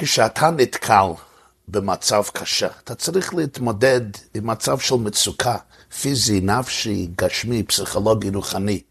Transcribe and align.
כשאתה 0.00 0.50
נתקל 0.50 1.06
במצב 1.68 2.22
קשה, 2.32 2.68
אתה 2.84 2.94
צריך 2.94 3.34
להתמודד 3.34 4.00
עם 4.34 4.46
מצב 4.46 4.78
של 4.78 4.94
מצוקה, 4.94 5.56
פיזי, 6.00 6.40
נפשי, 6.40 7.08
גשמי, 7.16 7.62
פסיכולוגי, 7.62 8.30
רוחני. 8.30 8.82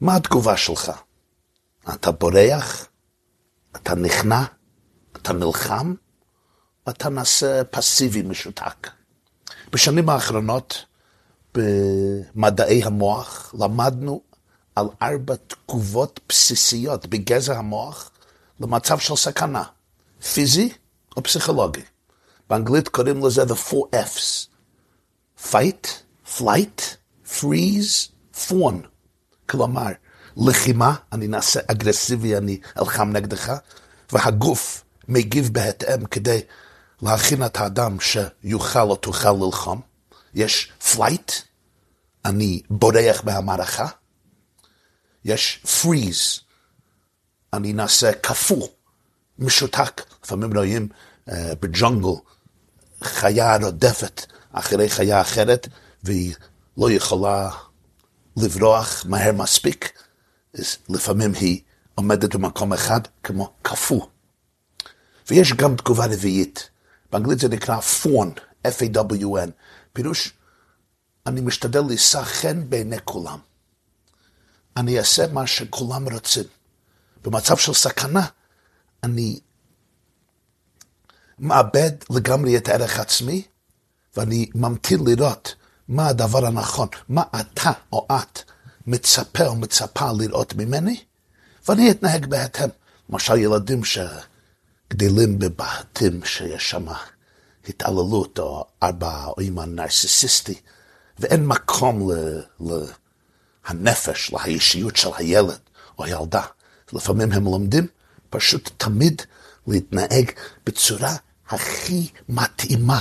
מה 0.00 0.16
התגובה 0.16 0.56
שלך? 0.56 0.92
אתה 1.94 2.10
בורח? 2.10 2.86
אתה 3.76 3.94
נכנע? 3.94 4.42
אתה 5.16 5.32
נלחם? 5.32 5.94
אתה 6.88 7.08
נעשה 7.08 7.64
פסיבי 7.64 8.22
משותק. 8.22 8.90
בשנים 9.72 10.08
האחרונות, 10.08 10.84
במדעי 11.54 12.84
המוח, 12.84 13.54
למדנו 13.58 14.22
על 14.76 14.86
ארבע 15.02 15.34
תגובות 15.46 16.20
בסיסיות 16.28 17.06
בגזע 17.06 17.58
המוח 17.58 18.10
למצב 18.60 18.98
של 18.98 19.16
סכנה, 19.16 19.62
פיזי 20.32 20.72
או 21.16 21.22
פסיכולוגי. 21.22 21.82
באנגלית 22.50 22.88
קוראים 22.88 23.26
לזה 23.26 23.42
the 23.42 23.70
four 23.70 23.94
F's, 23.94 24.48
fight, 25.50 25.88
flight, 26.38 26.80
freeze, 27.26 28.10
fawn. 28.34 28.74
כלומר, 29.48 29.90
לחימה, 30.36 30.94
אני 31.12 31.26
נעשה 31.26 31.60
אגרסיבי, 31.70 32.36
אני 32.36 32.60
אלחם 32.78 33.10
נגדך, 33.12 33.52
והגוף 34.12 34.84
מגיב 35.08 35.48
בהתאם 35.52 36.06
כדי 36.06 36.40
להכין 37.02 37.46
את 37.46 37.56
האדם 37.56 37.96
שיוכל 38.00 38.80
או 38.80 38.96
תוכל 38.96 39.32
ללחום. 39.32 39.80
יש 40.34 40.72
flight, 40.92 41.32
אני 42.24 42.62
בורח 42.70 43.24
מהמערכה. 43.24 43.86
יש 45.24 45.56
פריז, 45.56 46.40
אני 47.52 47.72
נעשה 47.72 48.12
קפוא, 48.12 48.68
משותק. 49.38 50.02
לפעמים 50.24 50.56
רואים 50.56 50.88
uh, 51.28 51.32
בג'ונגל 51.60 52.20
חיה 53.02 53.56
רודפת 53.56 54.26
אחרי 54.52 54.88
חיה 54.88 55.20
אחרת, 55.20 55.68
והיא 56.04 56.34
לא 56.76 56.90
יכולה 56.90 57.50
לברוח 58.36 59.04
מהר 59.08 59.32
מספיק, 59.32 60.02
אז 60.54 60.76
לפעמים 60.88 61.34
היא 61.34 61.60
עומדת 61.94 62.34
במקום 62.34 62.72
אחד 62.72 63.00
כמו 63.22 63.52
קפוא. 63.62 64.06
ויש 65.30 65.52
גם 65.52 65.76
תגובה 65.76 66.06
רביעית, 66.06 66.70
באנגלית 67.12 67.38
זה 67.38 67.48
נקרא 67.48 67.80
פון, 67.80 68.32
F-A-W-N, 68.66 69.50
פירוש, 69.92 70.32
אני 71.26 71.40
משתדל 71.40 71.80
להישא 71.80 72.22
חן 72.22 72.70
בעיני 72.70 72.96
כולם. 73.04 73.38
אני 74.76 74.98
אעשה 74.98 75.32
מה 75.32 75.46
שכולם 75.46 76.08
רוצים. 76.08 76.44
במצב 77.24 77.56
של 77.56 77.72
סכנה, 77.72 78.26
אני 79.04 79.38
מאבד 81.38 81.90
לגמרי 82.10 82.56
את 82.56 82.68
הערך 82.68 82.98
עצמי, 82.98 83.42
ואני 84.16 84.50
ממתין 84.54 85.00
לראות 85.06 85.54
מה 85.88 86.08
הדבר 86.08 86.46
הנכון, 86.46 86.88
מה 87.08 87.22
אתה 87.40 87.72
או 87.92 88.06
את 88.12 88.40
מצפה 88.86 89.46
או 89.46 89.56
מצפה 89.56 90.12
לראות 90.18 90.54
ממני, 90.54 91.04
ואני 91.68 91.90
אתנהג 91.90 92.26
בהתאם. 92.26 92.68
למשל 93.10 93.36
ילדים 93.36 93.80
שגדלים 93.84 95.38
בבתים 95.38 96.24
שיש 96.24 96.70
שם 96.70 96.86
התעללות 97.68 98.38
או 98.38 98.64
אבא 98.82 99.26
או 99.26 99.34
אמא 99.40 99.64
נרסיסיסטי, 99.64 100.60
ואין 101.18 101.46
מקום 101.46 102.10
להנפש, 103.68 104.32
לאישיות 104.32 104.96
של 104.96 105.08
הילד 105.16 105.58
או 105.98 106.04
הילדה. 106.04 106.42
לפעמים 106.92 107.32
הם 107.32 107.44
לומדים 107.44 107.86
פשוט 108.34 108.70
תמיד 108.76 109.22
להתנהג 109.66 110.30
בצורה 110.66 111.16
הכי 111.48 112.10
מתאימה 112.28 113.00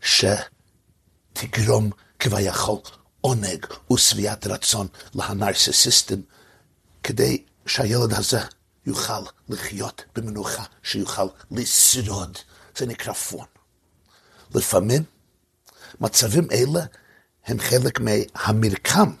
שתגרום 0.00 1.90
כביכול 2.18 2.78
עונג 3.20 3.66
ושביעת 3.92 4.46
רצון 4.46 4.86
להנרסיסיסטים, 5.14 6.22
כדי 7.02 7.44
שהילד 7.66 8.12
הזה 8.12 8.40
יוכל 8.86 9.22
לחיות 9.48 10.04
במנוחה, 10.16 10.64
שיוכל 10.82 11.26
לשרוד. 11.50 12.38
זה 12.76 12.86
נקרא 12.86 13.12
פון. 13.12 13.46
לפעמים 14.54 15.02
מצבים 16.00 16.48
אלה 16.52 16.80
הם 17.46 17.60
חלק 17.60 18.00
מהמרקם 18.00 19.12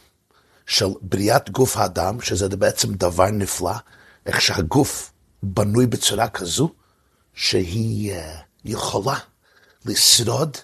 של 0.66 0.88
בריאת 1.00 1.50
גוף 1.50 1.76
האדם, 1.76 2.20
שזה 2.20 2.48
בעצם 2.48 2.94
דבר 2.94 3.30
נפלא, 3.30 3.74
איך 4.26 4.40
שהגוף 4.40 5.13
בנוי 5.44 5.86
בצורה 5.86 6.28
כזו, 6.28 6.72
שהיא 7.34 8.12
אה, 8.12 8.36
יכולה 8.64 9.18
לשרוד 9.84 10.56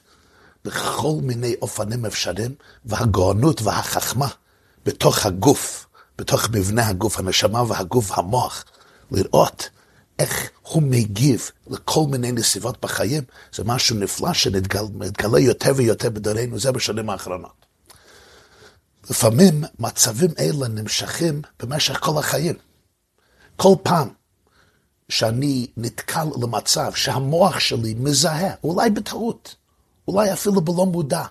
בכל 0.65 1.17
מיני 1.23 1.55
אופנים 1.63 2.07
אפשריים, 2.07 2.55
והגאונות 2.85 3.63
והחכמה 3.63 4.29
בתוך 4.85 5.27
הגוף, 5.27 5.87
בתוך 6.19 6.51
מבנה 6.51 6.89
הגוף, 6.89 7.19
הנשמה 7.19 7.63
והגוף, 7.63 8.19
המוח, 8.19 8.65
לראות 9.11 9.71
איך 10.19 10.51
הוא 10.63 10.83
מגיב 10.83 11.51
לכל 11.67 12.05
מיני 12.11 12.33
נסיבות 12.33 12.81
בחיים, 12.81 13.23
זה 13.53 13.65
משהו 13.65 13.97
נפלא 13.97 14.33
שמתגלה 14.33 15.41
יותר 15.41 15.73
ויותר 15.77 16.11
בדורנו, 16.11 16.59
זה 16.59 16.73
בשנים 16.73 17.11
האחרונות. 17.11 17.61
לפעמים 19.11 19.65
מצבים 19.79 20.31
אלה 20.39 20.69
נמשכים 20.69 21.43
במשך 21.63 21.99
כל 22.01 22.19
החיים. 22.19 22.55
כל 23.57 23.75
פעם 23.83 24.09
שאני 25.11 25.67
נתקל 25.77 26.27
למצב 26.43 26.93
שהמוח 26.95 27.59
שלי 27.59 27.95
מזהה, 27.99 28.55
אולי 28.65 28.91
בטעות, 28.91 29.55
אולי 30.09 30.33
אפילו 30.33 30.61
בלא 30.61 30.87
מודע, 30.87 31.25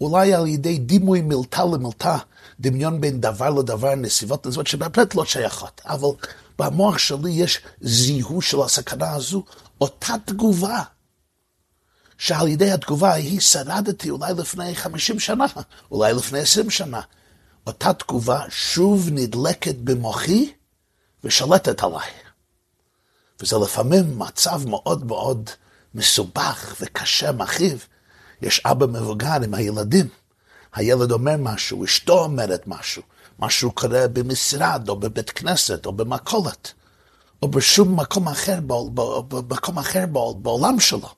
אולי 0.00 0.34
על 0.34 0.46
ידי 0.46 0.78
דימוי 0.78 1.20
מילתה 1.20 1.64
למילתה, 1.64 2.16
דמיון 2.60 3.00
בין 3.00 3.20
דבר 3.20 3.50
לדבר, 3.50 3.94
נסיבות 3.94 4.46
נסיבות 4.46 4.66
שבאמת 4.66 5.14
לא 5.14 5.24
שייכות, 5.24 5.80
אבל 5.84 6.08
במוח 6.58 6.98
שלי 6.98 7.30
יש 7.30 7.60
זיהוי 7.80 8.42
של 8.42 8.60
הסכנה 8.60 9.14
הזו, 9.14 9.44
אותה 9.80 10.14
תגובה, 10.24 10.82
שעל 12.18 12.48
ידי 12.48 12.70
התגובה 12.70 13.10
ההיא 13.10 13.40
שרדתי 13.40 14.10
אולי 14.10 14.32
לפני 14.34 14.74
50 14.74 15.20
שנה, 15.20 15.46
אולי 15.90 16.12
לפני 16.12 16.38
20 16.38 16.70
שנה. 16.70 17.00
אותה 17.66 17.92
תגובה 17.92 18.42
שוב 18.48 19.08
נדלקת 19.12 19.74
במוחי 19.74 20.52
ושלטת 21.24 21.82
עליי. 21.82 22.10
וזה 23.40 23.56
לפעמים 23.58 24.18
מצב 24.18 24.68
מאוד 24.68 25.04
מאוד 25.04 25.50
מסובך 25.94 26.76
וקשה, 26.80 27.32
מכאיב. 27.32 27.86
יש 28.42 28.60
אבא 28.64 28.86
מבוגר 28.86 29.42
עם 29.44 29.54
הילדים, 29.54 30.08
הילד 30.74 31.12
אומר 31.12 31.36
משהו, 31.38 31.84
אשתו 31.84 32.18
אומרת 32.18 32.66
משהו, 32.66 33.02
משהו 33.38 33.72
קורה 33.72 34.08
במשרד, 34.08 34.88
או 34.88 34.96
בבית 34.96 35.30
כנסת, 35.30 35.86
או 35.86 35.92
במכולת, 35.92 36.72
או 37.42 37.48
בשום 37.48 38.00
מקום 38.00 38.28
אחר, 38.28 38.58
במקום 39.28 39.78
אחר 39.78 40.04
בעולם 40.42 40.80
שלו. 40.80 41.08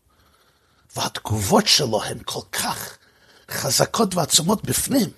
והתגובות 0.97 1.66
שלו 1.66 2.03
הן 2.03 2.19
כל 2.25 2.41
כך 2.53 2.99
חזקות 3.50 4.15
ועצומות 4.15 4.65
בפנים, 4.65 5.10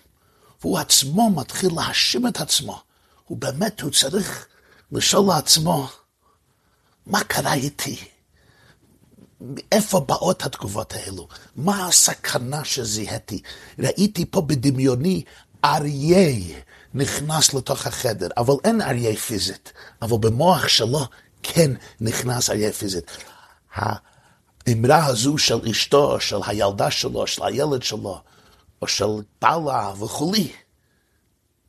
והוא 0.61 0.79
עצמו 0.79 1.31
מתחיל 1.31 1.71
להאשים 1.77 2.27
את 2.27 2.41
עצמו. 2.41 2.81
הוא 3.25 3.39
באמת, 3.39 3.81
הוא 3.81 3.91
צריך 3.91 4.47
לשאול 4.93 5.29
לעצמו, 5.29 5.89
מה 7.07 7.25
קרה 7.25 7.55
איתי? 7.55 7.97
מאיפה 9.41 10.01
באות 10.01 10.43
התגובות 10.43 10.93
האלו? 10.93 11.29
מה 11.57 11.87
הסכנה 11.87 12.65
שזיהיתי? 12.65 13.43
ראיתי 13.79 14.25
פה 14.31 14.43
בדמיוני 14.43 15.23
אריה 15.65 16.55
נכנס 16.95 17.55
לתוך 17.55 17.87
החדר, 17.87 18.29
אבל 18.37 18.55
אין 18.65 18.83
אריה 18.83 19.17
פיזית, 19.17 19.73
אבל 20.03 20.19
במוח 20.19 20.69
שלו 20.69 21.07
כן 21.43 21.71
נכנס 22.01 22.51
אריה 22.51 22.73
פיזית. 22.73 23.11
האמרה 23.75 25.07
הזו 25.07 25.39
של 25.39 25.69
אשתו, 25.71 26.21
של 26.21 26.39
הילדה 26.47 26.91
שלו, 26.91 27.27
של 27.27 27.45
הילד 27.45 27.83
שלו, 27.83 28.21
או 28.83 28.89
של 28.89 29.07
בעלה 29.43 29.93
וכולי, 29.99 30.53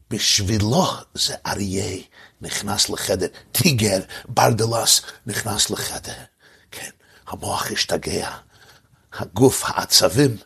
בשבילו 0.09 0.85
זה 1.13 1.35
אריה 1.45 2.01
נכנס 2.41 2.89
לחדר, 2.89 3.27
טיגר, 3.51 3.99
ברדלס 4.27 5.01
נכנס 5.25 5.69
לחדר. 5.69 6.23
כן, 6.71 6.89
המוח 7.27 7.71
השתגע, 7.71 8.29
הגוף, 9.13 9.63
העצבים 9.65 10.37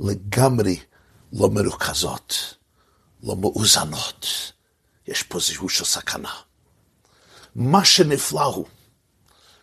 לגמרי 0.00 0.80
לא 1.32 1.50
מרוכזות. 1.50 2.54
לא 3.22 3.36
מאוזנות. 3.36 4.26
יש 5.06 5.22
פה 5.22 5.38
זיהוי 5.40 5.68
של 5.68 5.84
סכנה. 5.84 6.32
מה 7.54 7.84
שנפלא 7.84 8.44
הוא 8.44 8.66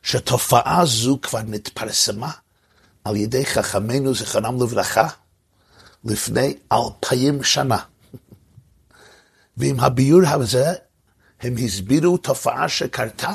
שתופעה 0.03 0.85
זו 0.85 1.19
כבר 1.21 1.41
נתפרסמה 1.41 2.31
על 3.03 3.15
ידי 3.15 3.45
חכמינו, 3.45 4.15
זיכרונם 4.15 4.63
לברכה, 4.63 5.07
לפני 6.03 6.57
אלפיים 6.71 7.43
שנה. 7.43 7.77
ועם 9.57 9.79
הביור 9.79 10.21
הזה 10.25 10.73
הם 11.41 11.55
הסבירו 11.65 12.17
תופעה 12.17 12.69
שקרתה 12.69 13.31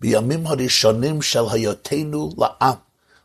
בימים 0.00 0.46
הראשונים 0.46 1.22
של 1.22 1.44
היותנו 1.52 2.30
לעם, 2.38 2.76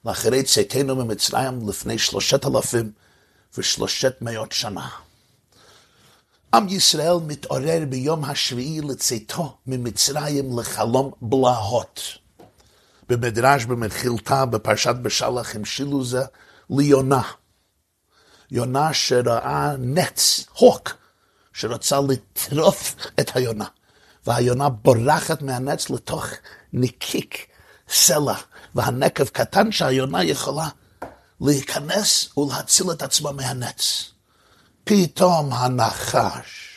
לאחרי 0.05 0.43
צאתנו 0.43 0.95
ממצרים 0.95 1.69
לפני 1.69 1.97
שלושת 1.97 2.45
אלפים 2.45 2.91
ושלושת 3.57 4.15
מאות 4.21 4.51
שנה. 4.51 4.89
עם 6.53 6.67
ישראל 6.69 7.15
מתעורר 7.27 7.83
ביום 7.89 8.25
השביעי 8.25 8.81
לצאתו 8.81 9.57
ממצרים 9.67 10.59
לחלום 10.59 11.11
בלהות. 11.21 12.01
במדרש 13.09 13.65
במחילתה 13.65 14.45
בפרשת 14.45 14.95
בשלח 15.01 15.55
המשילו 15.55 16.05
זה 16.05 16.21
ליונה. 16.69 17.21
יונה 18.51 18.93
שראה 18.93 19.75
נץ, 19.79 20.45
הוק, 20.53 20.93
שרצה 21.57 21.99
לטרוף 22.09 22.95
את 23.19 23.35
היונה. 23.35 23.65
והיונה 24.27 24.69
בורחת 24.69 25.41
מהנץ 25.41 25.89
לתוך 25.89 26.25
נקיק 26.73 27.47
סלע, 27.89 28.35
והנקב 28.75 29.27
קטן 29.27 29.71
שהיונה 29.71 30.23
יכולה 30.23 30.69
להיכנס 31.41 32.37
ולהציל 32.37 32.91
את 32.91 33.01
עצמה 33.01 33.31
מהנץ. 33.31 34.11
פתאום 34.83 35.53
הנחש 35.53 36.73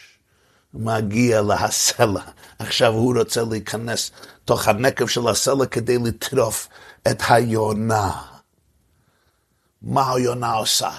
מגיע 0.75 1.43
להסלע. 1.43 2.23
עכשיו 2.59 2.93
הוא 2.93 3.19
רוצה 3.19 3.43
להיכנס 3.50 4.11
תוך 4.44 4.69
הנקב 4.69 5.06
של 5.06 5.29
הסלע 5.29 5.67
כדי 5.67 5.99
לטרוף 5.99 6.69
את 7.11 7.23
היונה. 7.29 8.23
מה 9.82 10.12
היונה 10.15 10.53
עושה? 10.53 10.91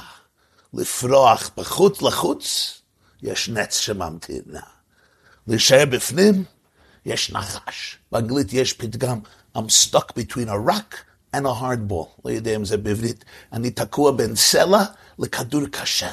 לפרוח 0.74 1.50
בחוץ 1.58 2.02
לחוץ, 2.02 2.81
יש 3.24 3.50
נץ 3.50 3.78
שממתין. 3.78 4.42
להישאר 5.48 5.86
בפנים, 5.86 6.44
יש 7.06 7.32
נחש. 7.32 7.98
באנגלית 8.12 8.54
יש 8.54 8.74
פתגם, 8.74 9.20
I'm 9.58 9.60
stuck 9.60 10.12
between 10.16 10.48
a 10.48 10.70
rock 10.70 10.96
and 11.36 11.46
a 11.46 11.54
hard 11.62 11.92
ball. 11.92 12.22
לא 12.26 12.32
יודע 12.32 12.56
אם 12.56 12.66
זה 12.66 12.78
בעברית. 12.78 13.26
אני 13.54 13.72
תקוע 13.72 14.12
בין 14.12 14.36
סלע 14.36 14.84
לכדור 15.20 15.62
קשה. 15.72 16.12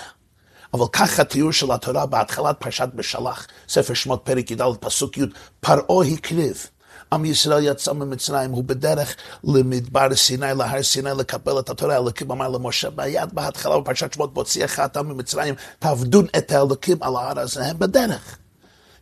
אבל 0.75 0.85
כך 0.93 1.21
התיאור 1.21 1.53
של 1.53 1.73
התורה 1.73 2.07
בהתחלת 2.07 2.57
פרשת 2.61 2.89
בשלח, 2.95 3.47
ספר 3.69 3.95
שמות 3.95 4.21
פרק 4.25 4.51
י"ד 4.51 4.63
פסוק 4.81 5.19
י', 5.19 5.23
פרעה 5.61 6.07
הקריב. 6.15 6.67
עם 7.13 7.25
ישראל 7.25 7.65
יצא 7.65 7.93
ממצרים, 7.93 8.51
הוא 8.51 8.65
בדרך 8.65 9.17
למדבר 9.45 10.15
סיני, 10.15 10.47
להר 10.57 10.83
סיני, 10.83 11.11
לקבל 11.19 11.59
את 11.59 11.71
התורה, 11.71 11.97
אלוקים 11.97 12.31
אמר 12.31 12.49
למשה, 12.49 12.91
ביד 12.91 13.31
בהתחלה 13.33 13.81
בפרשת 13.81 14.13
שמות, 14.13 14.35
בהוציאך 14.35 14.81
אתה 14.81 15.03
ממצרים, 15.03 15.55
תעבדון 15.79 16.27
את 16.39 16.53
האלוקים 16.53 16.97
על 17.01 17.17
ההר 17.17 17.41
הזה, 17.41 17.67
הם 17.67 17.79
בדרך. 17.79 18.39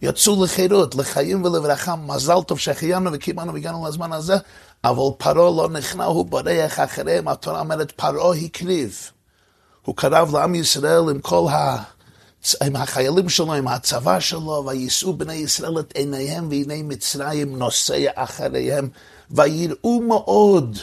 יצאו 0.02 0.44
לחירות, 0.44 0.94
לחיים 0.94 1.44
ולברכה, 1.44 1.96
מזל 1.96 2.42
טוב 2.46 2.58
שהחיינו 2.58 3.10
וקימנו 3.12 3.54
והגענו 3.54 3.88
לזמן 3.88 4.12
הזה, 4.12 4.36
אבל 4.84 5.16
פרעה 5.18 5.50
לא 5.50 5.68
נכנע, 5.72 6.04
הוא 6.04 6.26
בורח 6.26 6.80
אחריהם, 6.80 7.28
התורה 7.28 7.60
אומרת, 7.60 7.90
פרעה 7.90 8.36
הקריב. 8.36 9.10
הוא 9.82 9.96
קרב 9.96 10.36
לעם 10.36 10.54
ישראל 10.54 11.02
עם 11.10 11.20
כל 11.20 11.46
ה... 11.50 11.95
עם 12.62 12.76
החיילים 12.76 13.28
שלו, 13.28 13.54
עם 13.54 13.68
הצבא 13.68 14.20
שלו, 14.20 14.64
ויישאו 14.66 15.16
בני 15.16 15.34
ישראל 15.34 15.80
את 15.80 15.92
עיניהם, 15.96 16.48
והנה 16.50 16.82
מצרים 16.82 17.58
נוסע 17.58 18.06
אחריהם, 18.14 18.88
ויראו 19.30 20.00
מאוד. 20.00 20.78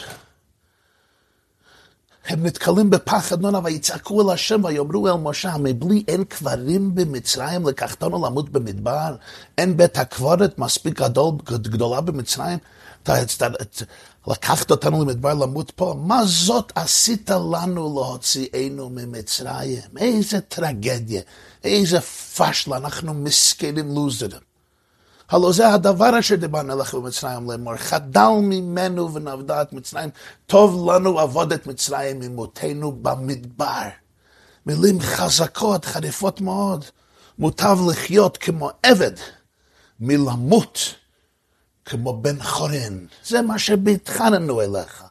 הם 2.25 2.45
נתקלים 2.45 2.89
בפחד 2.89 3.41
נורא, 3.41 3.59
ויצעקו 3.63 4.21
אל 4.21 4.33
השם, 4.33 4.63
ויאמרו 4.63 5.07
אל 5.07 5.13
משה, 5.13 5.57
מבלי 5.57 6.03
אין 6.07 6.23
קברים 6.23 6.95
במצרים, 6.95 7.67
לקחתנו 7.67 8.25
למות 8.25 8.49
במדבר? 8.49 9.15
אין 9.57 9.77
בית 9.77 9.97
הקברת 9.97 10.59
מספיק 10.59 11.01
גדול, 11.01 11.33
גדולה 11.45 12.01
במצרים? 12.01 12.59
לקחת 14.27 14.71
אותנו 14.71 15.01
למדבר 15.01 15.33
למות 15.33 15.71
פה, 15.71 15.95
מה 15.97 16.25
זאת 16.25 16.71
עשית 16.75 17.29
לנו 17.29 17.93
להוציאנו 17.95 18.89
ממצרים? 18.89 19.81
איזה 19.97 20.41
טרגדיה, 20.41 21.21
איזה 21.63 22.01
פשלה, 22.01 22.77
אנחנו 22.77 23.13
מסכנים 23.13 23.95
לוזרים. 23.95 24.41
הלא 25.29 25.51
זה 25.51 25.69
הדבר 25.73 26.19
אשר 26.19 26.35
דיברנו 26.35 26.77
לך 26.77 26.95
במצרים 26.95 27.51
לאמור, 27.51 27.75
חדל 27.75 28.29
ממנו 28.41 29.13
ונבדה 29.13 29.61
את 29.61 29.73
מצרים, 29.73 30.09
טוב 30.45 30.91
לנו 30.91 31.19
עבוד 31.19 31.53
את 31.53 31.67
מצרים 31.67 32.19
ממותנו 32.19 32.91
במדבר. 32.91 33.87
מילים 34.65 35.01
חזקות, 35.01 35.85
חריפות 35.85 36.41
מאוד. 36.41 36.85
מוטב 37.39 37.77
לחיות 37.89 38.37
כמו 38.37 38.69
עבד 38.83 39.11
מלמות 39.99 40.79
כמו 41.85 42.21
בן 42.21 42.43
חורן. 42.43 43.05
זה 43.25 43.41
מה 43.41 43.59
שבהתחננו 43.59 44.61
אליך. 44.61 45.03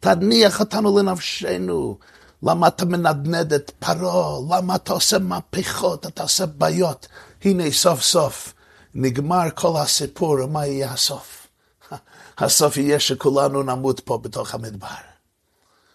תניח 0.00 0.60
אותנו 0.60 0.98
לנפשנו. 0.98 1.98
למה 2.42 2.68
אתה 2.68 2.84
מנדנד 2.84 3.52
את 3.52 3.70
פרעה? 3.78 4.38
למה 4.50 4.74
אתה 4.74 4.92
עושה 4.92 5.18
מהפכות? 5.18 6.06
אתה 6.06 6.22
עושה 6.22 6.46
בעיות. 6.46 7.08
הנה 7.44 7.70
סוף 7.70 8.02
סוף 8.02 8.54
נגמר 8.94 9.50
כל 9.54 9.76
הסיפור, 9.80 10.30
ומה 10.44 10.66
יהיה 10.66 10.92
הסוף? 10.92 11.46
הסוף 12.38 12.76
יהיה 12.76 13.00
שכולנו 13.00 13.62
נמות 13.62 14.00
פה 14.00 14.18
בתוך 14.18 14.54
המדבר. 14.54 14.86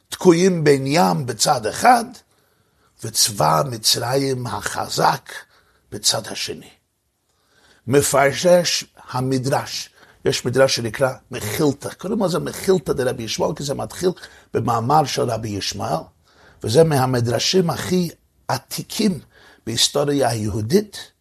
תקועים 0.10 0.64
בין 0.64 0.84
ים 0.86 1.25
בצד 1.25 1.66
אחד, 1.66 2.06
וצבא 3.04 3.64
מצרים 3.69 4.48
החזק 4.48 5.31
בצד 5.92 6.28
השני. 6.28 6.69
מפרשש 7.88 8.86
המדרש 9.10 9.90
יש 10.25 10.46
מדרש 10.46 10.75
שנקרא 10.75 11.14
מחילתא, 11.31 11.90
קוראים 11.94 12.24
לזה 12.24 12.40
מחילתא 12.40 12.94
דרבי 12.94 13.24
ישמעאל, 13.24 13.56
כי 13.56 13.64
זה 13.64 13.74
מתחיל 13.74 14.10
במאמר 14.54 15.06
של 15.06 15.22
רבי 15.22 15.50
ישמעאל, 15.50 16.04
וזה 16.64 16.84
מהמדרשים 16.84 17.69
הכי 17.69 18.10
עתיקים 18.48 19.19
בהיסטוריה 19.66 20.30
היהודית, 20.30 21.12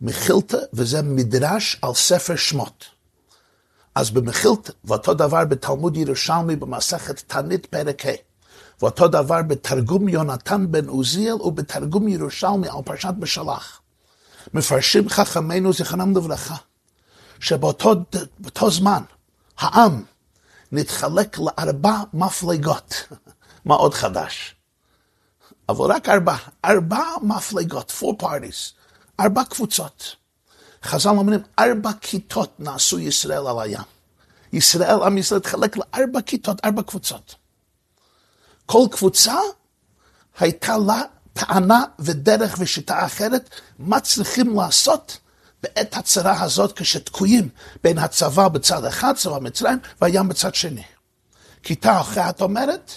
מחילתא, 0.00 0.56
וזה 0.72 1.02
מדרש 1.02 1.78
על 1.82 1.94
ספר 1.94 2.36
שמות. 2.36 2.84
אז 3.94 4.10
במחילתא, 4.10 4.72
ואותו 4.84 5.14
דבר 5.14 5.44
בתלמוד 5.44 5.96
ירושלמי 5.96 6.56
במסכת 6.56 7.22
תענית 7.26 7.66
פרק 7.66 8.06
ה', 8.06 8.10
ואותו 8.82 9.08
דבר 9.08 9.42
בתרגום 9.42 10.08
יונתן 10.08 10.66
בן 10.70 10.88
עוזיאל 10.88 11.42
ובתרגום 11.42 12.08
ירושלמי 12.08 12.68
על 12.68 12.82
פרשת 12.84 13.14
בשלח. 13.18 13.80
מפרשים 14.54 15.08
חכמינו 15.08 15.72
זיכרונם 15.72 16.16
לברכה. 16.16 16.56
שבאותו 17.42 18.70
זמן 18.70 19.02
העם 19.58 20.04
נתחלק 20.72 21.38
לארבע 21.38 22.02
מפלגות. 22.12 22.94
מה 23.64 23.74
עוד 23.74 23.94
חדש? 23.94 24.54
אבל 25.68 25.92
רק 25.92 26.08
ארבע, 26.08 26.36
ארבע 26.64 27.04
מפלגות, 27.22 27.92
four 28.00 28.22
parties, 28.22 28.72
ארבע 29.20 29.44
קבוצות. 29.44 30.16
חז"ל 30.84 31.08
אומרים, 31.08 31.40
ארבע 31.58 31.90
כיתות 32.00 32.60
נעשו 32.60 32.98
ישראל 32.98 33.46
על 33.46 33.60
הים. 33.60 33.84
ישראל, 34.52 35.02
עם 35.02 35.18
ישראל 35.18 35.40
התחלק 35.40 35.76
לארבע 35.76 36.20
כיתות, 36.20 36.64
ארבע 36.64 36.82
קבוצות. 36.82 37.34
כל 38.66 38.86
קבוצה 38.90 39.36
הייתה 40.38 40.76
לה 40.86 41.02
טענה 41.32 41.84
ודרך 41.98 42.56
ושיטה 42.58 43.06
אחרת, 43.06 43.50
מה 43.78 44.00
צריכים 44.00 44.56
לעשות 44.56 45.18
בעת 45.62 45.96
הצרה 45.96 46.42
הזאת 46.42 46.78
כשתקועים 46.78 47.48
בין 47.84 47.98
הצבא 47.98 48.48
בצד 48.48 48.84
אחד, 48.84 49.12
צבא 49.16 49.38
מצרים, 49.38 49.78
והים 50.00 50.28
בצד 50.28 50.54
שני. 50.54 50.82
כיתה 51.62 52.00
אחת 52.00 52.42
אומרת, 52.42 52.92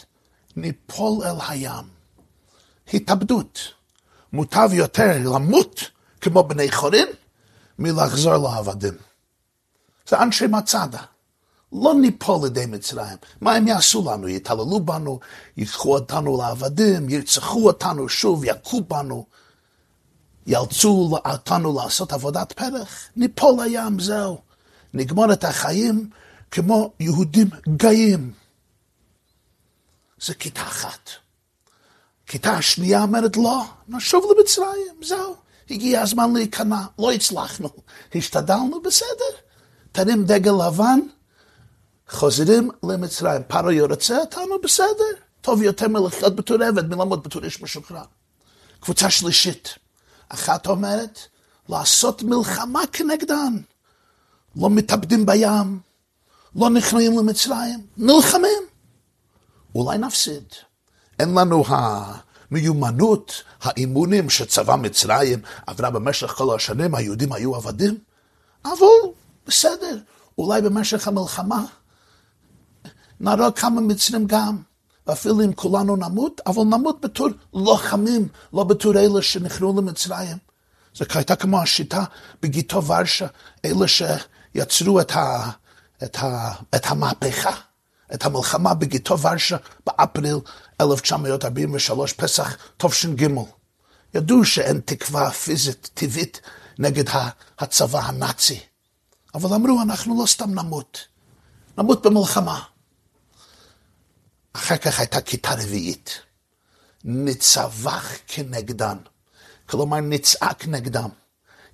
ניפול 0.55 1.23
אל 1.23 1.35
הים. 1.47 1.85
התאבדות. 2.93 3.59
מוטב 4.33 4.69
יותר 4.73 5.17
למות 5.35 5.89
כמו 6.21 6.43
בני 6.43 6.71
חורין, 6.71 7.07
מלחזור 7.79 8.37
לעבדים. 8.37 8.93
זה 10.09 10.21
אנשי 10.21 10.47
מצדה. 10.47 11.01
לא 11.73 11.93
ניפול 11.93 12.39
לידי 12.43 12.65
מצרים. 12.65 13.17
מה 13.41 13.53
הם 13.53 13.67
יעשו 13.67 14.11
לנו? 14.11 14.27
יתעללו 14.27 14.79
בנו, 14.79 15.19
ייקחו 15.57 15.93
אותנו 15.93 16.37
לעבדים, 16.37 17.09
ירצחו 17.09 17.67
אותנו 17.67 18.09
שוב, 18.09 18.43
יכו 18.45 18.81
בנו. 18.81 19.25
יאלצו 20.47 21.19
אותנו 21.25 21.79
לעשות 21.79 22.13
עבודת 22.13 22.51
פרח, 22.51 23.09
ניפול 23.15 23.63
לים, 23.63 23.99
זהו. 23.99 24.41
נגמור 24.93 25.33
את 25.33 25.43
החיים 25.43 26.09
כמו 26.51 26.93
יהודים 26.99 27.47
גאים. 27.77 28.33
זה 30.21 30.33
כיתה 30.33 30.61
אחת. 30.61 31.09
כיתה 32.25 32.51
השנייה 32.51 33.01
אומרת, 33.01 33.37
לא, 33.37 33.63
נשוב 33.87 34.25
למצרים, 34.37 34.95
זהו. 35.03 35.35
הגיע 35.69 36.01
הזמן 36.01 36.33
להיכנע, 36.33 36.81
לא 36.99 37.11
הצלחנו. 37.11 37.69
השתדלנו, 38.15 38.81
בסדר. 38.81 39.35
תרים 39.91 40.25
דגל 40.25 40.51
לבן, 40.67 40.99
חוזרים 42.09 42.69
למצרים. 42.83 43.41
פרעה 43.47 43.81
רוצה 43.89 44.17
אותנו, 44.17 44.61
בסדר. 44.63 45.13
טוב 45.41 45.61
יותר 45.61 45.87
מלחיות 45.87 46.35
בתור 46.35 46.63
עבד, 46.63 46.89
מלמוד 46.89 47.23
בתור 47.23 47.43
איש 47.43 47.61
משוחרר. 47.61 48.03
קבוצה 48.79 49.09
שלישית. 49.09 49.84
אחת 50.29 50.67
אומרת, 50.67 51.19
לעשות 51.69 52.23
מלחמה 52.23 52.81
כנגדן. 52.93 53.57
לא 54.55 54.69
מתאבדים 54.69 55.25
בים, 55.25 55.79
לא 56.55 56.69
נכנעים 56.69 57.19
למצרים, 57.19 57.87
נלחמים. 57.97 58.63
אולי 59.75 59.97
נפסיד. 59.97 60.43
אין 61.19 61.33
לנו 61.33 61.63
המיומנות, 61.67 63.43
האימונים 63.61 64.29
שצבא 64.29 64.75
מצרים 64.75 65.39
עברה 65.67 65.89
במשך 65.89 66.27
כל 66.27 66.55
השנים, 66.55 66.95
היהודים 66.95 67.33
היו 67.33 67.55
עבדים, 67.55 67.97
אבל 68.65 68.85
בסדר, 69.47 69.99
אולי 70.37 70.61
במשך 70.61 71.07
המלחמה 71.07 71.65
נראה 73.19 73.51
כמה 73.51 73.81
מצרים 73.81 74.27
גם. 74.27 74.61
ואפילו 75.07 75.41
אם 75.41 75.53
כולנו 75.53 75.95
נמות, 75.95 76.41
אבל 76.45 76.63
נמות 76.63 77.01
בתור 77.01 77.27
לוחמים, 77.53 78.27
לא 78.53 78.63
בתור 78.63 78.97
אלה 78.97 79.21
שנכנעו 79.21 79.77
למצרים. 79.77 80.37
זה 80.95 81.05
הייתה 81.15 81.35
כמו 81.35 81.61
השיטה 81.61 82.03
בגיטו 82.41 82.83
ורשה, 82.83 83.27
אלה 83.65 83.85
שיצרו 83.87 84.99
את, 84.99 85.11
ה, 85.11 85.49
את, 86.03 86.15
ה, 86.15 86.51
את 86.75 86.85
המהפכה, 86.85 87.51
את 88.13 88.25
המלחמה 88.25 88.73
בגיטו 88.73 89.19
ורשה 89.19 89.57
באפריל 89.85 90.37
1943, 90.81 92.13
פסח 92.13 92.57
תש"ג. 92.77 93.27
ידעו 94.13 94.45
שאין 94.45 94.81
תקווה 94.85 95.31
פיזית 95.31 95.89
טבעית 95.93 96.41
נגד 96.79 97.03
הצבא 97.59 97.99
הנאצי. 97.99 98.59
אבל 99.35 99.53
אמרו, 99.55 99.81
אנחנו 99.81 100.21
לא 100.21 100.25
סתם 100.25 100.59
נמות, 100.59 100.99
נמות 101.77 102.05
במלחמה. 102.05 102.61
אחר 104.55 104.77
כך 104.77 104.99
הייתה 104.99 105.21
כיתה 105.21 105.53
רביעית. 105.53 106.19
נצווח 107.03 108.11
כנגדן. 108.27 108.97
כלומר, 109.65 109.99
נצעק 109.99 110.67
נגדם. 110.67 111.09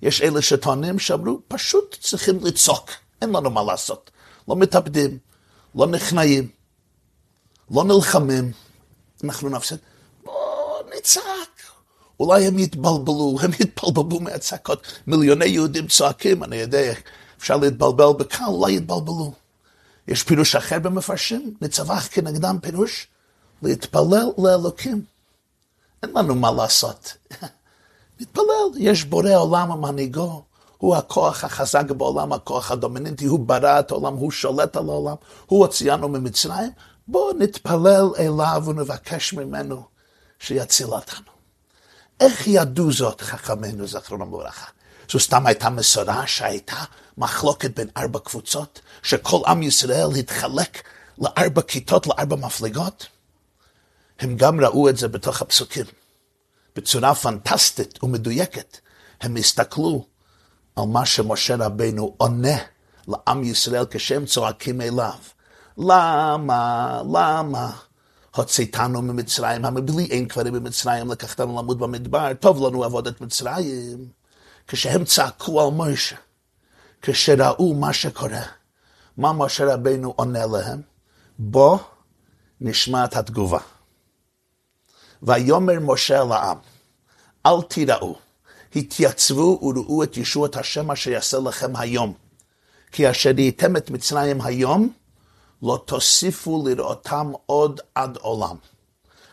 יש 0.02 0.22
אלה 0.22 0.42
שטוענים 0.42 0.98
שאמרו, 0.98 1.40
פשוט 1.48 1.96
צריכים 2.00 2.44
לצעוק, 2.44 2.90
אין 3.22 3.30
לנו 3.30 3.50
מה 3.50 3.62
לעשות. 3.62 4.10
לא 4.48 4.56
מתאבדים, 4.56 5.18
לא 5.74 5.86
נכנעים, 5.86 6.48
לא 7.70 7.84
נלחמים, 7.84 8.52
אנחנו 9.24 9.48
נפסיד. 9.48 9.78
בואו 10.24 10.80
נצעק. 10.96 11.60
אולי 12.20 12.46
הם 12.46 12.58
יתבלבלו, 12.58 13.36
הם 13.42 13.50
יתבלבלו 13.60 14.20
מהצעקות. 14.20 14.86
מיליוני 15.06 15.46
יהודים 15.46 15.86
צועקים, 15.86 16.44
אני 16.44 16.56
יודע, 16.56 16.92
אפשר 17.38 17.56
להתבלבל 17.56 18.12
בקל, 18.18 18.44
לא 18.60 18.70
יתבלבלו. 18.70 19.32
יש 20.12 20.22
פירוש 20.22 20.56
אחר 20.56 20.78
במפרשים, 20.78 21.54
נצווח 21.60 22.08
כנגדם 22.10 22.58
פירוש, 22.62 23.06
להתפלל 23.62 24.26
לאלוקים. 24.38 25.04
אין 26.02 26.10
לנו 26.16 26.34
מה 26.34 26.50
לעשות. 26.50 27.16
נתפלל, 28.20 28.68
יש 28.76 29.04
בורא 29.04 29.34
עולם 29.34 29.70
ומנהיגו, 29.70 30.42
הוא 30.78 30.96
הכוח 30.96 31.44
החזק 31.44 31.90
בעולם, 31.90 32.32
הכוח 32.32 32.70
הדומיננטי, 32.70 33.24
הוא 33.24 33.40
ברא 33.40 33.80
את 33.80 33.90
העולם, 33.90 34.14
הוא 34.14 34.30
שולט 34.30 34.76
על 34.76 34.88
העולם, 34.88 35.14
הוא 35.46 35.60
הוציאנו 35.60 36.08
ממצרים, 36.08 36.70
בואו 37.08 37.38
נתפלל 37.38 38.10
אליו 38.18 38.62
ונבקש 38.66 39.32
ממנו 39.32 39.82
שיציל 40.38 40.86
אותנו. 40.86 41.32
איך 42.20 42.46
ידעו 42.46 42.92
זאת 42.92 43.20
חכמינו 43.20 43.86
זכרונו 43.86 44.24
לברכה? 44.24 44.66
זו 45.10 45.20
סתם 45.20 45.46
הייתה 45.46 45.70
מסורה 45.70 46.26
שהייתה 46.26 46.84
מחלוקת 47.18 47.76
בין 47.76 47.88
ארבע 47.96 48.18
קבוצות, 48.18 48.80
שכל 49.02 49.40
עם 49.46 49.62
ישראל 49.62 50.08
התחלק 50.18 50.82
לארבע 51.18 51.62
כיתות, 51.62 52.06
לארבע 52.06 52.36
מפלגות? 52.36 53.06
הם 54.20 54.36
גם 54.36 54.60
ראו 54.60 54.88
את 54.88 54.96
זה 54.96 55.08
בתוך 55.08 55.42
הפסוקים. 55.42 55.84
בצורה 56.76 57.14
פנטסטית 57.14 58.04
ומדויקת, 58.04 58.78
הם 59.20 59.36
הסתכלו 59.36 60.06
על 60.76 60.84
מה 60.84 61.06
שמשה 61.06 61.56
רבנו 61.56 62.14
עונה 62.16 62.56
לעם 63.08 63.44
ישראל 63.44 63.84
כשהם 63.90 64.26
צועקים 64.26 64.80
אליו. 64.80 65.18
למה, 65.78 67.02
למה 67.12 67.70
הוצאתנו 68.36 69.02
ממצרים, 69.02 69.64
המבלי 69.64 70.04
אין 70.04 70.28
קברים 70.28 70.52
במצרים, 70.52 71.10
לקחתנו 71.10 71.58
למות 71.58 71.78
במדבר, 71.78 72.32
טוב 72.40 72.66
לנו 72.66 72.84
עבודת 72.84 73.20
מצרים. 73.20 74.21
כשהם 74.68 75.04
צעקו 75.04 75.60
על 75.60 75.68
משה, 75.76 76.16
כשראו 77.02 77.74
מה 77.74 77.92
שקורה, 77.92 78.42
מה 79.16 79.32
משה 79.32 79.74
רבנו 79.74 80.14
עונה 80.16 80.46
להם? 80.46 80.82
בוא 81.38 81.78
נשמע 82.60 83.04
את 83.04 83.16
התגובה. 83.16 83.58
ויאמר 85.22 85.80
משה 85.80 86.24
לעם, 86.24 86.58
אל 87.46 87.62
תיראו, 87.68 88.18
התייצבו 88.76 89.58
וראו 89.62 90.02
את 90.02 90.16
ישועת 90.16 90.56
השם 90.56 90.90
אשר 90.90 91.10
יעשה 91.10 91.38
לכם 91.38 91.76
היום. 91.76 92.14
כי 92.92 93.10
אשר 93.10 93.30
ראיתם 93.36 93.76
את 93.76 93.90
מצרים 93.90 94.40
היום, 94.40 94.92
לא 95.62 95.82
תוסיפו 95.86 96.64
לראותם 96.66 97.32
עוד 97.46 97.80
עד 97.94 98.16
עולם. 98.16 98.56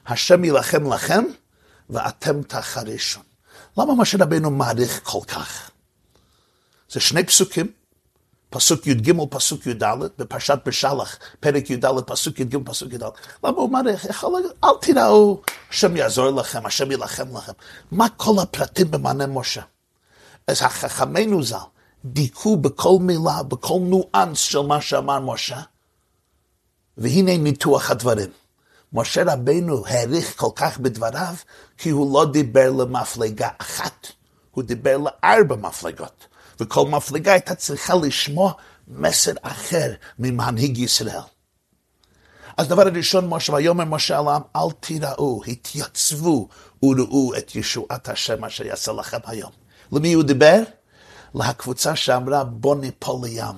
השם 0.05 0.43
יילחם 0.43 0.93
לכם, 0.93 1.23
ואתם 1.89 2.43
תחרישון. 2.43 3.28
למה 3.79 3.95
משה 3.95 4.17
רבנו 4.21 4.51
מעריך 4.51 5.01
כל 5.03 5.19
כך? 5.27 5.71
זה 6.89 6.99
שני 6.99 7.23
פסוקים, 7.23 7.71
פסוק 8.49 8.87
י"ג, 8.87 9.13
פסוק 9.29 9.67
י"ד, 9.67 9.83
בפרשת 10.17 10.59
בשלח, 10.65 11.17
פרק 11.39 11.69
י"ד, 11.69 11.85
פסוק 12.05 12.39
י"ג, 12.39 12.57
פסוק 12.65 12.93
י"ד. 12.93 13.03
למה 13.43 13.57
הוא 13.57 13.69
מעריך? 13.69 14.25
אל 14.63 14.69
תיראו, 14.81 15.41
השם 15.69 15.95
יעזור 15.95 16.29
לכם, 16.29 16.65
השם 16.65 16.91
יילחם 16.91 17.37
לכם. 17.37 17.51
מה 17.91 18.09
כל 18.09 18.33
הפרטים 18.41 18.91
במענה 18.91 19.27
משה? 19.27 19.61
אז 20.47 20.61
החכמינו 20.61 21.43
ז"ל 21.43 21.55
דיכאו 22.05 22.57
בכל 22.57 22.97
מילה, 23.01 23.43
בכל 23.43 23.79
ניואנס 23.81 24.39
של 24.39 24.59
מה 24.59 24.81
שאמר 24.81 25.19
משה, 25.19 25.61
והנה 26.97 27.37
ניתוח 27.37 27.91
הדברים. 27.91 28.29
משה 28.93 29.23
רבנו 29.33 29.85
העריך 29.87 30.33
כל 30.37 30.49
כך 30.55 30.77
בדבריו, 30.77 31.35
כי 31.77 31.89
הוא 31.89 32.13
לא 32.13 32.31
דיבר 32.31 32.71
למפלגה 32.71 33.49
אחת, 33.57 34.07
הוא 34.51 34.63
דיבר 34.63 34.97
לארבע 34.97 35.55
מפלגות. 35.55 36.27
וכל 36.59 36.87
מפלגה 36.87 37.31
הייתה 37.31 37.55
צריכה 37.55 37.93
לשמוע 37.95 38.53
מסר 38.87 39.33
אחר 39.41 39.93
ממנהיג 40.19 40.77
ישראל. 40.77 41.21
אז 42.57 42.67
דבר 42.67 42.81
הראשון, 42.81 43.27
משה, 43.29 43.53
ויאמר 43.53 43.85
משה 43.85 44.19
אל 44.19 44.25
אל 44.55 44.71
תיראו, 44.79 45.41
התייצבו 45.47 46.47
וראו 46.83 47.31
את 47.37 47.55
ישועת 47.55 48.09
השם 48.09 48.45
אשר 48.45 48.65
יעשה 48.65 48.91
לכם 48.91 49.17
היום. 49.25 49.51
למי 49.91 50.13
הוא 50.13 50.23
דיבר? 50.23 50.63
לקבוצה 51.35 51.95
שאמרה 51.95 52.43
בוא 52.43 52.75
ניפול 52.75 53.27
לים. 53.27 53.55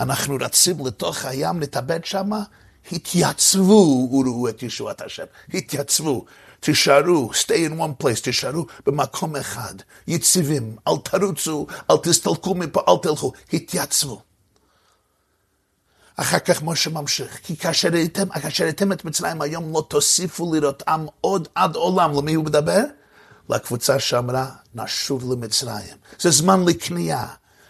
אנחנו 0.00 0.36
רצים 0.40 0.86
לתוך 0.86 1.24
הים 1.24 1.60
נתאבד 1.60 2.04
שמה, 2.04 2.42
התייצבו 2.92 4.08
וראו 4.12 4.48
את 4.48 4.62
ישועת 4.62 5.00
השם. 5.00 5.24
התייצבו. 5.54 6.24
תישארו, 6.60 7.30
stay 7.32 7.70
in 7.70 7.72
one 7.78 8.02
place, 8.02 8.20
תישארו 8.22 8.66
במקום 8.86 9.36
אחד, 9.36 9.74
יציבים, 10.08 10.76
אל 10.88 10.92
תרוצו, 11.04 11.66
אל 11.90 11.96
תסתלקו 12.02 12.54
מפה, 12.54 12.80
אל 12.88 12.98
תלכו, 13.02 13.32
התייצבו. 13.52 14.22
אחר 16.16 16.38
כך 16.38 16.62
משה 16.62 16.90
ממשיך, 16.90 17.40
כי 17.42 17.56
כאשר 17.56 17.88
ראיתם, 17.88 18.28
כאשר 18.28 18.64
ראיתם 18.64 18.92
את 18.92 19.04
מצרים 19.04 19.42
היום 19.42 19.72
לא 19.72 19.86
תוסיפו 19.88 20.54
לראותם 20.54 21.06
עוד 21.20 21.48
עד 21.54 21.76
עולם. 21.76 22.12
למי 22.16 22.34
הוא 22.34 22.44
מדבר? 22.44 22.80
לקבוצה 23.48 23.98
שאמרה, 23.98 24.50
נשוב 24.74 25.32
למצרים. 25.32 25.96
זה 26.18 26.30
זמן 26.30 26.64
לכניעה. 26.68 27.26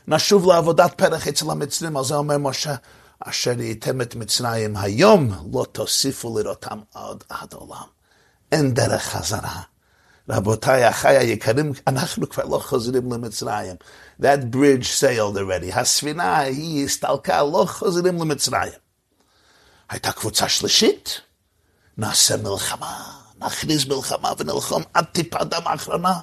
נשוב 0.09 0.47
לעבודת 0.47 0.95
פרח 0.97 1.29
אצל 1.29 1.51
המצרים, 1.51 1.97
על 1.97 2.05
זה 2.05 2.15
אומר 2.15 2.39
משה, 2.39 2.75
אשר 3.21 3.53
ראיתם 3.59 4.01
את 4.01 4.15
מצרים 4.15 4.77
היום, 4.77 5.31
לא 5.53 5.67
תוסיפו 5.73 6.39
לראותם 6.39 6.79
עוד 6.95 7.25
עד 7.29 7.53
עולם. 7.53 7.87
אין 8.53 8.75
דרך 8.75 9.03
חזרה. 9.03 9.63
רבותיי, 10.29 10.89
אחיי 10.89 11.17
היקרים, 11.17 11.73
אנחנו 11.87 12.29
כבר 12.29 12.45
לא 12.45 12.59
חוזרים 12.59 13.13
למצרים. 13.13 13.77
That 14.21 14.55
bridge 14.55 14.85
sailed 15.01 15.37
already. 15.37 15.79
הספינה 15.79 16.39
היא 16.39 16.85
הסתלקה, 16.85 17.43
לא 17.43 17.65
חוזרים 17.69 18.19
למצרים. 18.19 18.73
הייתה 19.89 20.13
קבוצה 20.13 20.49
שלישית, 20.49 21.21
נעשה 21.97 22.37
מלחמה, 22.37 23.21
נכריז 23.39 23.89
מלחמה 23.89 24.33
ונלחום 24.39 24.83
עד 24.95 25.05
טיפה 25.05 25.45
דם 25.45 25.63
האחרונה. 25.65 26.21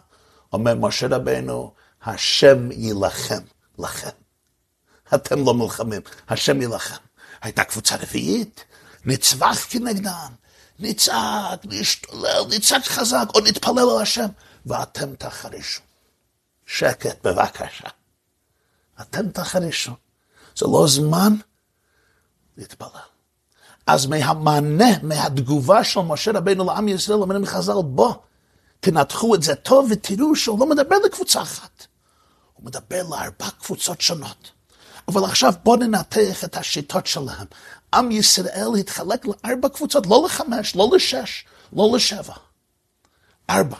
אומר 0.53 0.75
משה 0.75 1.07
רבנו, 1.07 1.73
השם 2.03 2.71
יילחם 2.71 3.41
לכם. 3.79 4.20
אתם 5.15 5.45
לא 5.45 5.53
מלחמים, 5.53 6.01
השם 6.29 6.61
יילחם. 6.61 6.95
הייתה 7.41 7.63
קבוצה 7.63 7.95
רביעית, 7.95 8.65
נצבח 9.05 9.65
כנגדן, 9.69 10.31
נצעק, 10.79 11.59
נשתולל, 11.63 12.43
נצעק 12.49 12.85
חזק, 12.85 13.25
או 13.33 13.39
נתפלל 13.39 13.89
על 13.89 14.01
השם, 14.01 14.27
ואתם 14.65 15.15
תחרישו. 15.15 15.81
שקט, 16.65 17.27
בבקשה. 17.27 17.87
אתם 19.01 19.29
תחרישו. 19.29 19.91
זה 20.55 20.65
לא 20.65 20.87
זמן 20.87 21.33
להתפלל. 22.57 22.87
אז 23.87 24.05
מהמענה, 24.05 24.99
מהתגובה 25.03 25.83
של 25.83 25.99
משה 25.99 26.31
רבינו 26.31 26.63
לעם 26.65 26.87
ישראל, 26.87 27.19
אומרים 27.21 27.45
חז"ל, 27.45 27.73
בוא, 27.83 28.13
תנתחו 28.79 29.35
את 29.35 29.43
זה 29.43 29.55
טוב 29.55 29.87
ותראו 29.91 30.35
שהוא 30.35 30.59
לא 30.59 30.69
מדבר 30.69 30.95
לקבוצה 31.05 31.41
אחת. 31.41 31.85
הוא 32.53 32.65
מדבר 32.65 33.03
לארבע 33.09 33.49
קבוצות 33.59 34.01
שונות. 34.01 34.51
אבל 35.07 35.23
עכשיו 35.23 35.53
בואו 35.63 35.75
ננתח 35.75 36.43
את 36.43 36.57
השיטות 36.57 37.07
שלהם. 37.07 37.47
עם 37.93 38.11
ישראל 38.11 38.69
התחלק 38.79 39.25
לארבע 39.25 39.69
קבוצות, 39.69 40.07
לא 40.07 40.23
לחמש, 40.25 40.75
לא 40.75 40.89
לשש, 40.95 41.45
לא 41.73 41.91
לשבע. 41.95 42.33
ארבע. 43.49 43.77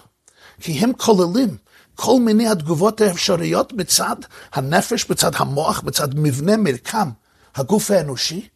כי 0.61 0.71
הם 0.71 0.93
כוללים 0.93 1.57
כל 1.95 2.19
מיני 2.19 2.47
התגובות 2.47 3.01
האפשריות 3.01 3.73
מצד 3.73 4.15
הנפש, 4.53 5.09
מצד 5.09 5.31
המוח, 5.35 5.83
מצד 5.83 6.15
מבנה 6.15 6.57
מרקם 6.57 7.09
הגוף 7.55 7.91
האנושי, 7.91 8.47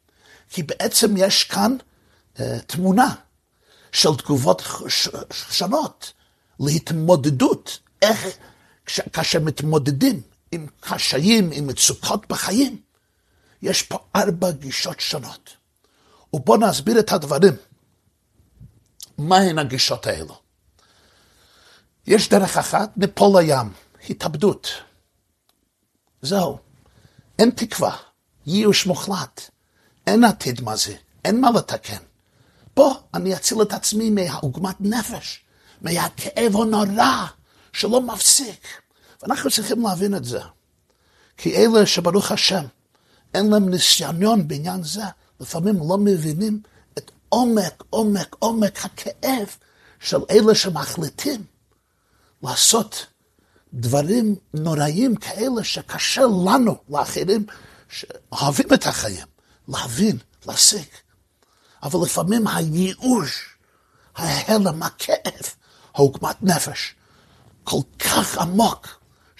כי 0.50 0.64
בעצם 0.64 1.18
יש 1.18 1.44
כאן 1.44 1.78
uh, 2.38 2.42
תמונה 2.68 3.16
של 3.92 4.16
תגובות 4.16 4.64
שונות 5.52 6.14
להתמודדות, 6.60 7.80
איך 8.02 8.28
כאשר 9.14 9.40
מתמודדים 9.40 10.22
עם 10.56 10.68
קשיים, 10.80 11.50
עם 11.54 11.68
מצוקות 11.68 12.30
בחיים, 12.30 12.82
יש 13.62 13.82
פה 13.82 13.98
ארבע 14.16 14.52
גישות 14.52 15.00
שונות. 15.00 15.58
ובואו 16.34 16.58
נסביר 16.58 17.00
את 17.00 17.12
הדברים. 17.12 17.54
מהן 19.18 19.60
הגישות 19.60 20.08
האלו? 20.08 20.40
יש 22.08 22.30
דרך 22.30 22.58
אחת, 22.58 22.92
נפול 22.98 23.40
לים, 23.40 23.74
התאבדות. 24.10 24.68
זהו, 26.22 26.60
אין 27.40 27.50
תקווה, 27.50 27.98
ייאוש 28.48 28.86
מוחלט, 28.86 29.50
אין 30.08 30.24
עתיד 30.24 30.62
מה 30.62 30.76
זה, 30.76 30.96
אין 31.26 31.42
מה 31.42 31.52
לתקן. 31.52 32.04
בוא, 32.76 32.96
אני 33.14 33.36
אציל 33.36 33.62
את 33.62 33.74
עצמי 33.74 34.10
מהעוגמת 34.10 34.76
נפש, 34.80 35.46
מהכאב 35.82 36.56
הנורא 36.56 37.26
שלא 37.74 38.02
מפסיק. 38.02 38.85
ואנחנו 39.22 39.52
צריכים 39.52 39.82
להבין 39.82 40.16
את 40.16 40.26
זה. 40.26 40.40
כי 41.38 41.56
אלה 41.56 41.86
שברוך 41.86 42.32
השם, 42.32 42.66
אין 43.34 43.50
להם 43.50 43.70
ניסיון 43.70 44.48
בעניין 44.48 44.84
זה, 44.84 45.04
לפעמים 45.40 45.76
לא 45.90 45.98
מבינים 45.98 46.62
את 46.98 47.12
עומק, 47.30 47.84
עומק, 47.90 48.36
עומק 48.40 48.86
הכאב 48.86 49.48
של 50.00 50.20
אלה 50.30 50.56
שמחליטים 50.56 51.44
לעשות 52.44 53.06
דברים 53.74 54.36
נוראים 54.54 55.16
כאלה 55.16 55.64
שקשה 55.64 56.22
לנו, 56.46 56.76
לאחרים 56.90 57.46
שאוהבים 57.90 58.68
את 58.74 58.88
החיים, 58.88 59.28
להבין, 59.68 60.18
להסיק. 60.48 61.02
אבל 61.84 62.00
לפעמים 62.06 62.48
הייאוש, 62.48 63.58
ההלם, 64.16 64.84
הכאב, 64.84 65.44
העוגמת 65.94 66.36
נפש, 66.42 66.96
כל 67.64 67.80
כך 68.00 68.38
עמוק, 68.38 68.88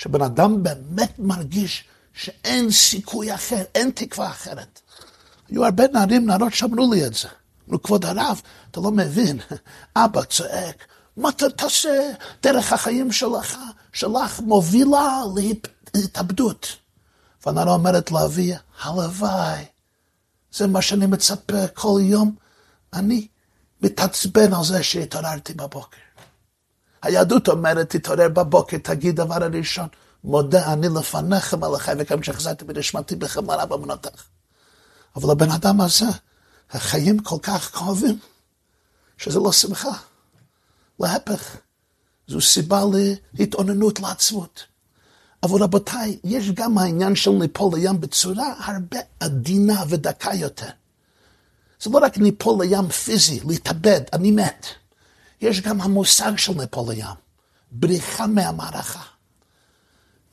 שבן 0.06 0.22
אדם 0.22 0.64
באמת 0.64 1.20
מרגיש 1.20 1.84
שאין 2.14 2.72
סיכוי 2.72 3.36
אחר, 3.36 3.64
אין 3.76 3.92
תקווה 3.96 4.30
אחרת. 4.30 4.82
היו 5.50 5.66
הרבה 5.66 5.84
נערים, 5.88 6.26
נערות 6.26 6.54
שאמרו 6.54 6.94
לי 6.94 7.06
את 7.06 7.14
זה. 7.14 7.28
אמרו, 7.68 7.84
כבוד 7.84 8.06
הרב, 8.06 8.42
אתה 8.72 8.80
לא 8.80 8.92
מבין. 8.92 9.40
אבא 9.96 10.24
צועק, 10.24 10.86
מה 11.18 11.30
אתה 11.30 11.50
תעשה? 11.50 12.12
דרך 12.44 12.74
החיים 12.74 13.12
שלך, 13.12 13.58
שלך 13.94 14.40
מובילה 14.40 15.22
להתאבדות. 15.96 16.68
והנערה 17.46 17.74
אומרת 17.74 18.12
לאבי, 18.12 18.54
הלוואי, 18.82 19.66
זה 20.52 20.68
מה 20.68 20.82
שאני 20.82 21.06
מצפה 21.06 21.68
כל 21.74 22.00
יום. 22.02 22.36
אני 22.94 23.28
מתעצבן 23.82 24.54
על 24.54 24.64
זה 24.64 24.84
שהתעוררתי 24.84 25.54
בבוקר. 25.54 25.98
היהדות 27.06 27.48
אומרת, 27.48 27.90
תתעורר 27.90 28.30
בבוקר, 28.30 28.78
תגיד 28.78 29.16
דבר 29.16 29.44
הראשון, 29.44 29.88
מודה 30.24 30.74
אני 30.74 30.88
לפניך 30.90 31.54
מלאכי 31.54 31.92
וכם 32.00 32.24
שהחזרתי 32.24 32.66
בנשמתי 32.66 33.16
בחמרה 33.16 33.66
באמונתך. 33.66 34.24
אבל 35.16 35.32
הבן 35.32 35.52
אדם 35.52 35.82
הזה, 35.82 36.06
החיים 36.72 37.20
כל 37.20 37.38
כך 37.42 37.76
כואבים, 37.76 38.20
שזה 39.18 39.40
לא 39.40 39.52
שמחה. 39.52 39.92
להפך, 41.00 41.58
זו 42.28 42.42
סיבה 42.42 42.82
להתאוננות 43.34 44.00
לעצמות. 44.00 44.64
אבל 45.44 45.64
רבותיי, 45.64 46.18
יש 46.24 46.52
גם 46.52 46.78
העניין 46.78 47.16
של 47.16 47.32
ניפול 47.32 47.76
לים 47.76 48.02
בצורה 48.02 48.54
הרבה 48.58 48.98
עדינה 49.20 49.84
ודקה 49.90 50.34
יותר. 50.34 50.70
זה 51.82 51.90
לא 51.90 51.98
רק 51.98 52.18
ניפול 52.18 52.64
לים 52.64 52.90
פיזי, 52.90 53.40
להתאבד, 53.48 54.02
אני 54.14 54.32
מת. 54.32 54.66
יש 55.42 55.62
גם 55.62 55.82
המושג 55.82 56.32
של 56.38 56.54
ניפול 56.54 56.94
לים, 56.94 57.06
בריחה 57.72 58.28
מהמערכה. 58.28 59.02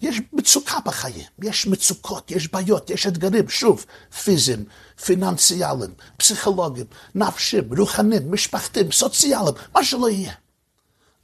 יש 0.01 0.21
מצוקה 0.33 0.79
בחיים, 0.85 1.27
יש 1.43 1.67
מצוקות, 1.67 2.31
יש 2.31 2.53
בעיות, 2.53 2.91
יש 2.91 3.07
אתגרים, 3.07 3.49
שוב, 3.49 3.85
פיזיים, 4.25 4.65
פיננציאליים, 5.05 5.95
פסיכולוגיים, 6.17 6.87
נפשיים, 7.15 7.65
רוחניים, 7.79 8.33
משפחתיים, 8.33 8.93
סוציאליים, 8.93 9.55
מה 9.75 9.85
שלא 9.85 10.11
יהיה. 10.11 10.33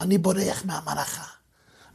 אני 0.00 0.18
בורח 0.18 0.62
מהמערכה. 0.64 1.24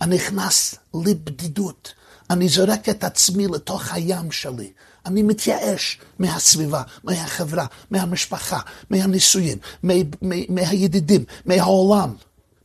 אני 0.02 0.16
נכנס 0.16 0.76
לבדידות. 0.94 1.94
אני 2.30 2.50
זורק 2.50 2.90
את 2.90 3.04
עצמי 3.04 3.48
לתוך 3.48 3.94
הים 3.94 4.32
שלי. 4.32 4.74
אני 5.06 5.24
מתייאש 5.24 6.00
מהסביבה, 6.20 6.84
מהחברה, 7.04 7.66
מהמשפחה, 7.92 8.60
מהנישואין, 8.90 9.58
מה, 9.84 9.94
מה, 10.22 10.36
מהידידים, 10.50 11.24
מהעולם, 11.46 12.16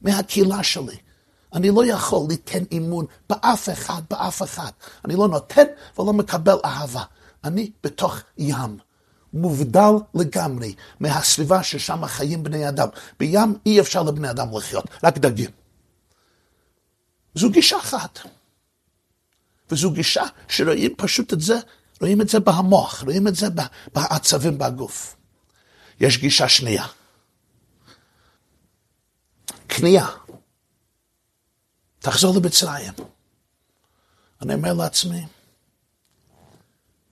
מהקהילה 0.01 0.63
שלי. 0.63 0.97
אני 1.53 1.71
לא 1.71 1.87
יכול 1.87 2.27
ליתן 2.29 2.65
אמון 2.77 3.07
באף 3.31 3.69
אחד, 3.69 4.03
באף 4.11 4.43
אחד. 4.43 4.71
אני 5.05 5.17
לא 5.17 5.29
נותן 5.29 5.65
ולא 5.99 6.13
מקבל 6.13 6.57
אהבה. 6.65 7.03
אני 7.45 7.71
בתוך 7.85 8.21
ים. 8.39 8.79
מובדל 9.33 9.93
לגמרי 10.15 10.75
מהסביבה 11.01 11.63
ששם 11.63 12.07
חיים 12.07 12.43
בני 12.43 12.69
אדם. 12.69 12.89
בים 13.19 13.55
אי 13.67 13.81
אפשר 13.81 14.03
לבני 14.03 14.31
אדם 14.31 14.57
לחיות, 14.57 14.85
רק 15.05 15.19
דגים. 15.19 15.51
זו 17.35 17.51
גישה 17.51 17.79
אחת. 17.79 18.19
וזו 19.71 19.91
גישה 19.91 20.23
שרואים 20.49 20.95
פשוט 20.97 21.33
את 21.33 21.41
זה, 21.41 21.59
רואים 22.01 22.21
את 22.21 22.29
זה 22.29 22.41
במוח, 22.41 23.03
רואים 23.03 23.29
את 23.29 23.35
זה 23.35 23.47
בעצבים 23.95 24.59
בגוף. 24.59 25.17
יש 26.01 26.19
גישה 26.19 26.49
שנייה. 26.49 26.87
כניעה. 29.69 30.11
תחזור 31.99 32.35
למצרים. 32.37 32.93
אני 34.43 34.55
אומר 34.55 34.73
לעצמי, 34.73 35.27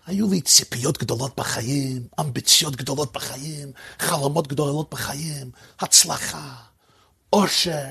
היו 0.07 0.31
לי 0.31 0.40
ציפיות 0.40 0.99
גדולות 0.99 1.37
בחיים, 1.37 2.09
אמביציות 2.20 2.77
גדולות 2.77 3.12
בחיים, 3.12 3.72
חלומות 3.99 4.46
גדולות 4.46 4.90
בחיים, 4.90 5.51
הצלחה, 5.81 6.55
עושר, 7.31 7.87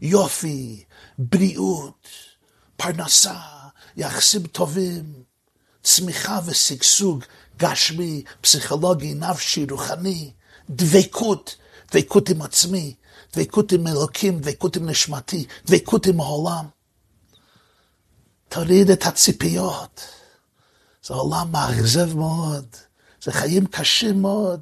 יופי, 0.00 0.84
בריאות, 1.18 2.08
פרנסה, 2.76 3.40
יחסים 3.96 4.46
טובים, 4.46 5.22
צמיחה 5.82 6.40
ושגשוג 6.46 7.24
גשמי, 7.58 8.22
פסיכולוגי, 8.40 9.14
נפשי, 9.14 9.66
רוחני, 9.70 10.32
דבקות, 10.70 11.56
דבקות 11.92 12.28
עם 12.28 12.42
עצמי, 12.42 12.94
דבקות 13.36 13.72
עם 13.72 13.86
אלוקים, 13.86 14.40
דבקות 14.40 14.76
עם 14.76 14.88
נשמתי, 14.88 15.46
דבקות 15.66 16.06
עם 16.06 16.20
העולם. 16.20 16.64
תוריד 18.48 18.90
את 18.90 19.06
הציפיות. 19.06 20.00
זה 21.04 21.14
עולם 21.14 21.52
מאכזב 21.52 22.16
מאוד, 22.16 22.66
זה 23.22 23.32
חיים 23.32 23.66
קשים 23.66 24.22
מאוד. 24.22 24.60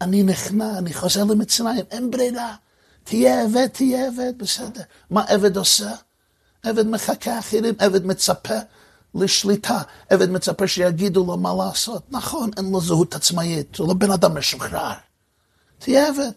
אני 0.00 0.22
נכנע, 0.22 0.78
אני 0.78 0.94
חוזר 0.94 1.24
למצרים, 1.24 1.84
אין 1.90 2.10
ברירה. 2.10 2.54
תהיה 3.04 3.42
עבד, 3.42 3.66
תהיה 3.66 4.06
עבד, 4.06 4.32
בסדר. 4.36 4.82
מה 5.10 5.24
עבד 5.24 5.56
עושה? 5.56 5.92
עבד 6.62 6.86
מחכה 6.86 7.38
אחרים, 7.38 7.74
עבד 7.78 8.06
מצפה 8.06 8.58
לשליטה, 9.14 9.82
עבד 10.10 10.30
מצפה 10.30 10.66
שיגידו 10.66 11.26
לו 11.26 11.36
מה 11.36 11.54
לעשות. 11.54 12.02
נכון, 12.10 12.50
אין 12.56 12.70
לו 12.70 12.80
זהות 12.80 13.14
עצמאית, 13.14 13.76
הוא 13.76 13.88
לא 13.88 13.94
בן 13.94 14.10
אדם 14.10 14.38
משוחרר. 14.38 14.92
תהיה 15.78 16.08
עבד, 16.08 16.32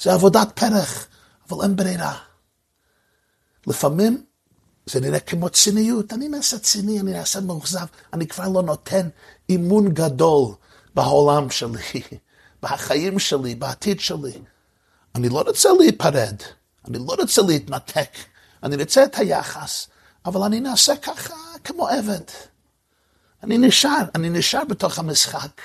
זה 0.00 0.12
עבודת 0.12 0.48
פרח, 0.54 1.06
אבל 1.48 1.64
אין 1.64 1.76
ברירה. 1.76 2.18
לפעמים 3.66 4.24
זה 4.86 5.00
נראה 5.00 5.20
כמו 5.20 5.48
ציניות, 5.48 6.12
אני 6.12 6.28
נעשה 6.28 6.58
ציני, 6.58 7.00
אני 7.00 7.12
נעשה 7.12 7.40
מאוכזב, 7.40 7.86
אני 8.12 8.26
כבר 8.26 8.48
לא 8.48 8.62
נותן 8.62 9.08
אימון 9.48 9.88
גדול 9.88 10.54
בעולם 10.94 11.50
שלי, 11.50 12.02
בחיים 12.62 13.18
שלי, 13.18 13.54
בעתיד 13.54 14.00
שלי. 14.00 14.32
אני 15.14 15.28
לא 15.28 15.42
רוצה 15.46 15.68
להיפרד, 15.78 16.36
אני 16.88 16.98
לא 16.98 17.14
רוצה 17.20 17.42
להתנתק, 17.42 18.10
אני 18.62 18.76
רוצה 18.76 19.04
את 19.04 19.18
היחס, 19.18 19.86
אבל 20.26 20.42
אני 20.42 20.60
נעשה 20.60 20.96
ככה 20.96 21.34
כמו 21.64 21.88
עבד. 21.88 22.20
אני 23.42 23.58
נשאר, 23.58 24.04
אני 24.14 24.30
נשאר 24.30 24.64
בתוך 24.64 24.98
המשחק, 24.98 25.60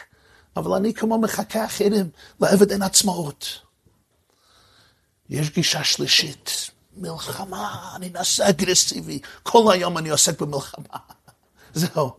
אבל 0.56 0.72
אני 0.74 0.94
כמו 0.94 1.18
מחכה 1.18 1.66
אחרים, 1.66 2.10
לעבד 2.42 2.72
אין 2.72 2.82
עצמאות. 2.82 3.60
יש 5.30 5.50
גישה 5.50 5.84
שלישית, 5.84 6.70
מלחמה, 6.98 7.92
אני 7.96 8.10
נעשה 8.10 8.50
אגרסיבי, 8.50 9.20
כל 9.44 9.74
היום 9.74 9.98
אני 9.98 10.10
עוסק 10.10 10.42
במלחמה. 10.42 10.98
זהו. 11.74 12.12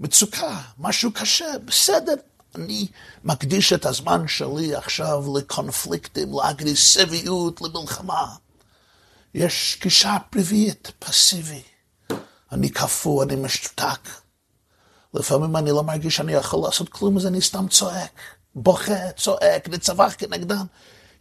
מצוקה, 0.00 0.60
משהו 0.78 1.12
קשה, 1.12 1.58
בסדר. 1.64 2.14
אני 2.54 2.86
מקדיש 3.24 3.72
את 3.72 3.86
הזמן 3.86 4.28
שלי 4.28 4.74
עכשיו 4.74 5.24
לקונפליקטים, 5.38 6.28
לאגרסיביות, 6.32 7.60
למלחמה. 7.62 8.26
יש 9.34 9.78
גישה 9.82 10.16
פריבית, 10.30 10.92
פסיבי. 10.98 11.62
אני 12.52 12.68
קפוא, 12.68 13.24
אני 13.24 13.36
משותק. 13.36 14.08
לפעמים 15.14 15.56
אני 15.56 15.70
לא 15.70 15.82
מרגיש 15.82 16.16
שאני 16.16 16.32
יכול 16.32 16.60
לעשות 16.66 16.88
כלום, 16.88 17.16
אז 17.16 17.26
אני 17.26 17.40
סתם 17.40 17.68
צועק, 17.68 18.20
בוכה, 18.54 19.12
צועק, 19.16 19.68
נצבח 19.68 20.14
כנגדם. 20.18 20.64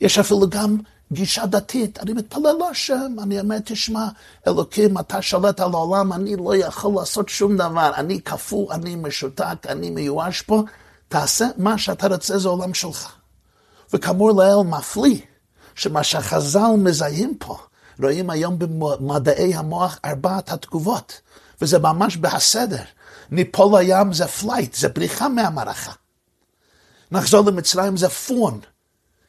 יש 0.02 0.20
אפילו 0.20 0.50
גם 0.50 0.78
גישה 1.12 1.46
דתית, 1.46 2.00
אני 2.00 2.14
מתפלל 2.14 2.56
להשם, 2.60 3.16
אני 3.24 3.40
אומר, 3.40 3.58
תשמע, 3.66 4.08
אלוקים, 4.48 4.98
אתה 4.98 5.22
שולט 5.22 5.60
על 5.60 5.72
העולם, 5.74 6.14
אני 6.14 6.36
לא 6.36 6.56
יכול 6.56 6.94
לעשות 6.96 7.30
שום 7.30 7.58
דבר, 7.58 7.92
אני 7.96 8.20
קפוא, 8.20 8.74
אני 8.74 8.96
משותק, 8.96 9.68
אני 9.70 9.90
מיואש 9.90 10.42
פה, 10.42 10.64
תעשה 11.08 11.48
מה 11.58 11.78
שאתה 11.78 12.08
רוצה, 12.08 12.38
זה 12.38 12.50
עולם 12.50 12.74
שלך. 12.74 13.16
וכאמור 13.94 14.32
לעיל 14.32 14.68
מפליא, 14.68 15.20
שמה 15.76 16.04
שהחז"ל 16.04 16.72
מזהים 16.78 17.38
פה, 17.40 17.58
רואים 18.00 18.30
היום 18.30 18.60
במדעי 18.60 19.56
המוח 19.56 20.00
ארבעת 20.06 20.52
התגובות, 20.52 21.22
וזה 21.62 21.80
ממש 21.80 22.18
בהסדר. 22.18 22.84
ניפול 23.32 23.80
לים 23.80 24.14
זה 24.14 24.28
flight, 24.28 24.74
זה 24.74 24.90
בריחה 24.90 25.30
מהמערכה. 25.30 25.92
נחזור 27.12 27.46
למצרים 27.46 27.98
זה 27.98 28.10
fawn, 28.10 28.60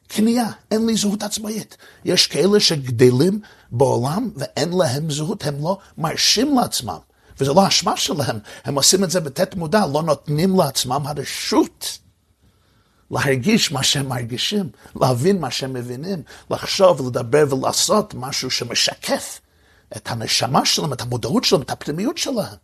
כניעה, 0.09 0.51
אין 0.71 0.85
לי 0.85 0.95
זהות 0.95 1.23
עצמאית. 1.23 1.77
יש 2.05 2.27
כאלה 2.27 2.59
שגדלים 2.59 3.39
בעולם 3.71 4.29
ואין 4.35 4.73
להם 4.77 5.11
זהות, 5.11 5.45
הם 5.45 5.55
לא 5.63 5.77
מרשים 5.97 6.57
לעצמם. 6.59 6.97
וזה 7.39 7.53
לא 7.53 7.67
אשמה 7.67 7.97
שלהם, 7.97 8.39
הם 8.65 8.75
עושים 8.75 9.03
את 9.03 9.11
זה 9.11 9.19
בתת 9.19 9.55
מודע, 9.55 9.85
לא 9.93 10.03
נותנים 10.03 10.59
לעצמם 10.59 11.01
הרשות 11.05 11.99
להרגיש 13.11 13.71
מה 13.71 13.83
שהם 13.83 14.07
מרגישים, 14.07 14.69
להבין 14.95 15.39
מה 15.39 15.51
שהם 15.51 15.73
מבינים, 15.73 16.23
לחשוב, 16.51 17.07
לדבר 17.07 17.45
ולעשות 17.49 18.13
משהו 18.13 18.51
שמשקף 18.51 19.39
את 19.97 20.07
הנשמה 20.11 20.65
שלהם, 20.65 20.93
את 20.93 21.01
המודעות 21.01 21.43
שלהם, 21.43 21.61
את 21.61 21.69
הפנימיות 21.69 22.17
שלהם. 22.17 22.55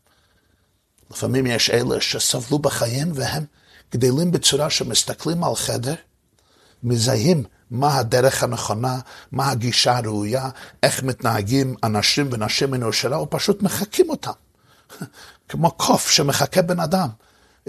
לפעמים 1.12 1.48
יש 1.48 1.70
אלה 1.70 2.02
שסבלו 2.02 2.60
בחיים 2.60 3.12
והם 3.14 3.46
גדלים 3.92 4.32
בצורה 4.32 4.70
שמסתכלים 4.70 5.44
על 5.44 5.56
חדר, 5.56 5.96
מזהים 6.84 7.44
מה 7.72 7.98
הדרך 7.98 8.44
הנכונה, 8.44 9.00
מה 9.32 9.50
הגישה 9.50 9.98
הראויה, 9.98 10.50
איך 10.84 11.04
מתנהגים 11.04 11.76
אנשים 11.84 12.30
ונשים 12.32 12.72
מן 12.72 12.84
היושרה, 12.84 13.22
ופשוט 13.22 13.62
מחקים 13.62 14.10
אותם. 14.10 14.32
כמו 15.50 15.72
קוף 15.72 16.10
שמחכה 16.10 16.62
בן 16.62 16.80
אדם. 16.80 17.10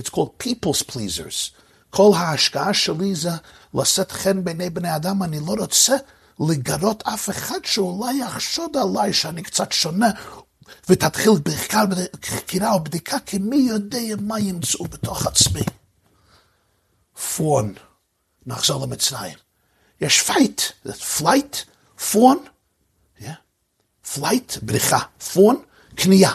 It's 0.01 0.11
called 0.11 0.45
people's 0.45 0.83
pleasers. 0.93 1.66
כל 1.91 2.11
ההשקעה 2.17 2.75
שלי 2.75 3.15
זה 3.15 3.31
לשאת 3.75 4.13
חן 4.13 4.45
בעיני 4.45 4.71
בני 4.71 4.97
אדם, 4.97 5.23
אני 5.23 5.41
לא 5.41 5.55
רוצה 5.59 5.97
לגרות 6.41 7.03
אף 7.07 7.31
אחד 7.31 7.65
שאולי 7.65 8.15
יחשוד 8.15 8.77
עליי 8.77 9.13
שאני 9.13 9.43
קצת 9.43 9.73
שונה, 9.73 10.11
ותתחיל 10.89 11.33
חקירה 12.25 12.73
או 12.73 12.85
בדיקה, 12.85 13.19
כי 13.27 13.39
מי 13.39 13.57
יודע 13.57 13.99
מה 14.21 14.41
ימצאו 14.41 14.85
בתוך 14.85 15.27
עצמי. 15.27 15.63
פון, 17.37 17.75
נחזור 18.47 18.87
למצרים. 18.87 19.39
יש 20.01 20.23
fight, 20.23 20.61
flight, 21.19 21.57
fawn, 22.11 22.45
flight, 24.15 24.57
בריחה, 24.63 24.99
fawn, 25.33 25.63
כניעה. 25.95 26.33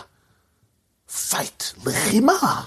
fight, 1.30 1.63
לחימה. 1.85 2.65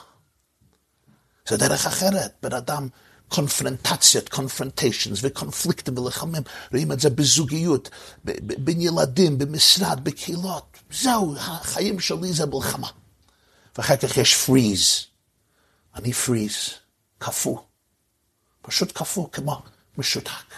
זה 1.49 1.57
דרך 1.57 1.87
אחרת, 1.87 2.35
בן 2.43 2.53
אדם, 2.53 2.89
קונפרונטציות, 3.29 4.29
confrontations 4.29 5.19
וקונפליקטים 5.23 5.99
ולחמים, 5.99 6.43
רואים 6.73 6.93
את 6.93 7.01
זה 7.01 7.11
בזוגיות, 7.11 7.91
בין 8.25 8.81
ילדים, 8.81 9.39
במשרד, 9.39 10.05
בקהילות. 10.05 10.79
זהו, 10.91 11.35
החיים 11.39 12.01
שלי 12.01 12.33
זה 12.33 12.47
מלחמה. 12.47 12.91
ואחר 13.79 13.97
כך 13.97 14.17
יש 14.17 14.35
freeze. 14.35 15.05
אני 15.95 16.13
פריז, 16.13 16.55
קפוא. 17.19 17.59
פשוט 18.63 18.93
קפוא 18.93 19.29
כמו 19.33 19.63
משותק. 19.99 20.55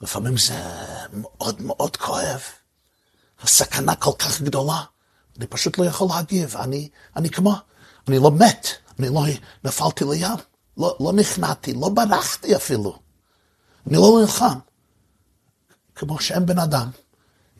לפעמים 0.00 0.36
זה 0.36 0.62
מאוד 1.12 1.62
מאוד 1.62 1.96
כואב. 1.96 2.42
הסכנה 3.40 3.96
כל 3.96 4.12
כך 4.18 4.40
גדולה. 4.40 4.82
אני 5.38 5.46
פשוט 5.46 5.78
לא 5.78 5.84
יכול 5.84 6.08
להגיב. 6.10 6.56
אני, 6.56 6.88
אני 7.16 7.30
כמו, 7.30 7.54
אני 8.08 8.18
לא 8.18 8.30
מת, 8.30 8.68
אני 8.98 9.08
לא 9.08 9.22
נפלתי 9.64 10.04
לים, 10.04 10.38
לא, 10.76 10.96
לא 11.00 11.12
נכנעתי, 11.12 11.72
לא 11.72 11.88
ברחתי 11.88 12.56
אפילו. 12.56 12.98
אני 13.86 13.96
לא 13.96 14.18
נלחם. 14.20 14.58
כמו 15.94 16.20
שאין 16.20 16.46
בן 16.46 16.58
אדם. 16.58 16.90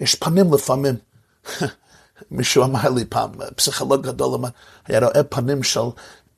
יש 0.01 0.15
פנים 0.15 0.55
לפעמים. 0.55 0.95
מישהו 2.31 2.65
אמר 2.65 2.91
לי 2.91 3.05
פעם, 3.05 3.31
פסיכולוג 3.57 4.07
גדול 4.07 4.35
אמר, 4.35 4.49
היה 4.87 5.01
רואה 5.01 5.25
פנים 5.25 5.63
של 5.63 5.81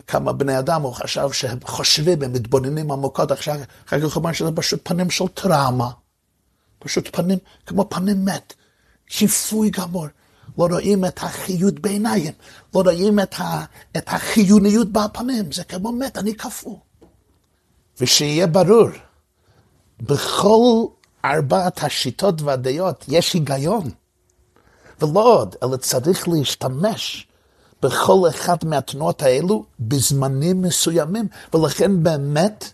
כמה 0.07 0.33
בני 0.33 0.59
אדם, 0.59 0.83
הוא 0.83 0.93
חשב 0.93 1.33
שהם 1.33 1.59
חושבים, 1.65 2.23
הם 2.23 2.33
מתבוננים 2.33 2.91
עמוקות, 2.91 3.33
אחר 3.33 3.57
כך 3.87 4.15
הוא 4.15 4.23
אמר 4.23 4.33
שזה 4.33 4.51
פשוט 4.55 4.81
פנים 4.89 5.11
של 5.11 5.29
טראומה. 5.29 5.91
פשוט 6.79 7.17
פנים, 7.17 7.39
כמו 7.67 7.91
פנים 7.91 8.25
מת. 8.25 8.55
כיפוי 9.07 9.71
גמור. 9.71 10.07
לא 10.59 10.67
רואים 10.71 11.05
את 11.05 11.19
החיות 11.23 11.81
בעיניים, 11.81 12.33
לא 12.75 12.81
רואים 12.81 13.21
את, 13.21 13.35
ה, 13.39 13.65
את 13.97 14.05
החיוניות 14.07 14.89
בפנים, 14.93 15.53
זה 15.53 15.65
כמו 15.65 15.93
מת, 15.93 16.19
אני 16.19 16.35
קפוא. 16.35 16.77
ושיהיה 18.01 18.47
ברור, 18.47 18.89
בכל 20.01 20.87
ארבעת 21.25 21.83
השיטות 21.85 22.43
והדעות 22.43 23.05
יש 23.09 23.35
היגיון. 23.35 23.91
ולא 25.01 25.41
עוד, 25.41 25.57
אלא 25.63 25.77
צריך 25.77 26.29
להשתמש 26.29 27.27
בכל 27.83 28.29
אחד 28.29 28.57
מהתנועות 28.65 29.23
האלו 29.23 29.65
בזמנים 29.81 30.63
מסוימים, 30.63 31.29
ולכן 31.55 32.03
באמת 32.03 32.65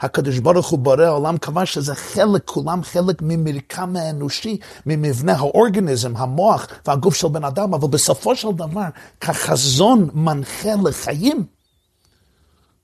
הקדוש 0.00 0.38
ברוך 0.38 0.68
הוא 0.68 0.78
בורא 0.78 1.04
העולם 1.04 1.38
קבע 1.38 1.66
שזה 1.66 1.94
חלק, 1.94 2.42
כולם 2.44 2.82
חלק 2.82 3.16
ממרקם 3.22 3.96
האנושי, 3.96 4.58
ממבנה 4.86 5.32
האורגניזם, 5.32 6.16
המוח 6.16 6.66
והגוף 6.86 7.14
של 7.14 7.28
בן 7.28 7.44
אדם, 7.44 7.74
אבל 7.74 7.88
בסופו 7.88 8.36
של 8.36 8.48
דבר, 8.52 8.88
כחזון 9.20 10.08
מנחה 10.14 10.70
לחיים, 10.84 11.44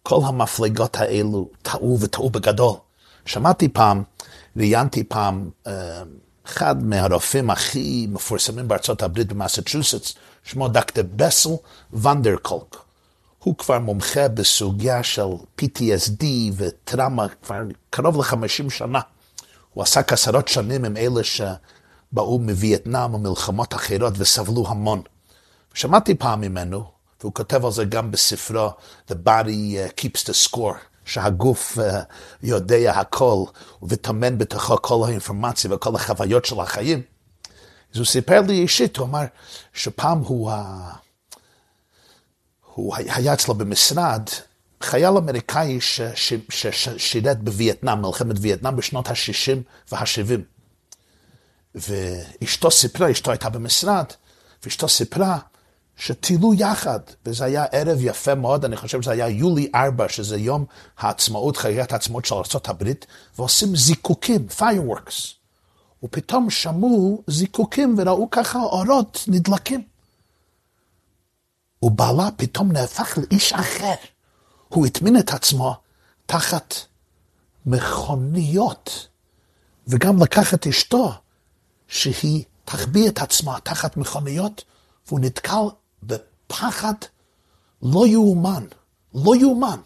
כל 0.02 0.20
המפלגות 0.24 0.96
האלו 0.96 1.48
טעו 1.62 1.98
וטעו 2.00 2.30
בגדול. 2.30 2.74
שמעתי 3.26 3.68
פעם, 3.68 4.02
ראיינתי 4.56 5.04
פעם, 5.04 5.50
אה, 5.66 6.02
אחד 6.46 6.84
מהרופאים 6.84 7.50
הכי 7.50 8.06
מפורסמים 8.10 8.68
בארצות 8.68 9.02
הברית 9.02 9.32
במסצ'וסטס, 9.32 10.14
שמו 10.44 10.68
דוקטור 10.68 11.04
בסל 11.16 11.50
ונדרקולק. 11.92 12.83
הוא 13.44 13.54
כבר 13.58 13.78
מומחה 13.78 14.28
בסוגיה 14.28 15.02
של 15.02 15.26
PTSD 15.60 16.24
וטראומה 16.56 17.26
כבר 17.28 17.60
קרוב 17.90 18.16
ל-50 18.16 18.70
שנה. 18.70 19.00
הוא 19.72 19.82
עסק 19.82 20.12
עשרות 20.12 20.48
שנים 20.48 20.84
עם 20.84 20.96
אלה 20.96 21.24
שבאו 21.24 22.38
מווייטנאם 22.38 23.14
ומלחמות 23.14 23.74
אחרות 23.74 24.12
וסבלו 24.16 24.64
המון. 24.68 25.02
שמעתי 25.74 26.14
פעם 26.14 26.40
ממנו, 26.40 26.84
והוא 27.20 27.34
כותב 27.34 27.64
על 27.64 27.72
זה 27.72 27.84
גם 27.84 28.10
בספרו 28.10 28.68
The 29.10 29.14
Body 29.26 29.46
uh, 29.46 30.00
Keeps 30.00 30.24
the 30.26 30.50
Score, 30.50 30.76
שהגוף 31.04 31.78
uh, 31.78 31.82
יודע 32.42 32.92
הכל 32.92 33.44
וטמן 33.82 34.38
בתוכו 34.38 34.82
כל 34.82 35.04
האינפורמציה 35.06 35.74
וכל 35.74 35.94
החוויות 35.94 36.44
של 36.44 36.60
החיים. 36.60 37.02
אז 37.92 37.98
הוא 37.98 38.06
סיפר 38.06 38.40
לי 38.40 38.62
אישית, 38.62 38.96
הוא 38.96 39.06
אמר 39.06 39.24
שפעם 39.72 40.18
הוא... 40.18 40.50
הוא 42.74 42.94
היה 42.96 43.34
אצלו 43.34 43.54
במשרד 43.54 44.22
חייל 44.80 45.16
אמריקאי 45.16 45.78
ששירת 46.50 47.42
בווייטנאם, 47.42 48.02
מלחמת 48.02 48.36
וייטנאם 48.40 48.76
בשנות 48.76 49.08
ה-60 49.08 49.58
וה-70. 49.92 50.40
ואשתו 51.74 52.70
סיפרה, 52.70 53.10
אשתו 53.10 53.30
הייתה 53.30 53.48
במשרד, 53.48 54.04
ואשתו 54.64 54.88
סיפרה 54.88 55.38
שטילו 55.96 56.54
יחד, 56.54 57.00
וזה 57.26 57.44
היה 57.44 57.64
ערב 57.64 57.98
יפה 58.00 58.34
מאוד, 58.34 58.64
אני 58.64 58.76
חושב 58.76 59.02
שזה 59.02 59.10
היה 59.10 59.28
יולי 59.28 59.70
4, 59.74 60.08
שזה 60.08 60.36
יום 60.36 60.64
העצמאות, 60.98 61.56
חגיגת 61.56 61.92
העצמאות 61.92 62.24
של 62.24 62.34
ארה"ב, 62.34 62.92
ועושים 63.38 63.76
זיקוקים, 63.76 64.46
fireworks. 64.58 65.34
ופתאום 66.04 66.50
שמעו 66.50 67.22
זיקוקים 67.26 67.94
וראו 67.98 68.28
ככה 68.30 68.58
אורות 68.58 69.24
נדלקים. 69.28 69.93
ובעלה 71.84 72.28
פתאום 72.36 72.72
נהפך 72.72 73.18
לאיש 73.18 73.52
אחר. 73.52 73.94
הוא 74.68 74.86
הטמין 74.86 75.18
את 75.18 75.30
עצמו 75.30 75.74
תחת 76.26 76.74
מכוניות, 77.66 79.08
וגם 79.88 80.22
לקח 80.22 80.54
את 80.54 80.66
אשתו, 80.66 81.12
שהיא 81.88 82.44
תחביא 82.64 83.08
את 83.08 83.18
עצמה 83.18 83.60
תחת 83.60 83.96
מכוניות, 83.96 84.64
והוא 85.06 85.20
נתקל 85.20 85.64
פחד 86.46 86.94
לא 87.82 88.06
יאומן, 88.06 88.64
לא 89.14 89.36
יאומן. 89.36 89.80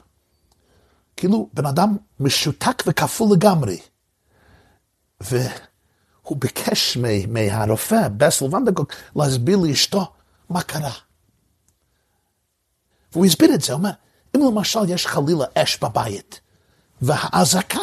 כאילו 1.17 1.49
בן 1.53 1.67
אדם 1.67 1.97
משותק 2.21 2.83
וכפול 2.87 3.29
לגמרי. 3.33 3.81
והוא 5.21 6.37
ביקש 6.39 6.99
מהרופא, 7.29 8.09
בסל 8.09 8.55
ונדגוק, 8.55 8.93
להסביר 9.17 9.57
לאשתו 9.57 10.13
מה 10.51 10.63
קרה. 10.63 11.08
והוא 13.13 13.27
הסביר 13.27 13.55
את 13.55 13.61
זה, 13.61 13.73
הוא 13.73 13.79
אומר, 13.79 13.91
אם 14.37 14.41
למשל 14.41 14.81
יש 14.89 15.07
חלילה 15.07 15.45
אש 15.55 15.79
בבית, 15.79 16.41
והאזעקה 17.03 17.81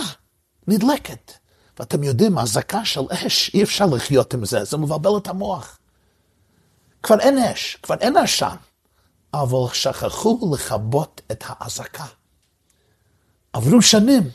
נדלקת, 0.68 1.32
ואתם 1.80 2.04
יודעים, 2.04 2.38
אזעקה 2.38 2.86
של 2.86 3.02
אש, 3.12 3.52
אי 3.54 3.64
אפשר 3.64 3.86
לחיות 3.86 4.34
עם 4.34 4.46
זה, 4.46 4.64
זה 4.64 4.78
מבלבל 4.78 5.18
את 5.18 5.28
המוח. 5.28 5.80
כבר 7.04 7.20
אין 7.20 7.38
אש, 7.38 7.78
כבר 7.84 7.96
אין 7.96 8.18
עשן, 8.18 8.56
אבל 9.34 9.74
שכחו 9.74 10.52
לכבות 10.54 11.22
את 11.32 11.44
האזעקה. 11.48 12.06
עברו 13.54 13.82
שנים, 13.82 14.30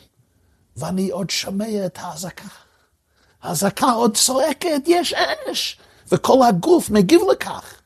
ואני 0.77 1.11
עוד 1.11 1.31
שומע 1.31 1.87
את 1.87 1.99
האזעקה. 2.01 2.49
האזעקה 3.43 3.91
עוד 3.91 4.17
צועקת, 4.17 4.83
יש 4.87 5.15
אש, 5.15 5.79
וכל 6.13 6.39
הגוף 6.49 6.91
מגיב 6.91 7.21
לכך. 7.33 7.80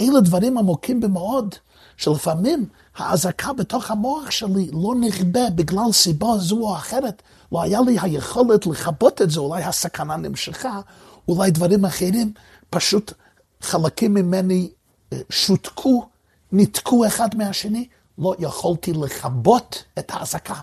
אלה 0.00 0.20
דברים 0.20 0.58
עמוקים 0.58 1.00
במאוד, 1.00 1.54
שלפעמים 1.96 2.66
האזעקה 2.96 3.52
בתוך 3.52 3.90
המוח 3.90 4.30
שלי 4.30 4.70
לא 4.72 4.94
נכבה 5.00 5.50
בגלל 5.54 5.92
סיבה 5.92 6.38
זו 6.38 6.56
או 6.56 6.76
אחרת. 6.76 7.22
לא 7.52 7.62
היה 7.62 7.80
לי 7.80 7.98
היכולת 8.02 8.66
לכבות 8.66 9.22
את 9.22 9.30
זה, 9.30 9.40
אולי 9.40 9.62
הסכנה 9.62 10.16
נמשכה, 10.16 10.80
אולי 11.28 11.50
דברים 11.50 11.84
אחרים, 11.84 12.32
פשוט 12.70 13.12
חלקים 13.60 14.14
ממני 14.14 14.70
אה, 15.12 15.18
שותקו, 15.30 16.06
ניתקו 16.52 17.06
אחד 17.06 17.28
מהשני, 17.36 17.88
לא 18.18 18.34
יכולתי 18.38 18.92
לכבות 18.92 19.84
את 19.98 20.10
האזעקה. 20.14 20.54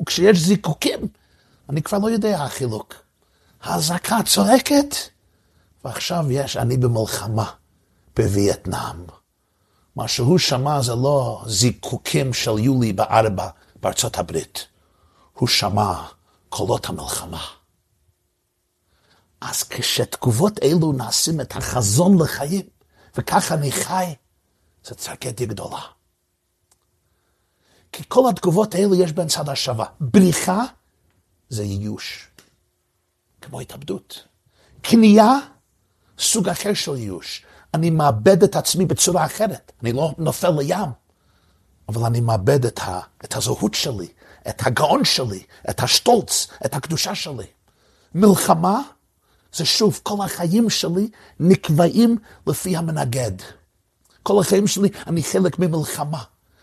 וכשיש 0.00 0.38
זיקוקים, 0.38 1.00
אני 1.68 1.82
כבר 1.82 1.98
לא 1.98 2.10
יודע 2.10 2.42
החילוק. 2.42 2.94
האזעקה 3.62 4.18
צועקת, 4.26 4.94
ועכשיו 5.84 6.24
יש, 6.30 6.56
אני 6.56 6.76
במלחמה 6.76 7.50
בווייטנאם. 8.16 9.04
מה 9.96 10.08
שהוא 10.08 10.38
שמע 10.38 10.82
זה 10.82 10.94
לא 10.94 11.42
זיקוקים 11.46 12.32
של 12.32 12.58
יולי 12.58 12.92
בארבע 12.92 13.48
בארצות 13.80 14.18
הברית. 14.18 14.66
הוא 15.32 15.48
שמע 15.48 16.06
קולות 16.48 16.88
המלחמה. 16.88 17.46
אז 19.40 19.62
כשתגובות 19.62 20.62
אלו 20.62 20.92
נעשים 20.92 21.40
את 21.40 21.56
החזון 21.56 22.22
לחיים, 22.22 22.66
וככה 23.16 23.54
אני 23.54 23.72
חי, 23.72 24.14
זה 24.84 24.94
טרגדיה 24.94 25.46
גדולה. 25.46 25.80
כי 27.92 28.02
כל 28.08 28.30
התגובות 28.30 28.74
האלו 28.74 28.94
יש 28.94 29.12
בהן 29.12 29.28
צד 29.28 29.48
השווה. 29.48 29.86
בריחה 30.00 30.64
זה 31.48 31.64
ייאוש, 31.64 32.28
כמו 33.40 33.60
התאבדות. 33.60 34.24
כניעה, 34.82 35.38
סוג 36.18 36.48
אחר 36.48 36.74
של 36.74 36.96
ייאוש. 36.96 37.44
אני 37.74 37.90
מאבד 37.90 38.42
את 38.42 38.56
עצמי 38.56 38.86
בצורה 38.86 39.24
אחרת. 39.24 39.72
אני 39.82 39.92
לא 39.92 40.14
נופל 40.18 40.50
לים, 40.50 40.88
אבל 41.88 42.04
אני 42.04 42.20
מאבד 42.20 42.64
את, 42.64 42.78
ה, 42.78 43.00
את 43.24 43.36
הזהות 43.36 43.74
שלי, 43.74 44.08
את 44.48 44.66
הגאון 44.66 45.04
שלי, 45.04 45.42
את 45.70 45.80
השטולץ, 45.80 46.46
את 46.64 46.74
הקדושה 46.74 47.14
שלי. 47.14 47.46
מלחמה 48.14 48.80
זה 49.54 49.64
שוב, 49.64 50.00
כל 50.02 50.24
החיים 50.24 50.70
שלי 50.70 51.10
נקבעים 51.40 52.18
לפי 52.46 52.76
המנגד. 52.76 53.32
כל 54.22 54.40
החיים 54.40 54.66
שלי 54.66 54.88
אני 55.06 55.22
חלק 55.22 55.58
ממלחמה. 55.58 56.22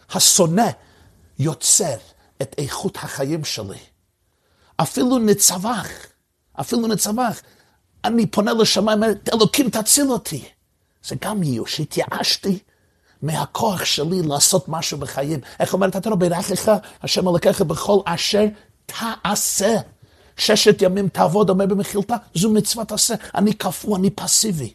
השונא 0.10 0.70
יוצר 1.40 1.96
את 2.42 2.56
איכות 2.58 2.98
החיים 2.98 3.46
שלי. 3.46 3.78
אפילו 4.78 5.18
נצבח, 5.18 5.90
אפילו 6.60 6.88
נצבח, 6.88 7.42
אני 8.04 8.26
פונה 8.26 8.54
לשמיים, 8.54 9.04
אלוקים 9.34 9.70
תציל 9.70 10.12
אותי. 10.12 10.50
זה 11.08 11.16
גם 11.22 11.44
ייאוש, 11.44 11.80
התייאשתי 11.80 12.60
מהכוח 13.22 13.86
שלי 13.86 14.22
לעשות 14.22 14.70
משהו 14.70 14.98
בחיים. 14.98 15.40
איך 15.60 15.74
אומרת 15.74 15.96
התורה, 15.96 16.16
בירכך 16.16 16.72
השם 17.04 17.28
אלוקיך 17.28 17.62
בכל 17.62 18.00
אשר 18.06 18.46
תעשה. 18.86 19.78
ששת 20.38 20.82
ימים 20.82 21.10
תעבוד, 21.10 21.50
אומר 21.50 21.66
במחילתה, 21.66 22.16
זו 22.34 22.50
מצוות 22.50 22.92
עשה. 22.92 23.16
אני 23.36 23.54
קפוא, 23.54 23.98
אני 23.98 24.10
פסיבי. 24.10 24.74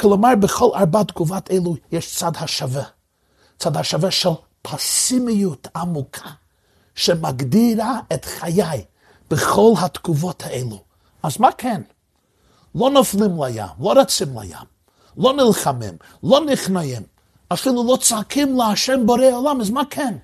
כלומר, 0.00 0.34
בכל 0.40 0.70
ארבע 0.74 1.02
תגובת 1.02 1.50
אלו 1.50 1.76
יש 1.92 2.16
צד 2.16 2.32
השווה. 2.36 2.84
צד 3.58 3.76
השווה 3.76 4.10
של 4.10 4.28
פסימיות 4.62 5.68
עמוקה, 5.76 6.30
שמגדירה 6.94 8.00
את 8.12 8.24
חיי 8.24 8.84
בכל 9.30 9.72
התגובות 9.78 10.42
האלו. 10.42 10.82
אז 11.22 11.40
מה 11.40 11.52
כן? 11.52 11.82
לא 12.74 12.90
נופלים 12.90 13.42
לים, 13.42 13.66
לא 13.80 13.92
רצים 14.00 14.38
לים. 14.38 14.73
לא 15.16 15.32
נלחמים, 15.32 15.96
לא 16.22 16.40
נכנעים, 16.44 17.02
אפילו 17.48 17.84
לא 17.92 17.96
צועקים 17.96 18.56
להשם 18.56 19.06
בורא 19.06 19.30
עולם, 19.32 19.60
אז 19.60 19.70
מה 19.70 19.82
כן? 19.90 20.14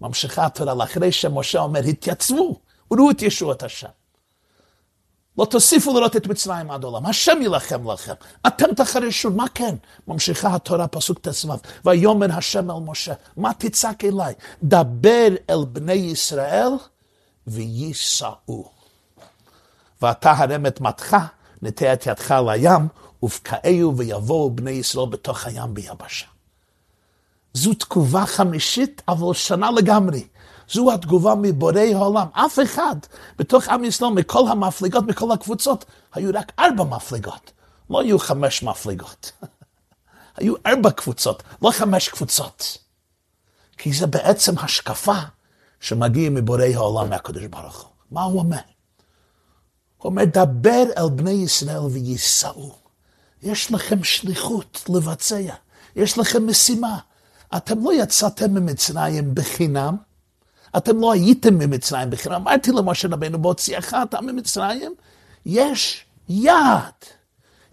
ממשיכה 0.00 0.46
התורה 0.46 0.84
אחרי 0.84 1.12
שמשה 1.12 1.60
אומר, 1.60 1.80
התייצבו, 1.80 2.60
וראו 2.90 3.10
את 3.10 3.22
ישועת 3.22 3.62
השם. 3.62 3.88
לא 5.38 5.44
תוסיפו 5.44 5.94
לראות 5.94 6.16
את 6.16 6.26
מצרים 6.26 6.70
עד 6.70 6.84
עולם, 6.84 7.06
השם 7.06 7.42
יילחם 7.42 7.90
לכם, 7.90 8.12
אתם 8.46 8.74
תחרשו, 8.74 9.30
מה 9.30 9.44
כן? 9.54 9.74
ממשיכה 10.08 10.54
התורה, 10.54 10.88
פסוק 10.88 11.18
ט"ו, 11.18 11.52
ויאמר 11.84 12.26
השם 12.32 12.70
אל 12.70 12.76
משה, 12.86 13.12
מה 13.36 13.54
תצעק 13.58 14.04
אליי? 14.04 14.34
דבר 14.62 15.28
אל 15.50 15.64
בני 15.64 15.92
ישראל 15.92 16.68
וייסעו. 17.46 18.70
ואתה 20.02 20.32
הרם 20.32 20.66
את 20.66 20.80
מתך, 20.80 21.16
נטה 21.62 21.92
את 21.92 22.06
ידך 22.06 22.34
לים, 22.46 22.88
ובקעהו 23.24 23.96
ויבואו 23.96 24.50
בני 24.50 24.70
ישראל 24.70 25.06
בתוך 25.06 25.46
הים 25.46 25.74
ביבשה. 25.74 26.26
זו 27.54 27.74
תגובה 27.74 28.26
חמישית, 28.26 29.02
אבל 29.08 29.34
שונה 29.34 29.70
לגמרי. 29.70 30.26
זו 30.70 30.92
התגובה 30.92 31.34
מבורא 31.42 31.80
העולם. 31.94 32.26
אף 32.32 32.58
אחד 32.62 32.96
בתוך 33.38 33.68
עם 33.68 33.84
ישראל, 33.84 34.10
מכל 34.10 34.48
המפלגות, 34.48 35.04
מכל 35.04 35.32
הקבוצות, 35.32 35.84
היו 36.14 36.30
רק 36.34 36.52
ארבע 36.58 36.84
מפלגות. 36.84 37.52
לא 37.90 38.00
היו 38.00 38.18
חמש 38.18 38.62
מפלגות. 38.62 39.32
היו 40.36 40.54
ארבע 40.66 40.90
קבוצות, 40.90 41.42
לא 41.62 41.70
חמש 41.70 42.08
קבוצות. 42.08 42.78
כי 43.76 43.92
זה 43.92 44.06
בעצם 44.06 44.58
השקפה 44.58 45.18
שמגיעה 45.80 46.30
מבורא 46.30 46.64
העולם 46.74 47.10
מהקדוש 47.10 47.44
ברוך 47.44 47.80
הוא. 47.82 47.90
מה 48.10 48.22
הוא 48.22 48.38
אומר? 48.38 48.56
הוא 49.96 50.10
אומר, 50.10 50.24
דבר 50.24 50.84
אל 50.98 51.08
בני 51.14 51.30
ישראל 51.30 51.80
וייסעו. 51.90 52.83
יש 53.44 53.72
לכם 53.72 54.04
שליחות 54.04 54.84
לבצע, 54.88 55.40
יש 55.96 56.18
לכם 56.18 56.46
משימה. 56.46 56.98
אתם 57.56 57.84
לא 57.84 57.92
יצאתם 57.92 58.54
ממצרים 58.54 59.34
בחינם, 59.34 59.96
אתם 60.76 61.00
לא 61.00 61.12
הייתם 61.12 61.54
ממצרים 61.54 62.10
בחינם. 62.10 62.34
אמרתי 62.34 62.72
למשה 62.72 63.08
רבנו, 63.08 63.42
בהוציאך 63.42 63.94
אתה 64.02 64.20
ממצרים, 64.20 64.94
יש 65.46 66.04
יעד, 66.28 66.92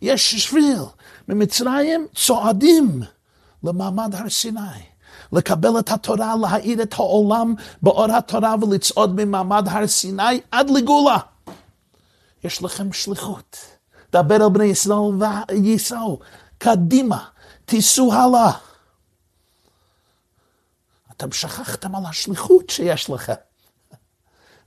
יש 0.01 0.36
שביל. 0.36 0.81
ממצרים 1.27 2.07
צועדים 2.15 3.01
למעמד 3.63 4.15
הר 4.15 4.29
סיני. 4.29 4.60
לקבל 5.34 5.79
את 5.79 5.91
התורה, 5.91 6.36
להאיר 6.41 6.81
את 6.81 6.93
העולם 6.93 7.53
באור 7.81 8.12
התורה 8.12 8.55
ולצעוד 8.62 9.23
ממעמד 9.25 9.67
הר 9.67 9.88
סיני 9.88 10.41
עד 10.51 10.69
לגאולה. 10.69 11.17
יש 12.43 12.63
לכם 12.63 12.93
שליחות. 12.93 13.57
דבר 14.12 14.36
אל 14.36 14.50
בני 14.50 14.65
ישראל 14.65 15.00
וייסעו, 15.50 16.19
קדימה, 16.58 17.26
תיסעו 17.65 18.13
הלאה. 18.13 18.52
אתם 21.12 21.32
שכחתם 21.32 21.95
על 21.95 22.06
השליחות 22.06 22.69
שיש 22.69 23.10
לכם. 23.10 23.34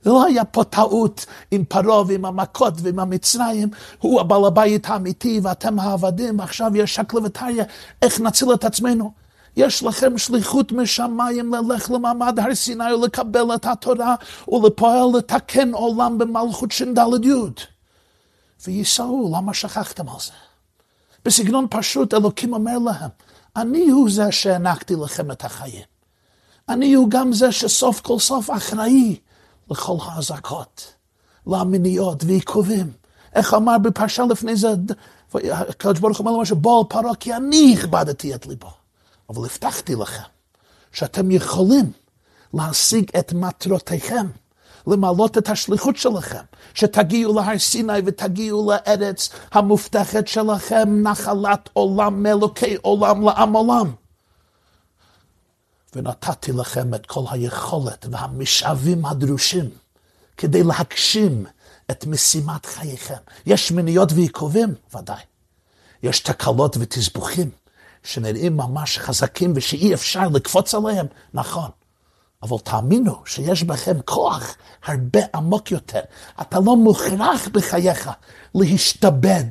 לא 0.05 0.25
היה 0.25 0.45
פה 0.45 0.63
טעות 0.63 1.25
עם 1.51 1.65
פרעה 1.65 2.03
ועם 2.07 2.25
המכות 2.25 2.73
ועם 2.77 2.99
המצרים, 2.99 3.69
הוא 3.99 4.21
הבעל 4.21 4.45
הבית 4.45 4.89
האמיתי 4.89 5.39
ואתם 5.43 5.79
העבדים, 5.79 6.39
ועכשיו 6.39 6.71
יש 6.75 6.95
שקלה 6.95 7.19
וטריה, 7.23 7.63
איך 8.01 8.19
נציל 8.19 8.53
את 8.53 8.65
עצמנו? 8.65 9.11
יש 9.57 9.83
לכם 9.83 10.17
שליחות 10.17 10.71
משמיים 10.71 11.53
ללך 11.53 11.91
למעמד 11.91 12.39
הר 12.39 12.55
סיני 12.55 12.93
ולקבל 12.93 13.55
את 13.55 13.65
התורה 13.65 14.15
ולפועל 14.47 15.17
לתקן 15.17 15.73
עולם 15.73 16.17
במלכות 16.17 16.71
ש"ד 16.71 16.97
י'. 17.23 17.74
וייסעו, 18.63 19.31
למה 19.35 19.53
שכחתם 19.53 20.09
על 20.09 20.19
זה? 20.19 20.31
בסגנון 21.25 21.67
פשוט 21.69 22.13
אלוקים 22.13 22.53
אומר 22.53 22.77
להם, 22.77 23.09
אני 23.55 23.89
הוא 23.89 24.09
זה 24.11 24.31
שהענקתי 24.31 24.95
לכם 24.95 25.31
את 25.31 25.45
החיים. 25.45 25.83
אני 26.69 26.93
הוא 26.93 27.09
גם 27.09 27.33
זה 27.33 27.51
שסוף 27.51 28.01
כל 28.01 28.19
סוף 28.19 28.49
אחראי 28.49 29.19
לכל 29.71 29.97
האזעקות, 30.05 30.93
למניעות 31.47 32.23
ועיכובים. 32.23 32.91
איך 33.35 33.53
אמר 33.53 33.77
בפרשה 33.77 34.23
לפני 34.25 34.55
זה, 34.55 34.67
הקדוש 35.33 35.99
ברוך 35.99 36.17
הוא 36.17 36.27
אומר 36.27 36.37
למשהו, 36.37 36.55
בוא 36.55 36.79
על 36.79 36.85
פרעה 36.89 37.15
כי 37.15 37.33
אני 37.33 37.75
הכבדתי 37.77 38.35
את 38.35 38.47
ליבו. 38.47 38.71
אבל 39.29 39.45
הבטחתי 39.45 39.95
לכם 39.95 40.23
שאתם 40.91 41.31
יכולים 41.31 41.91
להשיג 42.53 43.11
את 43.19 43.33
מטרותיכם, 43.33 44.25
למלות 44.87 45.37
את 45.37 45.49
השליחות 45.49 45.97
שלכם, 45.97 46.43
שתגיעו 46.73 47.33
להר 47.33 47.57
סיני 47.57 47.99
ותגיעו 48.05 48.71
לארץ 48.71 49.29
המובטחת 49.51 50.27
שלכם, 50.27 51.01
נחלת 51.01 51.69
עולם 51.73 52.23
מאלוקי 52.23 52.75
עולם 52.81 53.21
לעם 53.21 53.53
עולם. 53.53 53.91
ונתתי 55.95 56.51
לכם 56.51 56.93
את 56.93 57.05
כל 57.05 57.23
היכולת 57.31 58.05
והמשאבים 58.11 59.05
הדרושים 59.05 59.69
כדי 60.37 60.63
להגשים 60.63 61.45
את 61.91 62.05
משימת 62.05 62.65
חייכם. 62.65 63.13
יש 63.45 63.71
מניות 63.71 64.11
ועיכובים? 64.11 64.73
ודאי. 64.95 65.21
יש 66.03 66.19
תקלות 66.19 66.77
ותסבוכים 66.79 67.49
שנראים 68.03 68.57
ממש 68.57 68.99
חזקים 68.99 69.53
ושאי 69.55 69.93
אפשר 69.93 70.27
לקפוץ 70.27 70.75
עליהם? 70.75 71.05
נכון. 71.33 71.69
אבל 72.45 72.57
תאמינו 72.63 73.15
שיש 73.25 73.63
בכם 73.63 73.97
כוח 74.05 74.55
הרבה 74.85 75.19
עמוק 75.35 75.71
יותר. 75.71 75.99
אתה 76.41 76.59
לא 76.59 76.75
מוכרח 76.75 77.47
בחייך 77.51 78.09
להשתבד 78.55 79.43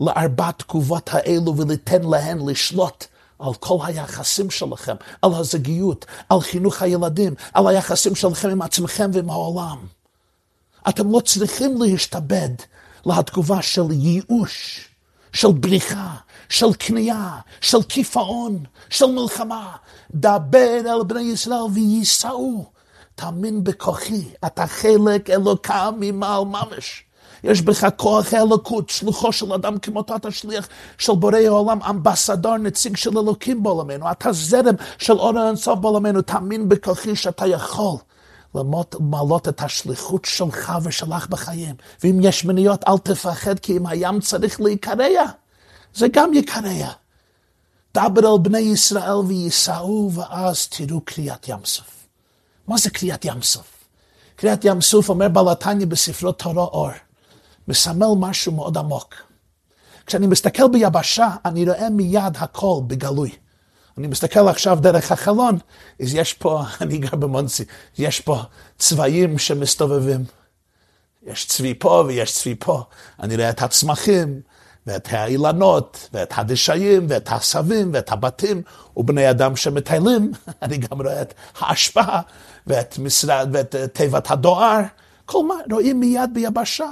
לארבע 0.00 0.50
תגובות 0.50 1.10
האלו 1.12 1.56
וליתן 1.56 2.02
להן 2.02 2.48
לשלוט 2.48 3.04
על 3.38 3.54
כל 3.54 3.78
היחסים 3.84 4.50
שלכם, 4.50 4.96
על 5.22 5.34
הזוגיות, 5.34 6.06
על 6.28 6.40
חינוך 6.40 6.82
הילדים, 6.82 7.34
על 7.54 7.66
היחסים 7.66 8.14
שלכם 8.14 8.50
עם 8.50 8.62
עצמכם 8.62 9.10
ועם 9.14 9.30
העולם. 9.30 9.78
אתם 10.88 11.10
לא 11.12 11.20
צריכים 11.20 11.82
להשתבד 11.82 12.50
לתגובה 13.06 13.62
של 13.62 13.90
ייאוש, 13.90 14.88
של 15.32 15.52
בריחה, 15.52 16.14
של 16.48 16.66
כניעה, 16.78 17.40
של 17.60 17.82
קיפאון, 17.82 18.64
של 18.90 19.06
מלחמה. 19.06 19.76
דבר 20.14 20.80
אל 20.86 21.02
בני 21.02 21.20
ישראל 21.20 21.62
וייסעו. 21.74 22.64
תאמין 23.14 23.64
בכוחי, 23.64 24.24
אתה 24.46 24.66
חלק 24.66 25.30
אלוקם 25.30 25.94
ממעל 26.00 26.44
ממש. 26.44 27.04
יש 27.44 27.62
בך 27.62 27.86
כוח 27.96 28.34
האלוקות, 28.34 28.90
שלוחו 28.90 29.32
של 29.32 29.52
אדם 29.52 29.78
כמותו, 29.78 30.16
אתה 30.16 30.30
שליח 30.30 30.68
של 30.98 31.12
בורא 31.12 31.38
העולם, 31.38 31.82
אמבסדור, 31.82 32.56
נציג 32.56 32.96
של 32.96 33.18
אלוקים 33.18 33.62
בעולמנו, 33.62 34.10
אתה 34.10 34.32
זרם 34.32 34.74
של 34.98 35.12
אור 35.12 35.38
האינסוף 35.38 35.78
בעולמנו, 35.78 36.22
תאמין 36.22 36.68
בכוחי 36.68 37.16
שאתה 37.16 37.46
יכול 37.46 37.96
למלות 38.54 39.48
את 39.48 39.62
השליחות 39.62 40.24
שלך 40.24 40.72
ושלך 40.82 41.28
בחיים. 41.28 41.74
ואם 42.04 42.18
יש 42.22 42.44
מניות, 42.44 42.84
אל 42.88 42.98
תפחד, 42.98 43.58
כי 43.58 43.76
אם 43.76 43.86
הים 43.86 44.20
צריך 44.20 44.60
להיקרע, 44.60 45.24
זה 45.94 46.08
גם 46.08 46.34
יקרע. 46.34 46.92
דבר 47.94 48.32
אל 48.32 48.38
בני 48.42 48.58
ישראל 48.58 49.16
וייסעו, 49.26 50.10
ואז 50.14 50.66
תראו 50.66 51.00
קריאת 51.00 51.48
ים 51.48 51.64
סוף. 51.64 52.06
מה 52.68 52.78
זה 52.78 52.90
קריאת 52.90 53.24
ים 53.24 53.42
סוף? 53.42 53.84
קריאת 54.36 54.64
ים 54.64 54.80
סוף 54.80 55.08
אומר 55.08 55.28
בלתניה 55.28 55.86
בספרו 55.86 56.32
תורה 56.32 56.64
אור. 56.64 56.90
מסמל 57.68 58.06
משהו 58.18 58.52
מאוד 58.52 58.78
עמוק. 58.78 59.14
כשאני 60.06 60.26
מסתכל 60.26 60.68
ביבשה, 60.68 61.28
אני 61.44 61.64
רואה 61.64 61.90
מיד 61.90 62.36
הכל 62.38 62.80
בגלוי. 62.86 63.30
אני 63.98 64.06
מסתכל 64.06 64.48
עכשיו 64.48 64.78
דרך 64.80 65.12
החלון, 65.12 65.58
אז 66.02 66.14
יש 66.14 66.34
פה, 66.34 66.62
אני 66.80 66.98
גר 66.98 67.16
במונסי, 67.16 67.64
יש 67.98 68.20
פה 68.20 68.42
צבעים 68.78 69.38
שמסתובבים. 69.38 70.24
יש 71.22 71.46
צבי 71.46 71.74
פה 71.74 72.04
ויש 72.06 72.34
צבי 72.34 72.54
פה. 72.58 72.82
אני 73.20 73.36
רואה 73.36 73.50
את 73.50 73.62
הצמחים, 73.62 74.40
ואת 74.90 75.08
האילנות, 75.10 76.08
ואת 76.12 76.32
הדשאים, 76.36 77.06
ואת 77.08 77.28
העשבים, 77.28 77.90
ואת 77.94 78.12
הבתים, 78.12 78.62
ובני 78.96 79.30
אדם 79.30 79.56
שמטיילים. 79.56 80.32
אני 80.62 80.76
גם 80.76 81.02
רואה 81.02 81.22
את 81.22 81.34
האשפה, 81.58 82.18
ואת, 82.66 82.98
משרד, 82.98 83.48
ואת 83.52 83.76
תיבת 83.92 84.30
הדואר. 84.30 84.80
כל 85.26 85.44
מה 85.44 85.54
רואים 85.70 86.00
מיד 86.00 86.30
ביבשה. 86.32 86.90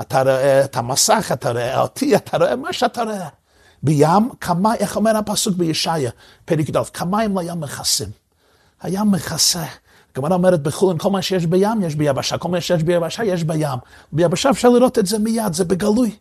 אתה 0.00 0.22
רואה 0.22 0.64
את 0.64 0.76
המסך, 0.76 1.30
אתה 1.32 1.50
רואה 1.50 1.80
אותי, 1.80 2.16
אתה 2.16 2.36
רואה 2.36 2.56
מה 2.56 2.72
שאתה 2.72 3.02
רואה. 3.02 3.28
בים, 3.82 4.30
כמה, 4.40 4.74
איך 4.74 4.96
אומר 4.96 5.16
הפסוק 5.16 5.56
בישעיה, 5.56 6.10
פרק 6.44 6.70
ד', 6.70 6.84
כמיים 6.84 7.38
לים 7.38 7.60
מכסים. 7.60 8.08
הים 8.82 9.10
מכסה. 9.10 9.64
הגמרא 10.12 10.34
אומרת 10.34 10.62
בחולין, 10.62 10.98
כל 10.98 11.10
מה 11.10 11.22
שיש 11.22 11.46
בים 11.46 11.82
יש 11.82 11.94
ביבשה, 11.94 12.38
כל 12.38 12.48
מה 12.48 12.60
שיש 12.60 12.82
ביבשה 12.82 13.24
יש 13.24 13.44
בים. 13.44 13.78
ביבשה 14.12 14.50
אפשר 14.50 14.68
לראות 14.68 14.98
את 14.98 15.06
זה 15.06 15.18
מיד, 15.18 15.52
זה 15.52 15.64
בגלוי. 15.64 16.16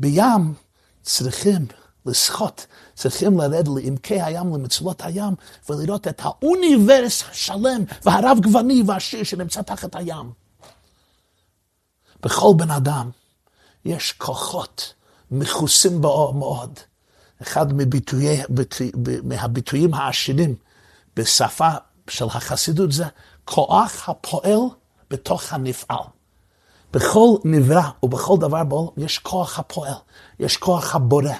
בים 0.00 0.54
צריכים 1.02 1.66
לשחות, 2.06 2.66
צריכים 2.94 3.38
לרד 3.38 3.68
לעמקי 3.68 4.22
הים, 4.22 4.54
למצולות 4.54 5.02
הים, 5.04 5.34
ולראות 5.68 6.08
את 6.08 6.20
האוניברס 6.24 7.22
השלם 7.30 7.84
והרב 8.04 8.38
גווני 8.42 8.82
והשיר 8.86 9.22
שנמצא 9.22 9.62
תחת 9.62 9.96
הים. 9.96 10.32
בכל 12.22 12.52
בן 12.56 12.70
אדם 12.70 13.10
יש 13.84 14.12
כוחות 14.12 14.94
מכוסים 15.30 16.00
באור 16.00 16.34
מאוד. 16.34 16.78
אחד 17.42 17.72
מביטויי, 17.72 18.42
ביטוי, 18.48 18.92
מהביטויים 19.22 19.94
העשירים 19.94 20.54
בשפה 21.16 21.70
של 22.08 22.24
החסידות 22.24 22.92
זה 22.92 23.04
כוח 23.44 24.08
הפועל 24.08 24.60
בתוך 25.10 25.52
הנפעל. 25.52 26.04
בכל 26.92 27.36
נברא 27.44 27.82
ובכל 28.02 28.36
דבר 28.40 28.64
בעולם 28.64 28.88
יש 28.96 29.18
כוח 29.18 29.58
הפועל, 29.58 29.94
יש 30.40 30.56
כוח 30.56 30.94
הבורא. 30.94 31.32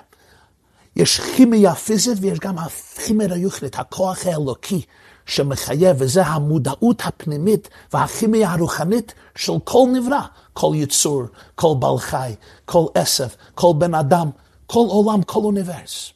יש 0.96 1.20
כימיה 1.20 1.74
פיזית 1.74 2.18
ויש 2.20 2.38
גם 2.38 2.58
הכימיה 2.58 3.34
היוכלית, 3.34 3.78
הכוח 3.78 4.26
האלוקי 4.26 4.82
שמחייב, 5.26 5.96
וזה 5.98 6.26
המודעות 6.26 7.02
הפנימית 7.04 7.68
והכימיה 7.92 8.52
הרוחנית 8.52 9.14
של 9.36 9.52
כל 9.64 9.88
נברא, 9.92 10.20
כל 10.52 10.72
יצור, 10.74 11.22
כל 11.54 11.74
בעל 11.78 11.98
חי, 11.98 12.34
כל 12.64 12.86
עשב, 12.94 13.28
כל 13.54 13.72
בן 13.78 13.94
אדם, 13.94 14.30
כל 14.66 14.86
עולם, 14.88 15.22
כל 15.22 15.40
אוניברס. 15.40 16.12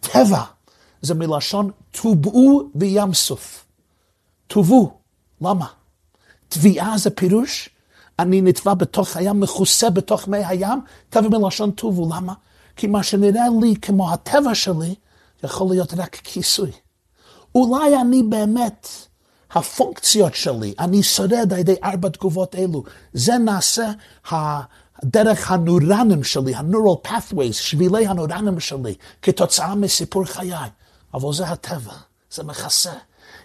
טבע 0.00 0.42
זה 1.02 1.14
מלשון 1.14 1.70
טובעו 1.90 2.70
בים 2.74 3.14
סוף. 3.14 3.64
טובעו, 4.46 4.92
למה? 5.40 5.66
טביעה 6.48 6.98
זה 6.98 7.10
פירוש, 7.10 7.68
אני 8.18 8.40
נטבע 8.40 8.74
בתוך 8.74 9.16
הים, 9.16 9.40
מכוסה 9.40 9.90
בתוך 9.90 10.28
מי 10.28 10.44
הים, 10.44 10.80
טבע 11.10 11.38
מלשון 11.38 11.70
טובו, 11.70 12.14
למה? 12.14 12.32
כי 12.76 12.86
מה 12.86 13.02
שנראה 13.02 13.44
לי 13.60 13.74
כמו 13.82 14.12
הטבע 14.12 14.54
שלי, 14.54 14.94
יכול 15.44 15.66
להיות 15.70 15.94
רק 15.94 16.14
כיסוי. 16.14 16.70
אולי 17.54 17.96
אני 18.00 18.22
באמת, 18.22 18.88
הפונקציות 19.50 20.34
שלי, 20.34 20.74
אני 20.78 21.02
שורד 21.02 21.52
על 21.52 21.58
ידי 21.58 21.74
ארבע 21.84 22.08
תגובות 22.08 22.54
אלו. 22.54 22.82
זה 23.12 23.38
נעשה 23.38 23.92
דרך 25.04 25.50
הנורנים 25.50 26.24
שלי, 26.24 26.54
ה-neural 26.54 27.08
pathways, 27.08 27.52
שבילי 27.52 28.06
הנורנים 28.06 28.60
שלי, 28.60 28.94
כתוצאה 29.22 29.74
מסיפור 29.74 30.24
חיי. 30.24 30.68
אבל 31.14 31.32
זה 31.32 31.46
הטבע, 31.46 31.92
זה 32.30 32.42
מכסה. 32.42 32.92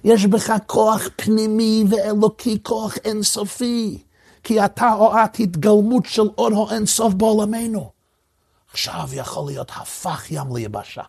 יש 0.03 0.25
בך 0.25 0.53
כוח 0.65 1.01
פנימי 1.15 1.83
ואלוקי, 1.89 2.57
כוח 2.63 2.97
אינסופי. 3.05 4.03
כי 4.47 4.65
אתה 4.65 4.93
או 4.93 5.13
את 5.23 5.39
התגלמות 5.39 6.05
של 6.05 6.27
אור 6.37 6.71
האינסוף 6.71 7.13
בעולמנו. 7.13 7.89
עכשיו 8.71 9.09
יכול 9.13 9.45
להיות 9.45 9.71
הפך 9.75 10.31
ים 10.31 10.55
ליבשה. 10.55 11.01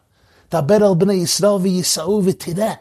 דבר 0.51 0.77
אל 0.77 0.94
בני 0.94 1.14
ישראל 1.14 1.53
וייסעו 1.53 2.22
ותראה 2.24 2.72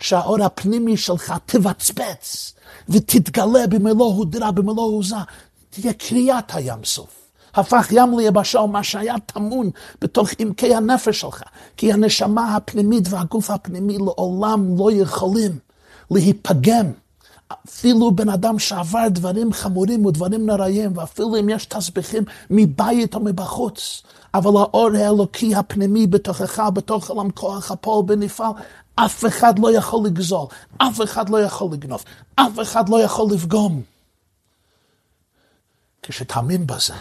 שהאור 0.00 0.44
הפנימי 0.44 0.96
שלך 0.96 1.34
תבצבץ 1.46 2.52
ותתגלה 2.88 3.66
במלוא 3.66 4.14
הודרה, 4.14 4.50
במלוא 4.50 4.84
הוזה. 4.84 5.16
תהיה 5.70 5.92
קריאת 5.92 6.54
הים 6.54 6.84
סוף. 6.84 7.30
הפך 7.54 7.88
ים 7.90 8.18
ליבשה 8.18 8.60
ומה 8.60 8.82
שהיה 8.82 9.14
טמון 9.26 9.70
בתוך 10.00 10.28
עמקי 10.38 10.74
הנפש 10.74 11.20
שלך. 11.20 11.42
כי 11.76 11.92
הנשמה 11.92 12.56
הפנימית 12.56 13.04
והגוף 13.10 13.50
הפנימי 13.50 13.98
לעולם 13.98 14.78
לא 14.78 14.92
יכולים 14.92 15.58
להיפגם. 16.10 16.92
אפילו 17.68 18.10
בן 18.10 18.28
אדם 18.28 18.58
שעבר 18.58 19.08
דברים 19.08 19.52
חמורים 19.52 20.06
ודברים 20.06 20.46
נוראים, 20.46 20.96
ואפילו 20.96 21.36
אם 21.40 21.48
יש 21.48 21.66
תסביכים 21.66 22.24
מבית 22.50 23.14
או 23.14 23.20
מבחוץ, 23.20 24.02
אבל 24.34 24.50
האור 24.60 24.90
האלוקי 24.94 25.54
הפנימי 25.54 26.06
בתוכך, 26.06 26.60
בתוך 26.74 27.10
עולם 27.10 27.30
כוח 27.30 27.70
הפועל 27.70 28.02
בנפעל, 28.06 28.50
אף 28.94 29.24
אחד 29.26 29.58
לא 29.58 29.72
יכול 29.72 30.06
לגזול, 30.06 30.46
אף 30.78 31.02
אחד 31.02 31.28
לא 31.28 31.42
יכול 31.42 31.72
לגנוב, 31.72 32.04
אף 32.36 32.60
אחד 32.62 32.88
לא 32.88 33.02
יכול 33.02 33.32
לפגום. 33.32 33.82
כשתאמין 36.02 36.66
בזה, 36.66 36.94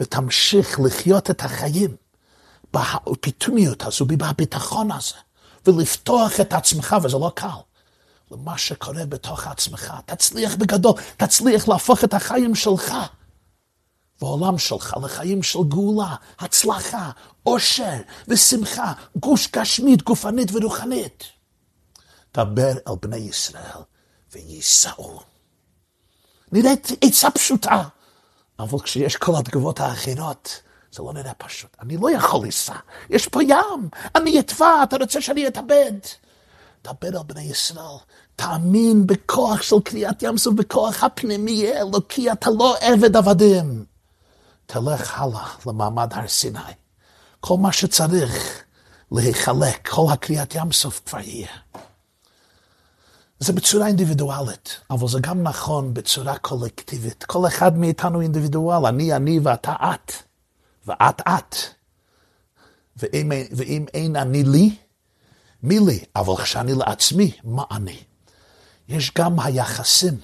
ותמשיך 0.00 0.80
לחיות 0.80 1.30
את 1.30 1.44
החיים 1.44 1.96
בפתאומיות 2.72 3.86
הזו, 3.86 4.04
בביטחון 4.04 4.90
הזה, 4.92 5.14
ולפתוח 5.66 6.40
את 6.40 6.52
עצמך, 6.52 6.96
וזה 7.02 7.18
לא 7.18 7.32
קל. 7.34 7.48
למה 8.30 8.58
שקורה 8.58 9.06
בתוך 9.06 9.46
עצמך. 9.46 9.94
תצליח 10.06 10.54
בגדול, 10.56 10.92
תצליח 11.16 11.68
להפוך 11.68 12.04
את 12.04 12.14
החיים 12.14 12.54
שלך 12.54 12.94
ועולם 14.22 14.58
שלך 14.58 14.96
לחיים 15.02 15.42
של 15.42 15.58
גאולה, 15.68 16.14
הצלחה, 16.38 17.10
עושר 17.42 17.96
ושמחה, 18.28 18.92
גוש 19.16 19.48
גשמית, 19.52 20.02
גופנית 20.02 20.48
ורוחנית. 20.52 21.24
דבר 22.34 22.72
אל 22.88 22.94
בני 23.02 23.16
ישראל 23.16 23.82
וייסעו. 24.32 25.20
נראית 26.52 26.88
עצה 27.00 27.30
פשוטה, 27.30 27.82
אבל 28.58 28.78
כשיש 28.80 29.16
כל 29.16 29.32
התגובות 29.38 29.80
האחרות, 29.80 30.62
זה 30.92 31.02
לא 31.02 31.12
נראה 31.12 31.34
פשוט. 31.34 31.76
אני 31.80 31.96
לא 31.96 32.10
יכול 32.10 32.44
לנסוע, 32.44 32.76
יש 33.10 33.28
פה 33.28 33.42
ים, 33.42 33.88
אני 34.14 34.40
אטבע, 34.40 34.82
אתה 34.82 34.96
רוצה 34.96 35.20
שאני 35.20 35.48
אתאבד? 35.48 35.92
דבר 36.84 37.18
על 37.18 37.24
בני 37.26 37.42
ישראל, 37.42 37.96
תאמין 38.36 39.06
בכוח 39.06 39.62
של 39.62 39.76
קריאת 39.84 40.22
ים 40.22 40.38
סוף, 40.38 40.54
בכוח 40.54 41.04
הפנימי 41.04 41.68
האלוקי, 41.72 42.32
אתה 42.32 42.50
לא 42.50 42.76
עבד 42.80 43.16
עבדים. 43.16 43.84
תלך 44.66 45.20
הלאה 45.20 45.48
למעמד 45.66 46.12
הר 46.12 46.28
סיני. 46.28 46.58
כל 47.40 47.56
מה 47.58 47.72
שצריך 47.72 48.64
להיחלק, 49.12 49.88
כל 49.88 50.06
הקריאת 50.12 50.54
ים 50.54 50.72
סוף 50.72 51.00
כבר 51.06 51.20
יהיה. 51.20 51.48
זה 53.40 53.52
בצורה 53.52 53.86
אינדיבידואלית, 53.86 54.80
אבל 54.90 55.08
זה 55.08 55.18
גם 55.20 55.42
נכון 55.42 55.94
בצורה 55.94 56.38
קולקטיבית. 56.38 57.24
כל 57.24 57.46
אחד 57.46 57.78
מאיתנו 57.78 58.20
אינדיבידואל, 58.20 58.86
אני, 58.86 59.16
אני 59.16 59.40
ואתה 59.42 59.74
את, 59.74 60.12
ואת 60.86 61.20
את. 61.20 61.56
ואם, 62.96 63.32
ואם 63.52 63.84
אין 63.94 64.16
אני 64.16 64.44
לי, 64.44 64.76
מי 65.62 65.80
לי? 65.80 66.04
אבל 66.16 66.42
כשאני 66.42 66.74
לעצמי, 66.74 67.32
מה 67.44 67.64
אני? 67.70 67.98
יש 68.88 69.12
גם 69.18 69.40
היחסים 69.40 70.20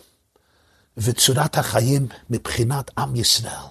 וצורת 0.97 1.59
החיים 1.59 2.09
מבחינת 2.31 2.91
עם 2.99 3.17
ישראל. 3.17 3.67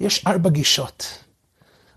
יש 0.00 0.26
ארבע 0.26 0.50
גישות. 0.50 1.06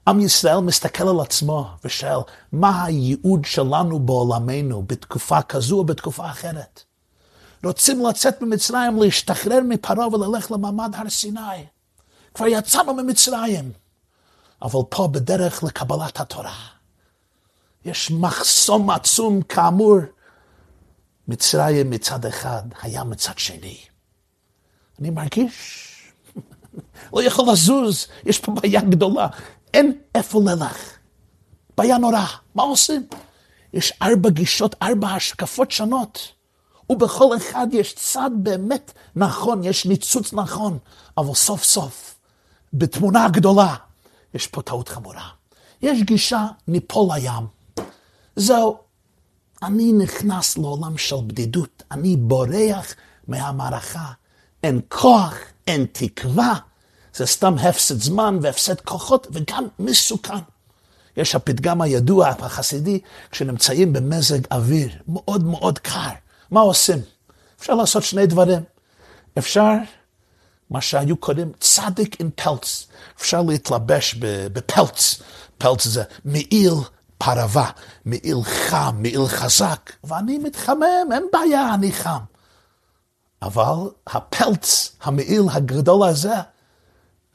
עם 0.07 0.19
ישראל 0.19 0.59
מסתכל 0.59 1.07
על 1.07 1.19
עצמו 1.19 1.69
ושואל, 1.84 2.19
מה 2.51 2.86
הייעוד 2.86 3.45
שלנו 3.45 3.99
בעולמנו 3.99 4.84
בתקופה 4.88 5.41
כזו 5.41 5.77
או 5.77 5.84
בתקופה 5.84 6.29
אחרת? 6.29 6.84
רוצים 7.63 8.05
לצאת 8.05 8.41
ממצרים, 8.41 9.01
להשתחרר 9.01 9.59
מפרעה 9.69 10.07
וללך 10.07 10.51
למעמד 10.51 10.95
הר 10.95 11.09
סיני. 11.09 11.65
כבר 12.34 12.47
יצאנו 12.47 12.93
ממצרים, 12.93 13.71
אבל 14.61 14.79
פה 14.89 15.07
בדרך 15.07 15.63
לקבלת 15.63 16.19
התורה. 16.19 16.55
יש 17.86 18.11
מחסום 18.11 18.89
עצום 18.89 19.41
כאמור, 19.41 19.97
מצרים 21.27 21.89
מצד 21.89 22.25
אחד, 22.25 22.61
הים 22.82 23.09
מצד 23.09 23.38
שני. 23.38 23.77
אני 24.99 25.09
מרגיש, 25.09 25.88
לא 27.13 27.23
יכול 27.23 27.51
לזוז, 27.51 28.07
יש 28.25 28.39
פה 28.39 28.51
בעיה 28.51 28.82
גדולה. 28.82 29.27
אין 29.73 29.93
איפה 30.15 30.41
ללך. 30.45 30.97
בעיה 31.77 31.97
נורא, 31.97 32.25
מה 32.55 32.63
עושים? 32.63 33.07
יש 33.73 33.93
ארבע 34.01 34.29
גישות, 34.29 34.75
ארבע 34.82 35.07
השקפות 35.07 35.71
שונות. 35.71 36.32
ובכל 36.89 37.38
אחד 37.38 37.67
יש 37.71 37.93
צד 37.93 38.32
באמת 38.34 38.91
נכון, 39.15 39.63
יש 39.63 39.86
ניצוץ 39.86 40.34
נכון, 40.34 40.77
אבל 41.17 41.34
סוף 41.34 41.63
סוף, 41.63 42.15
בתמונה 42.73 43.25
הגדולה, 43.25 43.75
יש 44.34 44.47
פה 44.47 44.61
טעות 44.61 44.89
חמורה. 44.89 45.27
יש 45.82 46.01
גישה, 46.01 46.47
ניפול 46.67 47.09
לים. 47.15 47.61
זהו, 48.41 48.77
אני 49.63 49.91
נכנס 49.93 50.57
לעולם 50.57 50.97
של 50.97 51.15
בדידות, 51.27 51.83
אני 51.91 52.15
בורח 52.15 52.95
מהמערכה. 53.27 54.11
אין 54.63 54.81
כוח, 54.89 55.35
אין 55.67 55.85
תקווה, 55.91 56.55
זה 57.15 57.25
סתם 57.25 57.55
הפסד 57.57 58.01
זמן 58.01 58.39
והפסד 58.41 58.81
כוחות 58.81 59.27
וגם 59.31 59.67
מסוכן. 59.79 60.43
יש 61.17 61.35
הפתגם 61.35 61.81
הידוע, 61.81 62.29
החסידי, 62.29 62.99
כשנמצאים 63.31 63.93
במזג 63.93 64.39
אוויר 64.51 64.89
מאוד 65.07 65.43
מאוד 65.43 65.79
קר, 65.79 66.09
מה 66.51 66.61
עושים? 66.61 66.99
אפשר 67.59 67.75
לעשות 67.75 68.03
שני 68.03 68.25
דברים. 68.25 68.63
אפשר, 69.37 69.73
מה 70.69 70.81
שהיו 70.81 71.17
קוראים 71.17 71.51
צדיק 71.59 72.21
עם 72.21 72.29
פלץ. 72.35 72.87
אפשר 73.17 73.41
להתלבש 73.41 74.15
בפלץ. 74.53 75.21
פלץ 75.57 75.87
זה 75.87 76.03
מעיל 76.25 76.73
פרווה, 77.26 77.72
מעיל 78.05 78.43
חם, 78.43 78.95
מעיל 78.99 79.28
חזק, 79.28 79.91
ואני 80.03 80.38
מתחמם, 80.38 81.11
אין 81.13 81.28
בעיה, 81.34 81.74
אני 81.74 81.91
חם. 81.91 82.19
אבל 83.41 83.89
הפלץ, 84.07 84.95
המעיל 85.01 85.43
הגדול 85.51 86.07
הזה, 86.07 86.34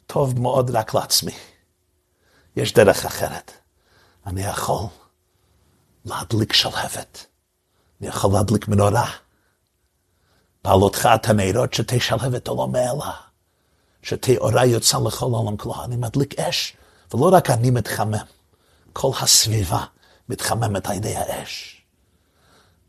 טוב 0.06 0.40
מאוד 0.40 0.70
רק 0.70 0.94
לעצמי. 0.94 1.34
יש 2.56 2.74
דרך 2.74 3.04
אחרת. 3.04 3.52
אני 4.26 4.42
יכול 4.42 4.86
להדליק 6.04 6.52
שלהבת. 6.52 7.26
אני 8.00 8.08
יכול 8.08 8.32
להדליק 8.32 8.68
מנורה. 8.68 9.10
בעלותך 10.64 11.08
את 11.14 11.28
הנרות 11.28 11.74
שתהיה 11.74 12.00
שלהבת 12.00 12.48
עולם 12.48 12.72
מעלה. 12.72 13.12
שתהיה 14.02 14.38
אורה 14.38 14.64
יוצא 14.64 14.98
לכל 15.06 15.26
העולם 15.26 15.56
כולו. 15.56 15.84
אני 15.84 15.96
מדליק 15.96 16.40
אש, 16.40 16.76
ולא 17.14 17.30
רק 17.32 17.50
אני 17.50 17.70
מתחמם. 17.70 18.35
כל 18.98 19.10
הסביבה 19.20 19.84
מתחממת 20.28 20.86
על 20.86 20.96
ידי 20.96 21.16
האש. 21.16 21.82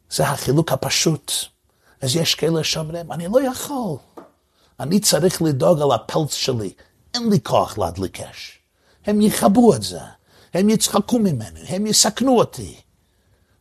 זה 0.10 0.28
החילוק 0.28 0.72
הפשוט. 0.72 1.32
אז 2.02 2.16
יש 2.16 2.36
כאלה 2.36 2.64
שאומרים, 2.64 3.12
אני 3.12 3.28
לא 3.28 3.42
יכול. 3.42 3.98
אני 4.80 5.00
צריך 5.00 5.42
לדאוג 5.42 5.82
על 5.82 5.92
הפלץ 5.92 6.34
שלי, 6.34 6.74
אין 7.14 7.30
לי 7.30 7.40
כוח 7.44 7.78
להדליק 7.78 8.20
אש. 8.20 8.60
הם 9.06 9.22
יכבו 9.22 9.76
את 9.76 9.84
זה, 9.84 10.00
הם 10.54 10.70
יצחקו 10.70 11.20
ממנו, 11.20 11.60
הם 11.68 11.88
יסכנו 11.88 12.38
אותי. 12.40 12.76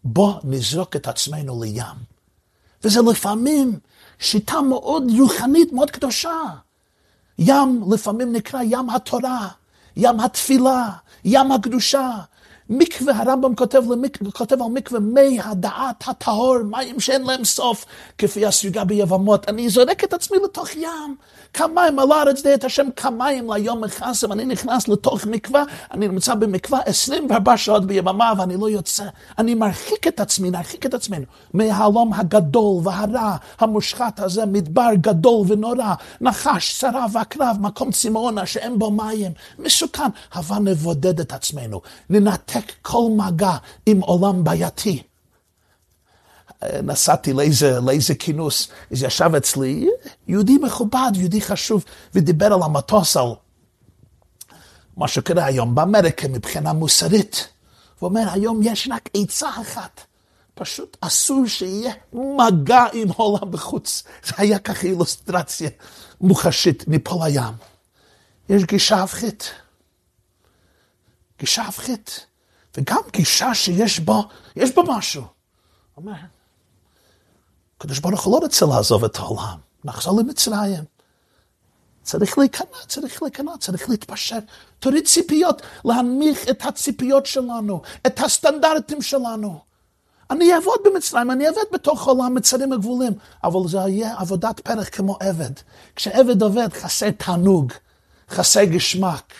בוא 0.04 0.34
נזרוק 0.44 0.96
את 0.96 1.08
עצמנו 1.08 1.62
לים. 1.62 1.96
וזה 2.84 3.00
לפעמים 3.10 3.78
שיטה 4.18 4.60
מאוד 4.60 5.02
רוחנית, 5.18 5.72
מאוד 5.72 5.90
קדושה. 5.90 6.40
ים 7.38 7.84
לפעמים 7.92 8.32
נקרא 8.32 8.60
ים 8.62 8.90
התורה, 8.90 9.48
ים 9.96 10.20
התפילה, 10.20 10.90
ים 11.24 11.52
הקדושה. 11.52 12.10
מקווה, 12.70 13.16
הרמב"ם 13.16 13.54
כותב, 13.54 13.82
למק... 13.92 14.18
כותב 14.32 14.62
על 14.62 14.68
מקווה 14.68 15.00
מי 15.00 15.38
הדעת 15.44 16.04
הטהור, 16.08 16.58
מים 16.62 17.00
שאין 17.00 17.22
להם 17.22 17.44
סוף, 17.44 17.84
כפי 18.18 18.46
הספיגה 18.46 18.84
ביבמות. 18.84 19.48
אני 19.48 19.68
זורק 19.68 20.04
את 20.04 20.12
עצמי 20.12 20.38
לתוך 20.44 20.76
ים, 20.76 21.16
כמים 21.52 21.98
על 21.98 22.12
הארץ 22.12 22.42
די 22.42 22.54
את 22.54 22.64
השם 22.64 22.86
כמים 22.96 23.52
ליום 23.52 23.84
מחסם, 23.84 24.32
אני 24.32 24.44
נכנס 24.44 24.88
לתוך 24.88 25.26
מקווה, 25.26 25.64
אני 25.90 26.08
נמצא 26.08 26.34
במקווה 26.34 26.80
24 26.80 27.56
שעות 27.56 27.86
ביממה 27.86 28.32
ואני 28.38 28.56
לא 28.56 28.70
יוצא. 28.70 29.04
אני 29.38 29.54
מרחיק 29.54 30.06
את 30.08 30.20
עצמי, 30.20 30.50
נרחיק 30.50 30.86
את 30.86 30.94
עצמנו 30.94 31.24
מהעלום 31.54 32.12
הגדול 32.12 32.80
והרע, 32.84 33.36
המושחת 33.58 34.20
הזה, 34.20 34.46
מדבר 34.46 34.88
גדול 34.94 35.46
ונורא, 35.48 35.94
נחש, 36.20 36.80
שרה 36.80 37.06
ועקרב, 37.12 37.56
מקום 37.60 37.90
צמאונה 37.90 38.46
שאין 38.46 38.78
בו 38.78 38.90
מים, 38.90 39.32
מסוכן. 39.58 40.10
הבה 40.32 40.58
נבודד 40.58 41.20
את 41.20 41.32
עצמנו, 41.32 41.80
ננתק 42.10 42.55
כל 42.82 43.02
מגע 43.16 43.56
עם 43.86 44.00
עולם 44.00 44.44
בעייתי. 44.44 45.02
נסעתי 46.82 47.32
לאיזה, 47.32 47.80
לאיזה 47.80 48.14
כינוס, 48.14 48.68
אז 48.92 49.02
ישב 49.02 49.30
אצלי 49.34 49.88
יהודי 50.28 50.58
מכובד, 50.58 51.10
יהודי 51.14 51.40
חשוב, 51.40 51.84
ודיבר 52.14 52.52
על 52.52 52.62
המטוס, 52.62 53.16
על 53.16 53.28
מה 54.96 55.08
שקורה 55.08 55.44
היום 55.44 55.74
באמריקה 55.74 56.28
מבחינה 56.28 56.72
מוסרית. 56.72 57.48
הוא 57.98 58.08
אומר, 58.08 58.30
היום 58.32 58.60
יש 58.62 58.88
רק 58.92 59.08
עצה 59.14 59.48
אחת, 59.48 60.00
פשוט 60.54 60.96
אסור 61.00 61.46
שיהיה 61.46 61.92
מגע 62.12 62.84
עם 62.92 63.08
עולם 63.08 63.50
בחוץ. 63.50 64.02
זה 64.24 64.32
היה 64.36 64.58
ככה 64.58 64.86
אילוסטרציה 64.86 65.70
מוחשית 66.20 66.88
מפה 66.88 67.26
לים. 67.26 67.54
יש 68.48 68.64
גישה 68.64 69.02
הפכית. 69.02 69.50
גישה 71.38 71.62
הפכית. 71.62 72.26
וגם 72.76 73.00
גישה 73.12 73.54
שיש 73.54 74.00
בה, 74.00 74.20
יש 74.56 74.74
בה 74.74 74.82
משהו. 74.88 75.22
אומר, 75.96 76.12
הקדוש 77.76 77.98
ברוך 77.98 78.24
הוא 78.24 78.34
לא 78.34 78.38
רוצה 78.38 78.66
לעזוב 78.66 79.04
את 79.04 79.16
העולם, 79.16 79.58
נחזור 79.84 80.20
למצרים. 80.20 80.84
צריך 82.02 82.38
להיכנע, 82.38 82.78
צריך 82.86 83.22
להיכנע, 83.22 83.52
צריך 83.60 83.90
להתפשר. 83.90 84.38
תוריד 84.78 85.06
ציפיות, 85.06 85.62
להנמיך 85.84 86.48
את 86.48 86.66
הציפיות 86.66 87.26
שלנו, 87.26 87.82
את 88.06 88.20
הסטנדרטים 88.20 89.02
שלנו. 89.02 89.60
אני 90.30 90.54
אעבוד 90.54 90.78
במצרים, 90.84 91.30
אני 91.30 91.46
אעבוד 91.46 91.66
בתוך 91.72 92.06
עולם 92.06 92.34
מצרים 92.34 92.72
הגבולים, 92.72 93.12
אבל 93.44 93.68
זה 93.68 93.78
יהיה 93.78 94.14
עבודת 94.18 94.60
פרח 94.60 94.88
כמו 94.92 95.16
עבד. 95.20 95.50
כשעבד 95.96 96.42
עובד 96.42 96.68
חסר 96.72 97.10
תענוג, 97.10 97.72
חסר 98.30 98.64
גשמק. 98.64 99.34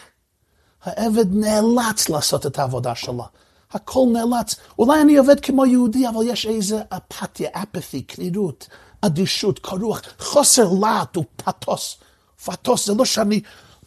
העבד 0.86 1.34
נאלץ 1.34 2.08
לעשות 2.08 2.46
את 2.46 2.58
העבודה 2.58 2.94
שלו. 2.94 3.24
הכל 3.72 4.06
נאלץ. 4.12 4.54
אולי 4.78 5.00
אני 5.00 5.16
עובד 5.16 5.40
כמו 5.40 5.66
יהודי, 5.66 6.08
אבל 6.08 6.24
יש 6.24 6.46
איזה 6.46 6.82
אפתיה, 6.88 7.50
אפתhy, 7.50 8.02
קרירות, 8.06 8.68
אדישות, 9.00 9.58
קרוח, 9.58 10.02
חוסר 10.18 10.68
להט 10.80 11.16
ופתוס. 11.16 11.96
פטוס 12.44 12.86
זה 12.86 12.94
לא 12.94 13.04
שאני 13.04 13.40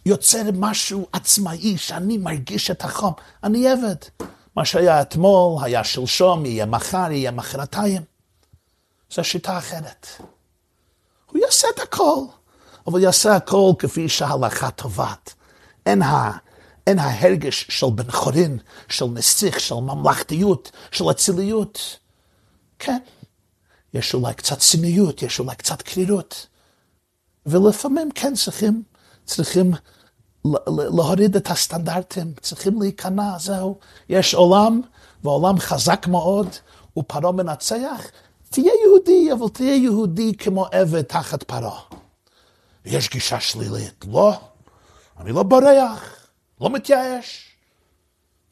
יוצר 0.06 0.42
משהו 0.54 1.08
עצמאי, 1.14 1.78
שאני 1.78 2.18
מרגיש 2.18 2.72
את 2.72 2.84
החום. 2.84 3.14
אני 3.44 3.68
עבד. 3.68 3.96
מה 4.56 4.66
שהיה 4.66 5.02
אתמול, 5.02 5.64
היה 5.64 5.84
שלשום, 5.84 6.46
יהיה 6.46 6.66
מחר, 6.66 7.12
יהיה 7.12 7.32
מחרתיים. 7.32 8.02
זו 9.12 9.24
שיטה 9.24 9.58
אחרת. 9.58 10.08
הוא 11.32 11.40
יעשה 11.42 11.68
את 11.76 11.80
הכל, 11.80 12.20
אבל 12.88 13.02
יעשה 13.04 13.36
הכל 13.36 13.72
כפי 13.80 14.10
שההלכה 14.10 14.72
טובת. 14.72 15.34
אין, 15.86 16.02
ה, 16.02 16.32
אין 16.90 17.00
ההרגש 17.00 17.66
של 17.70 17.86
בן 17.96 18.12
חורין, 18.12 18.58
של 18.90 19.06
נסיך, 19.06 19.60
של 19.60 19.76
ממלכתיות, 19.76 20.72
של 20.92 21.12
אציליות. 21.12 21.98
כן, 22.80 22.98
יש 23.94 24.14
אולי 24.14 24.34
קצת 24.34 24.60
צניעות, 24.60 25.22
יש 25.22 25.40
אולי 25.40 25.56
קצת 25.56 25.82
קרירות. 25.82 26.48
ולפעמים 27.46 28.12
כן 28.12 28.34
צריכים, 28.36 28.84
צריכים 29.26 29.74
להוריד 30.68 31.36
את 31.36 31.50
הסטנדרטים, 31.50 32.34
צריכים 32.42 32.82
להיכנע, 32.82 33.38
זהו. 33.40 33.80
יש 34.10 34.34
עולם, 34.34 34.82
והעולם 35.24 35.60
חזק 35.60 36.08
מאוד, 36.08 36.48
ופרעה 36.98 37.32
מנצח. 37.32 38.02
תהיה 38.50 38.72
יהודי, 38.84 39.34
אבל 39.34 39.50
תהיה 39.50 39.76
יהודי 39.76 40.34
כמו 40.38 40.66
עבד 40.72 41.02
תחת 41.02 41.44
פרעה. 41.44 41.82
יש 42.86 43.10
גישה 43.10 43.40
שלילית. 43.40 44.06
לא, 44.12 44.34
אני 45.20 45.32
לא 45.32 45.44
בורח, 45.44 46.19
לא 46.62 46.70
מתייאש, 46.70 47.46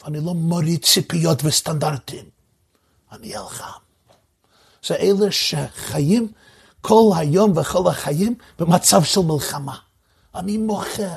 ואני 0.04 0.26
לא 0.26 0.34
מוריד 0.34 0.86
ציפיות 0.86 1.40
וסטנדרטים. 1.44 2.26
אני 3.12 3.38
אלחם. 3.38 3.80
זה 4.86 4.96
אלה 4.96 5.32
שחיים 5.32 6.32
כל 6.82 7.12
היום 7.18 7.58
וכל 7.58 7.88
החיים 7.88 8.36
במצב 8.60 9.04
של 9.04 9.22
מלחמה. 9.22 9.78
אני 10.36 10.58
מוחה, 10.58 11.16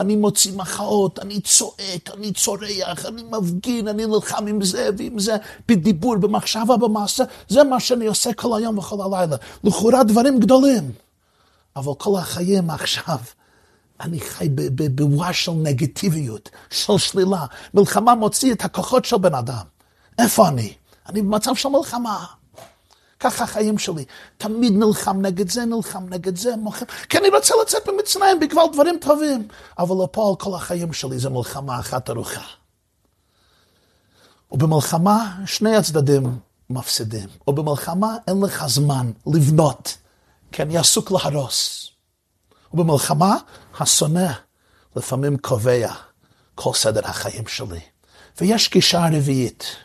אני 0.00 0.16
מוציא 0.16 0.52
מחאות, 0.52 1.18
אני 1.18 1.40
צועק, 1.40 2.10
אני 2.14 2.32
צורח, 2.32 3.06
אני 3.06 3.22
מפגין, 3.22 3.88
אני 3.88 4.06
נלחם 4.06 4.46
עם 4.46 4.64
זה 4.64 4.90
ועם 4.98 5.18
זה, 5.18 5.36
בדיבור, 5.68 6.16
במחשבה, 6.16 6.76
במעשה, 6.76 7.24
זה 7.48 7.64
מה 7.64 7.80
שאני 7.80 8.06
עושה 8.06 8.32
כל 8.32 8.58
היום 8.58 8.78
וכל 8.78 8.96
הלילה. 9.00 9.36
לכאורה 9.64 10.04
דברים 10.04 10.40
גדולים, 10.40 10.92
אבל 11.76 11.92
כל 11.98 12.18
החיים 12.18 12.70
עכשיו, 12.70 13.18
אני 14.00 14.20
חי 14.20 14.48
בבועה 14.74 15.32
של 15.32 15.52
נגטיביות, 15.52 16.50
של 16.70 16.98
שלילה. 16.98 17.46
מלחמה 17.74 18.14
מוציא 18.14 18.52
את 18.52 18.64
הכוחות 18.64 19.04
של 19.04 19.16
בן 19.16 19.34
אדם. 19.34 19.64
איפה 20.18 20.48
אני? 20.48 20.74
אני 21.08 21.22
במצב 21.22 21.54
של 21.54 21.68
מלחמה. 21.68 22.24
ככה 23.20 23.44
החיים 23.44 23.78
שלי. 23.78 24.04
תמיד 24.36 24.72
נלחם 24.72 25.20
נגד 25.20 25.50
זה, 25.50 25.64
נלחם 25.64 26.06
נגד 26.08 26.36
זה, 26.36 26.56
מוכר. 26.56 26.86
כי 27.08 27.18
אני 27.18 27.28
רוצה 27.28 27.54
לצאת 27.62 27.88
ממצרים 27.88 28.40
בגלל 28.40 28.64
דברים 28.72 28.98
טובים. 29.00 29.48
אבל 29.78 30.04
הפועל 30.04 30.36
כל 30.36 30.54
החיים 30.54 30.92
שלי 30.92 31.18
זה 31.18 31.30
מלחמה 31.30 31.80
אחת 31.80 32.10
ארוכה. 32.10 32.40
ובמלחמה 34.52 35.36
שני 35.46 35.76
הצדדים 35.76 36.38
מפסידים. 36.70 37.28
ובמלחמה 37.48 38.16
אין 38.28 38.40
לך 38.40 38.66
זמן 38.66 39.10
לבנות, 39.26 39.96
כי 40.52 40.62
אני 40.62 40.78
עסוק 40.78 41.10
להרוס. 41.10 41.90
ובמלחמה 42.74 43.36
השונא 43.80 44.32
לפעמים 44.96 45.36
קובע 45.38 45.92
כל 46.54 46.72
סדר 46.74 47.00
החיים 47.04 47.46
שלי. 47.46 47.80
ויש 48.40 48.70
גישה 48.70 49.06
רביעית. 49.12 49.76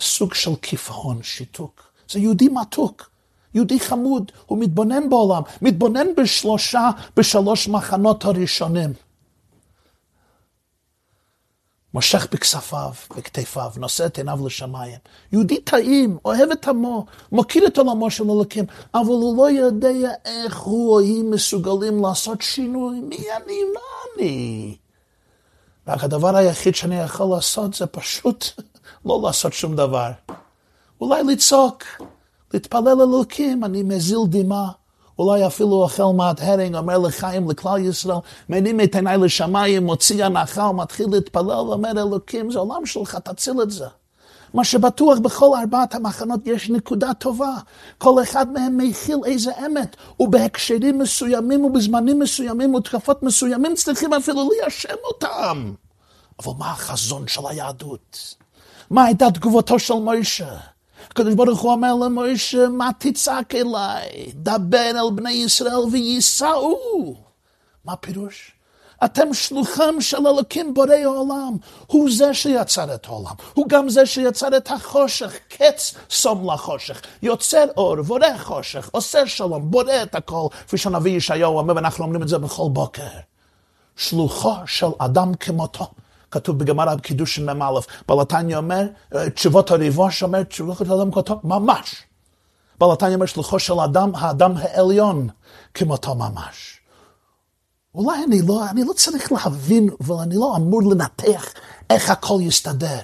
סוג 0.00 0.34
של 0.34 0.56
קיפאון, 0.56 1.22
שיתוק. 1.22 1.82
זה 2.10 2.18
יהודי 2.18 2.48
מתוק, 2.48 3.10
יהודי 3.54 3.80
חמוד, 3.80 4.32
הוא 4.46 4.58
מתבונן 4.58 5.08
בעולם, 5.10 5.42
מתבונן 5.62 6.06
בשלושה, 6.16 6.90
בשלוש 7.16 7.68
מחנות 7.68 8.24
הראשונים. 8.24 8.92
מושך 11.96 12.26
בכספיו, 12.32 12.90
בכתפיו, 13.16 13.70
נושא 13.76 14.06
את 14.06 14.18
עיניו 14.18 14.46
לשמיים. 14.46 14.98
יהודי 15.32 15.60
טעים, 15.60 16.18
אוהב 16.24 16.50
את 16.50 16.68
עמו, 16.68 17.06
מכיר 17.32 17.66
את 17.66 17.78
עולמו 17.78 18.10
של 18.10 18.24
אלוקים, 18.24 18.64
אבל 18.94 19.06
הוא 19.06 19.36
לא 19.36 19.50
יודע 19.50 20.10
איך 20.24 20.58
הוא 20.58 20.92
או 20.92 20.98
היא 20.98 21.24
מסוגלים 21.24 22.02
לעשות 22.02 22.42
שינוי. 22.42 23.00
מי 23.00 23.16
אני? 23.16 23.64
מה 23.74 23.80
אני? 24.16 24.76
רק 25.86 26.04
הדבר 26.04 26.36
היחיד 26.36 26.74
שאני 26.74 27.00
יכול 27.00 27.36
לעשות 27.36 27.74
זה 27.74 27.86
פשוט 27.86 28.44
לא 29.06 29.20
לעשות 29.24 29.52
שום 29.52 29.76
דבר. 29.76 30.10
אולי 31.00 31.22
לצעוק, 31.22 31.84
להתפלל 32.54 33.00
אלוקים, 33.00 33.64
אני 33.64 33.82
מזיל 33.82 34.18
דמעה. 34.28 34.70
אולי 35.18 35.46
אפילו 35.46 35.82
אוכל 35.82 36.12
מעט 36.14 36.40
הרינג, 36.42 36.76
אומר 36.76 36.98
לחיים, 36.98 37.50
לכלל 37.50 37.78
ישראל, 37.78 38.16
מנים 38.48 38.80
את 38.80 38.94
עיניי 38.94 39.18
לשמיים, 39.18 39.86
מוציא 39.86 40.24
הנחה 40.24 40.62
ומתחיל 40.62 41.06
להתפלל, 41.10 41.50
ואומר 41.50 41.90
אלוקים, 41.90 42.50
זה 42.50 42.58
עולם 42.58 42.86
שלך, 42.86 43.14
תציל 43.14 43.62
את 43.62 43.70
זה. 43.70 43.86
מה 44.54 44.64
שבטוח 44.64 45.18
בכל 45.18 45.50
ארבעת 45.60 45.94
המחנות 45.94 46.40
יש 46.44 46.70
נקודה 46.70 47.14
טובה. 47.14 47.54
כל 47.98 48.22
אחד 48.22 48.52
מהם 48.52 48.76
מכיל 48.76 49.18
איזה 49.24 49.50
אמת, 49.66 49.96
ובהקשרים 50.20 50.98
מסוימים 50.98 51.64
ובזמנים 51.64 52.18
מסוימים 52.18 52.74
ותקפות 52.74 53.22
מסוימים 53.22 53.74
צריכים 53.74 54.14
אפילו 54.14 54.48
ליישם 54.50 54.94
אותם. 55.04 55.72
אבל 56.38 56.52
מה 56.58 56.70
החזון 56.70 57.28
של 57.28 57.40
היהדות? 57.48 58.34
מה 58.90 59.04
הייתה 59.04 59.30
תגובתו 59.30 59.78
של 59.78 59.94
מוישה? 59.94 60.56
הקדוש 61.10 61.34
ברוך 61.34 61.60
הוא 61.60 61.72
אומר 61.72 61.94
למוישה, 61.94 62.68
מה 62.68 62.90
תצעק 62.98 63.54
אליי? 63.54 64.32
דבר 64.34 64.90
אל 64.90 65.10
בני 65.14 65.32
ישראל 65.32 65.84
וייסעו. 65.92 67.14
מה 67.84 67.92
הפירוש? 67.92 68.52
אתם 69.04 69.34
שלוחם 69.34 70.00
של 70.00 70.26
אלוקים 70.26 70.74
בורא 70.74 70.94
העולם. 70.94 71.56
הוא 71.86 72.10
זה 72.10 72.34
שיצר 72.34 72.94
את 72.94 73.06
העולם. 73.06 73.34
הוא 73.54 73.68
גם 73.68 73.88
זה 73.88 74.06
שיצר 74.06 74.56
את 74.56 74.70
החושך. 74.70 75.32
קץ 75.48 75.94
שום 76.08 76.50
לחושך. 76.50 77.02
יוצר 77.22 77.64
אור, 77.76 78.02
בורא 78.02 78.38
חושך, 78.38 78.88
עושה 78.92 79.26
שלום, 79.26 79.70
בורא 79.70 80.02
את 80.02 80.14
הכל. 80.14 80.46
כפי 80.66 80.78
שהנביא 80.78 81.16
ישעיהו 81.16 81.58
אומר, 81.58 81.74
ואנחנו 81.74 82.04
אומרים 82.04 82.22
את 82.22 82.28
זה 82.28 82.38
בכל 82.38 82.68
בוקר. 82.72 83.02
שלוחו 83.96 84.54
של 84.66 84.86
אדם 84.98 85.34
כמותו. 85.34 85.86
כתוב 86.36 86.58
בגמרא 86.58 86.94
בקידושין 86.94 87.50
מ"א. 87.50 87.80
בלתניה 88.08 88.56
אומר, 88.56 88.86
תשובות 89.34 89.70
הריבוש 89.70 90.22
אומר, 90.22 90.42
תשובות 90.42 90.80
האדם 90.80 91.10
כמותו, 91.10 91.40
ממש. 91.44 92.02
בלתניה 92.78 93.14
אומר, 93.14 93.26
שלוחו 93.26 93.58
של 93.58 93.80
אדם, 93.80 94.14
האדם 94.14 94.52
העליון 94.56 95.28
כמותו 95.74 96.14
ממש. 96.14 96.80
אולי 97.94 98.24
אני 98.24 98.42
לא, 98.42 98.70
אני 98.70 98.84
לא 98.84 98.92
צריך 98.92 99.32
להבין, 99.32 99.90
ואני 100.00 100.34
לא 100.36 100.56
אמור 100.56 100.82
לנתח 100.82 101.44
איך 101.90 102.10
הכל 102.10 102.38
יסתדר. 102.42 102.98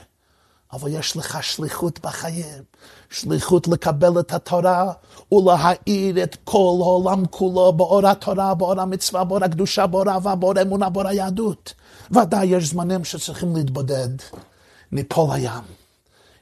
אבל 0.72 0.90
יש 0.90 1.16
לך 1.16 1.42
שליחות 1.42 2.00
בחיים, 2.02 2.62
שליחות 3.10 3.68
לקבל 3.68 4.20
את 4.20 4.32
התורה 4.32 4.92
ולהאיר 5.32 6.22
את 6.22 6.36
כל 6.44 6.78
העולם 6.80 7.26
כולו 7.26 7.72
באור 7.72 8.06
התורה, 8.06 8.54
באור 8.54 8.80
המצווה, 8.80 9.24
באור 9.24 9.44
הקדושה, 9.44 9.86
באור 9.86 10.10
אהבה, 10.10 10.34
באור 10.34 10.62
אמונה, 10.62 10.90
באור 10.90 11.08
היהדות. 11.08 11.74
ודאי 12.12 12.46
יש 12.46 12.68
זמנים 12.68 13.04
שצריכים 13.04 13.56
להתבודד, 13.56 14.08
ניפול 14.92 15.30
הים. 15.32 15.64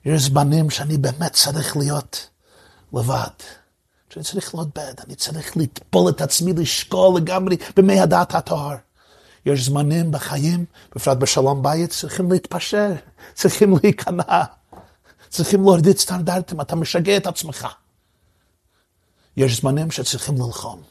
יש 0.04 0.22
זמנים 0.22 0.70
שאני 0.70 0.98
באמת 0.98 1.32
צריך 1.32 1.76
להיות 1.76 2.28
לבד. 2.92 3.28
שאני 4.10 4.24
צריך 4.24 4.54
להתבד, 4.54 4.94
אני 5.06 5.14
צריך 5.14 5.56
לטפול 5.56 6.10
את 6.10 6.20
עצמי, 6.20 6.52
לשקול 6.52 7.16
לגמרי 7.16 7.56
במי 7.76 8.00
הדעת 8.00 8.34
הטהר. 8.34 8.76
יש 9.46 9.66
זמנים 9.66 10.12
בחיים, 10.12 10.64
בפרט 10.94 11.18
בשלום 11.18 11.62
בית, 11.62 11.90
צריכים 11.90 12.32
להתפשר, 12.32 12.92
צריכים 13.34 13.74
להיכנע, 13.82 14.44
צריכים 15.28 15.62
להוריד 15.62 15.98
סטנדרטים, 15.98 16.60
אתה 16.60 16.76
משגע 16.76 17.16
את 17.16 17.26
עצמך. 17.26 17.68
יש 19.36 19.60
זמנים 19.60 19.90
שצריכים 19.90 20.34
ללחום. 20.36 20.82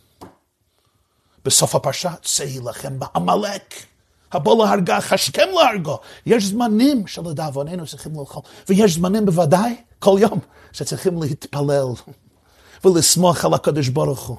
בסוף 1.45 1.75
הפרשה, 1.75 2.13
צא 2.23 2.45
לכם 2.63 2.99
בעמלק. 2.99 3.88
הבוא 4.31 4.65
להרגה, 4.65 5.01
חשכם 5.01 5.47
להרגו. 5.53 5.99
יש 6.25 6.45
זמנים 6.45 7.07
שלדאבוננו 7.07 7.87
צריכים 7.87 8.11
ללחום, 8.19 8.41
ויש 8.69 8.93
זמנים 8.93 9.25
בוודאי, 9.25 9.75
כל 9.99 10.17
יום, 10.19 10.39
שצריכים 10.71 11.21
להתפלל 11.21 11.87
ולסמוך 12.85 13.45
על 13.45 13.53
הקדוש 13.53 13.87
ברוך 13.87 14.27
הוא. 14.27 14.37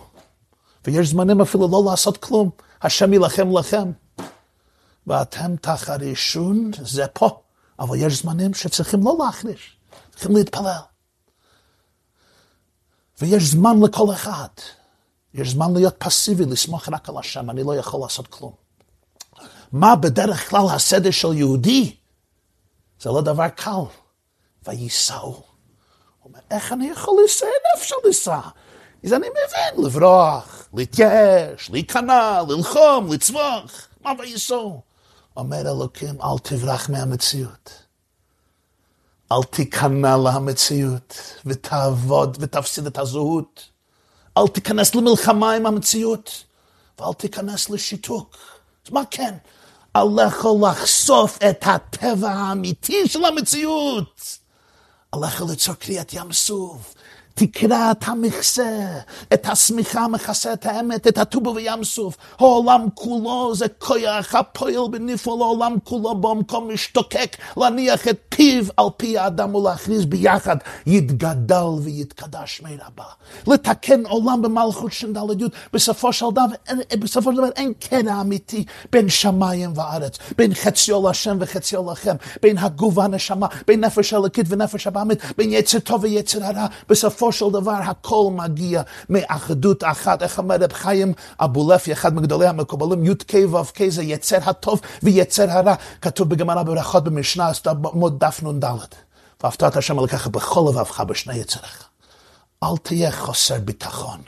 ויש 0.86 1.09
זמנים 1.09 1.41
אפילו 1.41 1.68
לא 1.68 1.82
לעשות 1.91 2.16
כלום. 2.16 2.51
השם 2.82 3.12
יילחם 3.12 3.59
לכם. 3.59 3.93
ואתם 5.07 5.57
תחרישון, 5.57 6.70
זה 6.82 7.07
פה. 7.07 7.41
אבל 7.78 7.97
יש 7.97 8.22
זמנים 8.22 8.55
שצריכים 8.55 9.01
לא 9.05 9.16
להחריש, 9.18 9.76
צריכים 10.11 10.36
להתפלל. 10.36 10.80
ויש 13.20 13.43
זמן 13.43 13.76
לכל 13.82 14.12
אחד. 14.12 14.49
יש 15.34 15.51
זמן 15.51 15.74
להיות 15.74 15.95
פסיבי, 15.99 16.45
לסמוך 16.45 16.88
רק 16.88 17.09
על 17.09 17.18
השם, 17.18 17.51
אני 17.51 17.62
לא 17.62 17.76
יכול 17.76 18.01
לעשות 18.01 18.26
כלום. 18.26 18.53
מה 19.73 19.97
בדרך 19.97 20.51
כלל 20.51 20.66
הסדר 20.71 21.11
של 21.11 21.33
יהודי? 21.33 21.97
זה 23.01 23.11
לא 23.11 23.21
דבר 23.21 23.49
קל. 23.49 23.81
וייסעו. 24.66 25.29
הוא 25.29 25.43
אומר, 26.25 26.39
איך 26.51 26.73
אני 26.73 26.89
יכול 26.89 27.14
לנסוע? 27.23 27.49
אין 27.49 27.83
אפשר 27.83 27.95
לנסוע. 28.05 28.41
אז 29.05 29.12
אני 29.12 29.27
מבין, 29.29 29.85
לברוח, 29.85 30.68
להתייאש, 30.75 31.71
להיכנע, 31.71 32.43
ללחום, 32.49 33.12
לצמוח, 33.12 33.89
מה 34.01 34.12
וייסור? 34.18 34.83
אומר 35.37 35.61
אלוקים, 35.61 36.21
אל 36.23 36.39
תברח 36.43 36.91
מהמציאות. 36.91 37.73
אל 39.33 39.43
תיכנע 39.51 40.16
למציאות, 40.16 41.35
ותעבוד, 41.47 42.37
ותפסיד 42.41 42.87
את 42.87 42.99
הזהות. 42.99 43.71
אל 44.39 44.49
תיכנס 44.49 44.95
למלחמה 44.95 45.53
עם 45.53 45.66
המציאות, 45.66 46.45
ואל 46.99 47.12
תיכנס 47.12 47.71
לשיתוק. 47.71 48.37
אז 48.87 48.93
מה 48.93 49.03
כן? 49.11 49.35
עליך 49.95 50.47
לחשוף 50.62 51.38
את 51.51 51.66
הטבע 51.66 52.30
האמיתי 52.30 53.09
של 53.09 53.24
המציאות. 53.24 54.38
עליך 55.12 55.43
ליצור 55.49 55.74
קריאת 55.74 56.12
ים 56.12 56.32
סוף, 56.32 56.95
תקרא 57.35 57.91
את 57.91 58.05
המכסה, 58.07 58.87
את 59.33 59.47
השמיכה 59.47 60.09
מכסה 60.09 60.53
את 60.53 60.66
האמת, 60.66 61.07
את 61.07 61.18
הטובו 61.18 61.55
וים 61.55 61.85
סוף. 61.85 62.16
העולם 62.39 62.87
כולו 62.95 63.55
זה 63.55 63.66
כוח 63.78 64.35
הפועל 64.35 64.89
בנפלא 64.91 65.37
לעולם 65.39 65.76
כולו 65.85 66.14
במקום 66.14 66.74
משתוקק, 66.74 67.37
להניח 67.57 68.09
את 68.09 68.18
פיו 68.28 68.64
על 68.76 68.87
פי 68.97 69.18
האדם 69.18 69.55
ולהכריז 69.55 70.05
ביחד, 70.05 70.57
יתגדל 70.87 71.64
ויתקדש 71.83 72.62
מרבה. 72.62 73.05
לתקן 73.47 74.07
עולם 74.07 74.43
במלכות 74.43 74.93
ש"ד 74.93 75.16
י', 75.41 75.45
בסופו 75.72 76.12
של 76.12 76.26
דבר, 76.31 76.45
בסופו 76.99 77.33
של 77.33 77.39
דבר 77.39 77.51
אין 77.57 77.72
קרע 77.81 78.20
אמיתי 78.20 78.64
בין 78.93 79.09
שמיים 79.09 79.72
וארץ, 79.74 80.18
בין 80.37 80.55
חציו 80.55 81.07
להשם 81.07 81.37
וחציו 81.41 81.93
לכם, 81.93 82.16
בין 82.43 82.59
הגוף 82.59 82.99
והנשמה, 82.99 83.47
בין 83.66 83.85
נפש 83.85 84.14
אלוקית 84.14 84.47
ונפש 84.49 84.87
הבאמית, 84.87 85.18
בין 85.39 85.53
יצר 85.53 85.78
טוב 85.78 86.05
ויצר 86.05 86.45
הרע. 86.45 86.66
בסופו 86.89 87.20
של 87.33 87.51
דבר 87.53 87.71
הכל 87.85 88.31
מגיע 88.33 88.83
מאחדות 89.09 89.85
אחת. 89.85 90.23
איך 90.23 90.39
אומר 90.39 90.57
רב 90.61 90.73
חיים 90.73 91.12
אבולפי, 91.41 91.93
אחד 91.93 92.14
מגדולי 92.14 92.47
המקובלים, 92.47 93.05
י"ק 93.05 93.33
ו"ק 93.51 93.79
זה 93.89 94.03
יצר 94.03 94.39
הטוב 94.43 94.81
ויצר 95.03 95.51
הרע. 95.51 95.75
כתוב 96.03 96.29
בגמרא 96.29 96.62
ברכות 96.62 97.05
במשנה, 97.05 97.49
אז 97.49 97.61
עמוד 97.66 98.25
דף 98.25 98.43
נ"ד. 98.43 98.64
ואהבת 99.43 99.77
השם 99.77 99.99
אלוקיך 99.99 100.27
בכל 100.27 100.64
לבבך 100.68 101.01
בשני 101.01 101.37
יצריך. 101.37 101.85
אל 102.62 102.77
תהיה 102.83 103.12
חוסר 103.12 103.59
ביטחון. 103.64 104.21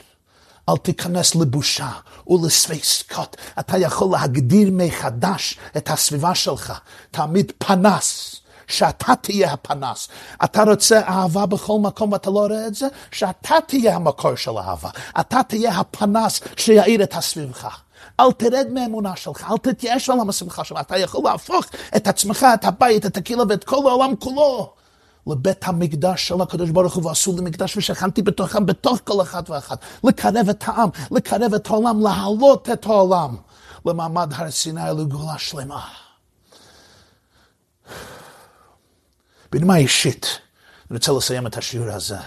אל 0.69 0.77
תיכנס 0.77 1.35
לבושה 1.35 1.89
ולספקות. 2.27 3.37
אתה 3.59 3.77
יכול 3.77 4.11
להגדיר 4.11 4.69
מחדש 4.71 5.57
את 5.77 5.89
הסביבה 5.89 6.35
שלך. 6.35 6.73
תעמיד 7.11 7.51
פנס. 7.57 8.35
שאתה 8.67 9.13
תהיה 9.21 9.53
הפנס. 9.53 10.07
אתה 10.43 10.63
רוצה 10.63 11.01
אהבה 11.01 11.45
בכל 11.45 11.79
מקום 11.79 12.11
ואתה 12.11 12.29
לא 12.29 12.39
רואה 12.39 12.67
את 12.67 12.75
זה? 12.75 12.87
שאתה 13.11 13.55
תהיה 13.67 13.95
המקור 13.95 14.35
של 14.35 14.57
אהבה. 14.57 14.89
אתה 15.19 15.43
תהיה 15.47 15.79
הפנס 15.79 16.41
שיאיר 16.57 17.03
את 17.03 17.15
הסביבך. 17.15 17.79
אל 18.19 18.31
תרד 18.31 18.67
מאמונה 18.71 19.15
שלך, 19.15 19.51
אל 19.51 19.57
תתייאש 19.57 20.09
על 20.09 20.29
השמחה 20.29 20.63
שלך. 20.63 20.79
אתה 20.81 20.97
יכול 20.97 21.21
להפוך 21.23 21.65
את 21.95 22.07
עצמך, 22.07 22.45
את 22.53 22.65
הבית, 22.65 23.05
את 23.05 23.17
הקהילה 23.17 23.43
ואת 23.49 23.63
כל 23.63 23.89
העולם 23.89 24.15
כולו. 24.15 24.73
לבית 25.27 25.67
המקדש 25.67 26.27
של 26.27 26.41
הקדוש 26.41 26.69
ברוך 26.69 26.93
הוא 26.93 27.05
ועשו 27.05 27.35
לי 27.35 27.41
מקדש 27.41 27.77
ושכנתי 27.77 28.21
בתוכם, 28.21 28.65
בתוך 28.65 28.97
כל 29.03 29.21
אחד 29.21 29.43
ואחד. 29.49 29.75
לקרב 30.03 30.49
את 30.49 30.63
העם, 30.67 30.89
לקרב 31.11 31.53
את 31.53 31.67
העולם, 31.67 32.01
להעלות 32.01 32.69
את 32.69 32.85
העולם 32.85 33.35
למעמד 33.85 34.33
הר 34.35 34.51
סיני 34.51 34.81
לגאולה 34.97 35.37
שלמה. 35.37 35.87
בנימה 39.53 39.77
אישית, 39.77 40.39
אני 40.89 40.97
רוצה 40.97 41.11
לסיים 41.11 41.47
את 41.47 41.57
השיעור 41.57 41.89
הזה. 41.89 42.17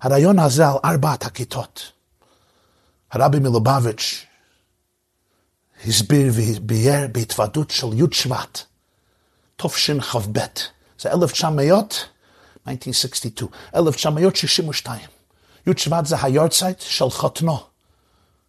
הרעיון 0.00 0.38
הזה 0.38 0.68
על 0.68 0.76
ארבעת 0.84 1.24
הכיתות. 1.24 1.92
הרבי 3.10 3.38
מלובביץ' 3.38 4.26
הסביר 5.86 6.32
וביאר 6.34 7.06
בהתוועדות 7.12 7.70
של 7.70 7.86
י' 7.94 8.14
שבט, 8.14 8.62
תשכ"ב, 9.56 10.38
זה 10.98 11.12
1900, 11.12 12.08
1962, 12.68 13.50
1962. 13.74 15.00
י' 15.66 15.70
שבט 15.76 16.06
זה 16.06 16.16
היורצייט 16.22 16.80
של 16.80 17.10
חותנו, 17.10 17.58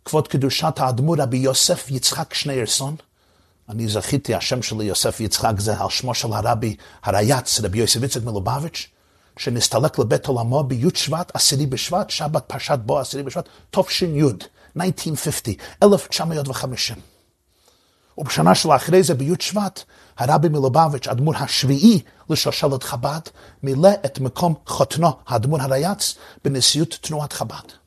כבוד 0.05 0.27
קדושת 0.27 0.73
האדמו"ר 0.77 1.15
רבי 1.21 1.37
יוסף 1.37 1.85
יצחק 1.91 2.33
שניירסון, 2.33 2.95
אני 3.69 3.87
זכיתי, 3.87 4.35
השם 4.35 4.61
שלי 4.61 4.85
יוסף 4.85 5.19
יצחק 5.19 5.53
זה 5.57 5.79
על 5.79 5.89
שמו 5.89 6.13
של 6.13 6.33
הרבי 6.33 6.75
הרייץ, 7.03 7.59
רבי 7.59 7.77
יוסף 7.77 8.03
יצחק 8.03 8.23
מלובביץ', 8.23 8.87
שנסתלק 9.37 9.99
לבית 9.99 10.25
עולמו 10.25 10.63
בי' 10.63 10.89
שבט, 10.95 11.31
עשירי 11.33 11.65
בשבט, 11.65 12.09
שבת 12.09 12.43
פרשת 12.47 12.79
בו 12.85 12.99
עשירי 12.99 13.23
בשבט, 13.23 13.49
תש"י, 13.71 14.05
1950, 14.75 15.55
1950. 15.83 16.95
ובשנה 18.17 18.55
שלאחרי 18.55 19.03
זה 19.03 19.13
בי' 19.13 19.33
שבט, 19.39 19.83
הרבי 20.17 20.49
מלובביץ', 20.49 21.07
אדמו"ר 21.07 21.35
השביעי 21.37 22.01
לשושלת 22.29 22.83
חב"ד, 22.83 23.21
מילא 23.63 23.89
את 24.05 24.19
מקום 24.19 24.53
חותנו, 24.65 25.11
האדמו"ר 25.27 25.61
הרייץ, 25.61 26.15
בנשיאות 26.45 26.97
תנועת 27.01 27.33
חב"ד. 27.33 27.78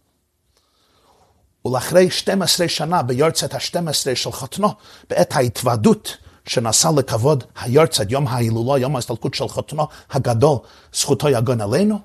ולאחרי 1.65 2.11
12 2.11 2.69
שנה, 2.69 3.03
ביורצת 3.03 3.55
ה-12 3.55 4.15
של 4.15 4.33
חתנו, 4.33 4.69
בעת 5.11 5.37
ההתוועדות 5.37 6.17
שנעשה 6.47 6.91
לכבוד 6.97 7.45
היורצת, 7.61 8.11
יום 8.11 8.27
ההילולו, 8.29 8.79
יום 8.79 8.97
ההסתלקות 8.97 9.35
של 9.35 9.49
חתנו 9.49 9.87
הגדול, 10.11 10.59
זכותו 10.95 11.29
יגון 11.29 11.61
עלינו, 11.61 11.99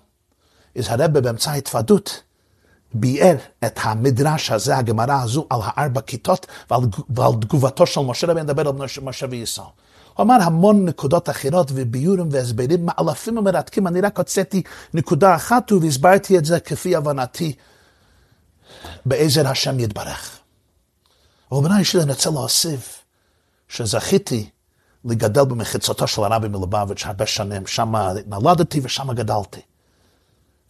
אז 0.77 0.85
הרבה 0.89 1.21
באמצע 1.21 1.51
ההתוועדות 1.51 2.21
ביאר 2.93 3.35
את 3.65 3.79
המדרש 3.83 4.51
הזה, 4.51 4.77
הגמרא 4.77 5.21
הזו, 5.23 5.47
על 5.49 5.59
הארבע 5.63 6.01
כיתות 6.01 6.45
ועל, 6.71 6.81
ועל 7.09 7.31
תגובתו 7.41 7.85
של 7.85 8.01
משה 8.01 8.27
רבי, 8.27 8.41
נדבר 8.41 8.67
על 8.67 8.73
משה 9.01 9.25
וישראל. 9.29 9.67
הוא 10.13 10.23
אמר 10.23 10.37
המון 10.41 10.85
נקודות 10.85 11.29
אחרות 11.29 11.71
וביורים 11.73 12.29
והסברים 12.31 12.85
מאלפים 12.85 13.37
ומרתקים, 13.37 13.87
אני 13.87 14.01
רק 14.01 14.17
הוצאתי 14.17 14.61
נקודה 14.93 15.35
אחת 15.35 15.71
והסברתי 15.71 16.37
את 16.37 16.45
זה 16.45 16.59
כפי 16.59 16.95
הבנתי 16.95 17.55
בעזר 19.05 19.47
השם 19.47 19.79
יתברך. 19.79 20.39
אבל 21.51 21.63
בני 21.63 21.85
שלי 21.85 22.01
אני 22.01 22.11
רוצה 22.11 22.29
להוסיף 22.29 23.03
שזכיתי 23.67 24.49
לגדל 25.05 25.45
במחיצתו 25.45 26.07
של 26.07 26.23
הרבי 26.23 26.47
מלובביץ' 26.47 27.05
הרבה 27.05 27.25
שנים, 27.25 27.67
שם 27.67 27.93
נולדתי 28.25 28.79
ושם 28.83 29.13
גדלתי. 29.13 29.61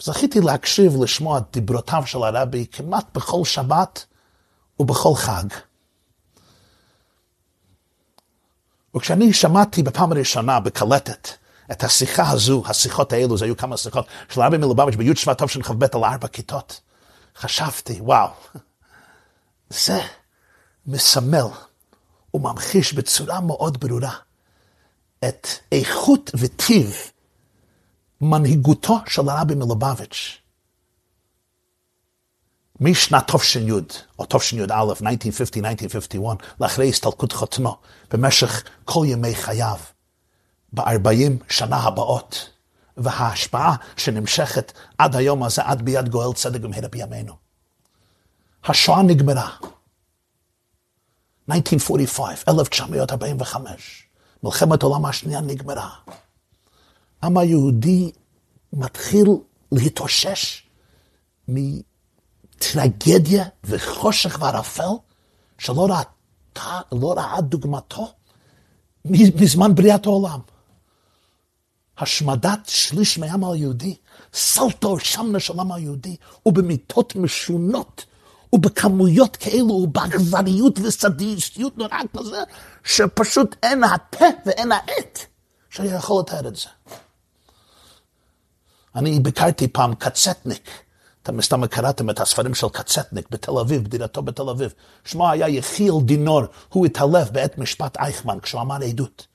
זכיתי 0.02 0.42
להקשיב, 0.42 1.04
לשמוע 1.04 1.38
את 1.38 1.44
דיברותיו 1.52 2.04
של 2.06 2.24
הרבי 2.24 2.66
כמעט 2.72 3.06
בכל 3.18 3.46
שבת 3.46 4.06
ובכל 4.80 5.16
חג. 5.16 5.46
וכשאני 8.96 9.34
שמעתי 9.34 9.84
בפעם 9.84 10.12
הראשונה 10.12 10.60
בקלטת 10.60 11.30
את 11.72 11.84
השיחה 11.84 12.30
הזו, 12.30 12.64
השיחות 12.66 13.14
האלו, 13.14 13.38
זה 13.38 13.46
היו 13.46 13.58
כמה 13.58 13.78
שיחות 13.78 14.06
של 14.30 14.42
הרבי 14.42 14.58
מלובביץ' 14.58 14.96
בי' 14.96 15.16
שבט 15.16 15.44
תשכ"ב 15.44 15.84
על 15.94 16.04
ארבע 16.04 16.28
כיתות. 16.28 16.82
חשבתי, 17.40 18.02
וואו, 18.02 18.30
זה 19.70 20.02
מסמל 20.86 21.46
וממחיש 22.34 22.94
בצורה 22.94 23.42
מאוד 23.42 23.80
ברורה 23.80 24.14
את 25.28 25.48
איכות 25.72 26.32
וטיב 26.40 26.96
מנהיגותו 28.22 29.00
של 29.08 29.30
הרבי 29.30 29.56
מלובביץ'. 29.56 30.42
משנת 32.80 33.36
תש"י, 33.36 33.72
או 34.20 34.26
תש"י 34.30 34.62
א', 34.62 34.94
1950-1951, 36.14 36.18
לאחרי 36.60 36.90
הסתלקות 36.90 37.32
חותמו, 37.32 37.78
במשך 38.12 38.64
כל 38.86 39.06
ימי 39.08 39.36
חייו, 39.36 39.78
ב-40 40.74 41.44
שנה 41.50 41.78
הבאות. 41.78 42.57
וההשפעה 42.98 43.76
שנמשכת 43.98 44.72
עד 44.98 45.16
היום 45.16 45.44
הזה, 45.44 45.62
עד 45.64 45.82
ביד 45.82 46.10
גואל 46.10 46.34
צדק 46.34 46.60
במהרה 46.60 46.88
בימינו. 46.88 47.34
השואה 48.64 49.04
נגמרה. 49.04 49.50
1945, 51.52 52.44
1945, 52.48 54.08
מלחמת 54.44 54.84
העולם 54.84 55.06
השנייה 55.06 55.42
נגמרה. 55.42 55.90
העם 57.22 57.38
היהודי 57.38 58.12
מתחיל 58.74 59.28
להתאושש 59.72 60.68
מטרגדיה 61.48 63.46
וחושך 63.64 64.38
וערפל 64.42 64.90
שלא 65.58 65.90
לא 66.92 67.14
ראה 67.18 67.42
דוגמתו 67.42 68.14
מזמן 69.06 69.76
בריאת 69.76 70.06
העולם. 70.06 70.40
השמדת 72.00 72.60
שליש 72.66 73.18
מהעם 73.18 73.44
היהודי, 73.44 73.96
סלטו 74.34 75.00
שמנה 75.00 75.40
של 75.40 75.60
העם 75.60 75.72
היהודי, 75.72 76.16
ובמיתות 76.46 77.16
משונות, 77.16 78.06
ובכמויות 78.54 79.36
כאלו, 79.36 79.74
ובאכזריות 79.74 80.80
וסדיסטיות 80.80 81.78
נורא 81.78 81.98
כזה, 82.18 82.44
שפשוט 82.84 83.56
אין 83.64 83.84
הפה 83.84 84.26
ואין 84.46 84.72
העט 84.72 85.20
שיכול 85.70 86.20
לתאר 86.20 86.48
את 86.48 86.56
זה. 86.56 86.68
אני 88.96 89.20
ביקרתי 89.20 89.68
פעם 89.68 89.96
קצטניק, 89.96 90.70
אתם 91.24 91.38
מסתם 91.38 91.68
קראתם 91.68 92.10
את 92.10 92.20
הספרים 92.20 92.56
של 92.56 92.70
קצטניק 92.70 93.30
בתל 93.30 93.58
אביב, 93.58 93.84
בדירתו 93.84 94.22
בתל 94.22 94.50
אביב. 94.50 94.74
שמו 95.06 95.30
היה 95.30 95.50
יחיל 95.50 95.94
דינור, 96.02 96.42
הוא 96.70 96.86
התעלף 96.86 97.30
בעת 97.30 97.58
משפט 97.58 97.98
אייכמן 97.98 98.40
כשהוא 98.40 98.62
אמר 98.62 98.76
עדות. 98.84 99.28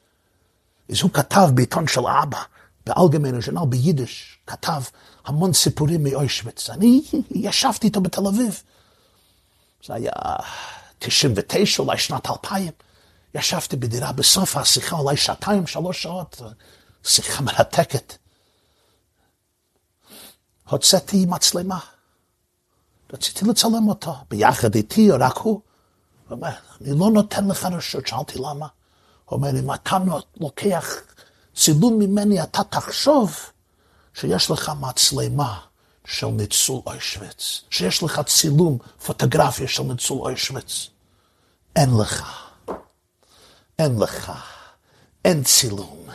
אז 0.90 1.00
הוא 1.02 1.10
כתב 1.10 1.50
בעיתון 1.54 1.86
של 1.86 2.06
אבא, 2.06 2.42
באלגמן 2.86 3.40
ז'נל 3.40 3.66
ביידיש, 3.68 4.38
כתב 4.46 4.82
המון 5.24 5.52
סיפורים 5.52 6.04
מאוישוויץ. 6.04 6.70
אני 6.70 7.02
ישבתי 7.30 7.86
איתו 7.86 8.00
בתל 8.00 8.26
אביב. 8.26 8.62
זה 9.86 9.94
היה 9.94 10.12
99, 10.98 11.82
אולי 11.82 11.98
שנת 11.98 12.26
2000. 12.26 12.72
ישבתי 13.34 13.76
בדירה 13.76 14.12
בסוף 14.12 14.56
השיחה, 14.56 14.96
אולי 14.96 15.16
שעתיים, 15.16 15.66
שלוש 15.66 16.02
שעות, 16.02 16.42
שיחה 17.04 17.42
מרתקת. 17.42 18.14
הוצאתי 20.68 21.26
מצלמה. 21.26 21.78
רציתי 23.12 23.44
לצלם 23.44 23.88
אותו, 23.88 24.14
ביחד 24.30 24.74
איתי 24.74 25.10
או 25.10 25.16
רק 25.20 25.36
הוא. 25.36 25.52
הוא 25.52 25.62
אומר, 26.36 26.50
אני 26.80 26.98
לא 26.98 27.10
נותן 27.10 27.48
לך 27.48 27.64
רשות, 27.64 28.06
שאלתי 28.06 28.38
למה. 28.38 28.66
הוא 29.24 29.36
אומר, 29.36 29.50
אם 29.60 29.74
אתה 29.74 29.98
לוקח 30.40 30.94
צילום 31.54 31.98
ממני, 31.98 32.42
אתה 32.42 32.64
תחשוב 32.64 33.36
שיש 34.14 34.50
לך 34.50 34.72
מצלמה 34.80 35.60
של 36.04 36.26
ניצול 36.26 36.80
אוישוויץ, 36.86 37.60
שיש 37.70 38.02
לך 38.02 38.20
צילום, 38.26 38.78
פוטוגרפיה 39.06 39.68
של 39.68 39.82
ניצול 39.82 40.18
אוישוויץ. 40.18 40.88
אין 41.76 41.90
לך. 42.00 42.42
אין 43.78 43.98
לך. 43.98 44.32
אין 45.24 45.44
צילום. 45.44 46.06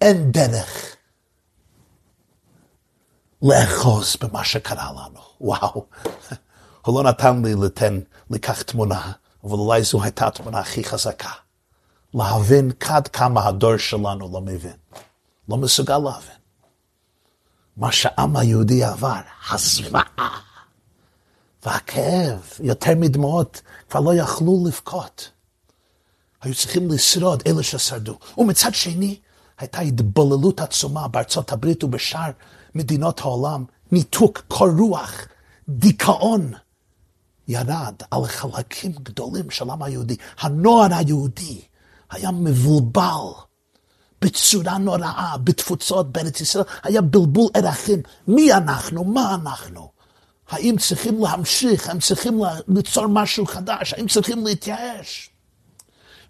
אין 0.00 0.32
דרך 0.32 0.96
לאחוז 3.42 4.16
במה 4.20 4.44
שקרה 4.44 4.92
לנו. 4.92 5.20
וואו. 5.40 5.86
הוא 6.84 7.02
לא 7.02 7.10
נתן 7.10 7.42
לי 7.44 7.54
לתן, 7.62 8.00
לקח 8.30 8.62
תמונה, 8.62 9.12
אבל 9.44 9.52
אולי 9.52 9.82
זו 9.82 10.02
הייתה 10.02 10.26
התמונה 10.26 10.58
הכי 10.58 10.84
חזקה. 10.84 11.30
להבין 12.14 12.70
עד 12.80 13.08
כמה 13.08 13.46
הדור 13.46 13.76
שלנו 13.76 14.30
לא 14.32 14.40
מבין. 14.40 14.76
לא 15.48 15.56
מסוגל 15.56 15.98
להבין. 15.98 16.38
מה 17.76 17.92
שהעם 17.92 18.36
היהודי 18.36 18.84
עבר, 18.84 19.20
הזוועה 19.50 20.40
והכאב, 21.64 22.52
יותר 22.60 22.92
מדמעות, 22.96 23.62
כבר 23.90 24.00
לא 24.00 24.14
יכלו 24.14 24.64
לבכות. 24.66 25.30
היו 26.42 26.54
צריכים 26.54 26.90
לשרוד 26.90 27.42
אלה 27.46 27.62
ששרדו. 27.62 28.18
ומצד 28.38 28.74
שני, 28.74 29.18
הייתה 29.58 29.80
התבוללות 29.80 30.60
עצומה 30.60 31.08
בארצות 31.08 31.52
הברית 31.52 31.84
ובשאר 31.84 32.30
מדינות 32.74 33.20
העולם, 33.20 33.64
ניתוק, 33.92 34.42
קור 34.48 34.68
רוח, 34.78 35.26
דיכאון. 35.68 36.52
ירד 37.48 37.94
על 38.10 38.26
חלקים 38.26 38.92
גדולים 38.92 39.50
של 39.50 39.70
העם 39.70 39.82
היהודי. 39.82 40.16
הנוער 40.40 40.94
היהודי 40.94 41.60
היה 42.10 42.30
מבולבל 42.30 43.32
בצורה 44.22 44.78
נוראה, 44.78 45.36
בתפוצות 45.44 46.12
בארץ 46.12 46.40
ישראל, 46.40 46.64
היה 46.82 47.00
בלבול 47.00 47.50
ערכים. 47.54 48.02
מי 48.28 48.52
אנחנו? 48.52 49.04
מה 49.04 49.34
אנחנו? 49.34 49.90
האם 50.48 50.76
צריכים 50.78 51.22
להמשיך? 51.22 51.88
האם 51.88 51.98
צריכים 51.98 52.40
ליצור 52.68 53.06
משהו 53.06 53.46
חדש? 53.46 53.94
האם 53.94 54.08
צריכים 54.08 54.46
להתייאש? 54.46 55.30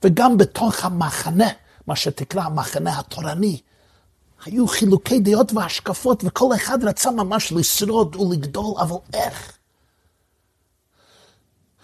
וגם 0.05 0.39
בתוך 0.39 0.85
המחנה, 0.85 1.49
מה 1.87 1.97
שתקרא 1.97 2.43
המחנה 2.43 2.99
התורני, 2.99 3.61
היו 4.45 4.69
חילוקי 4.69 5.21
דעות 5.21 5.53
והשקפות, 5.53 6.25
וכל 6.27 6.55
אחד 6.55 6.85
רצה 6.85 7.11
ממש 7.11 7.53
לשרוד 7.53 8.17
ולגדול, 8.17 8.75
אבל 8.81 8.97
איך? 9.15 9.53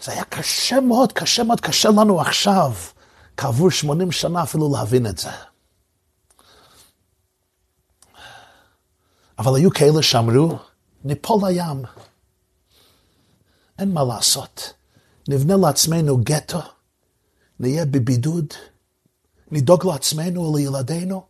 זה 0.03 0.13
היה 0.13 0.25
קשה 0.25 0.81
מאוד, 0.81 1.13
קשה 1.13 1.45
מאוד, 1.45 1.61
קשה 1.61 1.89
לנו 1.89 2.21
עכשיו, 2.21 2.73
כעבור 3.37 3.71
80 3.71 4.13
שנה 4.13 4.43
אפילו 4.43 4.73
להבין 4.73 5.07
את 5.07 5.19
זה. 5.19 5.31
אבל 9.39 9.57
היו 9.57 9.71
כאלה 9.71 10.03
שאמרו, 10.03 10.59
ניפול 11.05 11.49
לים. 11.49 11.83
אין 13.79 13.93
מה 13.93 14.05
לעשות. 14.05 14.73
נבנה 15.29 15.57
לעצמנו 15.57 16.19
גטו, 16.25 16.61
נהיה 17.61 17.85
בבידוד, 17.85 18.47
נדאג 19.51 19.87
לעצמנו 19.87 20.53
ולילדינו, 20.53 21.27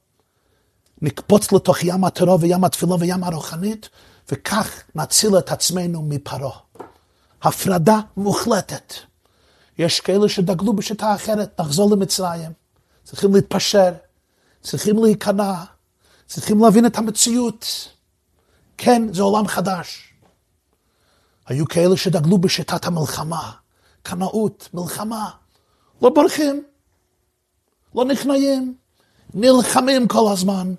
נקפוץ 1.03 1.53
לתוך 1.53 1.83
ים 1.83 2.05
הטרור 2.05 2.39
וים 2.41 2.65
התפילה 2.65 2.95
וים 2.95 3.25
הרוחנית, 3.25 3.89
וכך 4.31 4.83
נציל 4.95 5.39
את 5.39 5.53
עצמנו 5.53 6.03
מפרעה. 6.03 6.59
הפרדה 7.43 8.01
מוחלטת. 8.17 8.95
יש 9.79 10.01
כאלה 10.01 10.29
שדגלו 10.29 10.73
בשיטה 10.73 11.15
אחרת, 11.15 11.61
נחזור 11.61 11.91
למצרים. 11.91 12.53
צריכים 13.05 13.35
להתפשר, 13.35 13.93
צריכים 14.63 15.05
להיכנע, 15.05 15.55
צריכים 16.27 16.65
להבין 16.65 16.87
את 16.87 16.99
המציאות. 16.99 17.89
כן, 18.77 19.13
זה 19.13 19.23
עולם 19.23 19.47
חדש. 19.47 20.15
היו 21.47 21.67
כאלה 21.67 21.97
שדגלו 21.97 22.39
בשיטת 22.39 22.85
המלחמה, 22.85 23.53
קנאות, 24.03 24.69
מלחמה. 24.75 25.31
לא 26.03 26.11
בורחים, 26.11 26.63
לא 27.95 28.05
נכנעים, 28.05 28.75
נלחמים 29.35 30.09
כל 30.09 30.33
הזמן. 30.33 30.75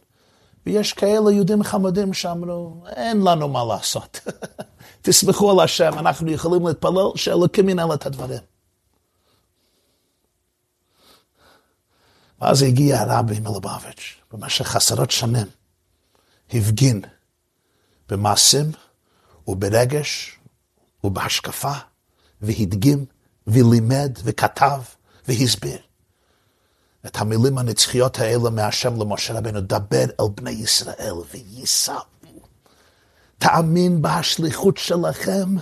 ויש 0.66 0.94
כאלה 0.94 1.32
יהודים 1.32 1.64
חמודים 1.64 2.14
שאמרו, 2.14 2.84
אין 2.88 3.22
לנו 3.22 3.48
מה 3.48 3.64
לעשות. 3.66 4.20
תסמכו 5.02 5.52
על 5.52 5.60
השם, 5.60 6.00
אנחנו 6.00 6.32
יכולים 6.32 6.68
להתפלל 6.68 7.12
שאלוקים 7.16 7.70
ינהל 7.70 7.94
את 7.94 8.06
הדברים. 8.06 8.55
ואז 12.42 12.62
הגיע 12.62 13.00
הרבי 13.02 13.40
מלובביץ', 13.40 14.16
במשך 14.34 14.76
עשרות 14.76 15.12
שנים, 15.12 15.48
הפגין 16.54 17.02
במעשים 18.10 18.72
וברגש 19.48 20.40
ובהשקפה, 21.04 21.74
והדגים 22.42 23.06
ולימד 23.48 24.20
וכתב 24.24 24.82
והסביר 25.28 25.78
את 27.06 27.18
המילים 27.18 27.58
הנצחיות 27.58 28.20
האלה 28.20 28.50
מהשם 28.50 29.02
למשה 29.02 29.34
רבנו, 29.34 29.62
דבר 29.62 30.04
אל 30.20 30.26
בני 30.36 30.52
ישראל 30.52 31.14
וייסעו. 31.34 31.96
תאמין 33.38 34.02
בהשליחות 34.02 34.78
שלכם 34.78 35.56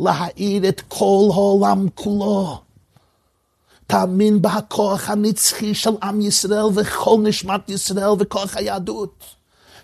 להאיר 0.00 0.68
את 0.68 0.80
כל 0.88 1.28
העולם 1.32 1.86
כולו. 1.94 2.62
תאמין 3.92 4.42
בכוח 4.42 5.10
הנצחי 5.10 5.74
של 5.74 5.90
עם 6.02 6.20
ישראל 6.20 6.64
וכל 6.74 7.16
נשמת 7.22 7.70
ישראל 7.70 8.08
וכוח 8.18 8.56
היהדות. 8.56 9.24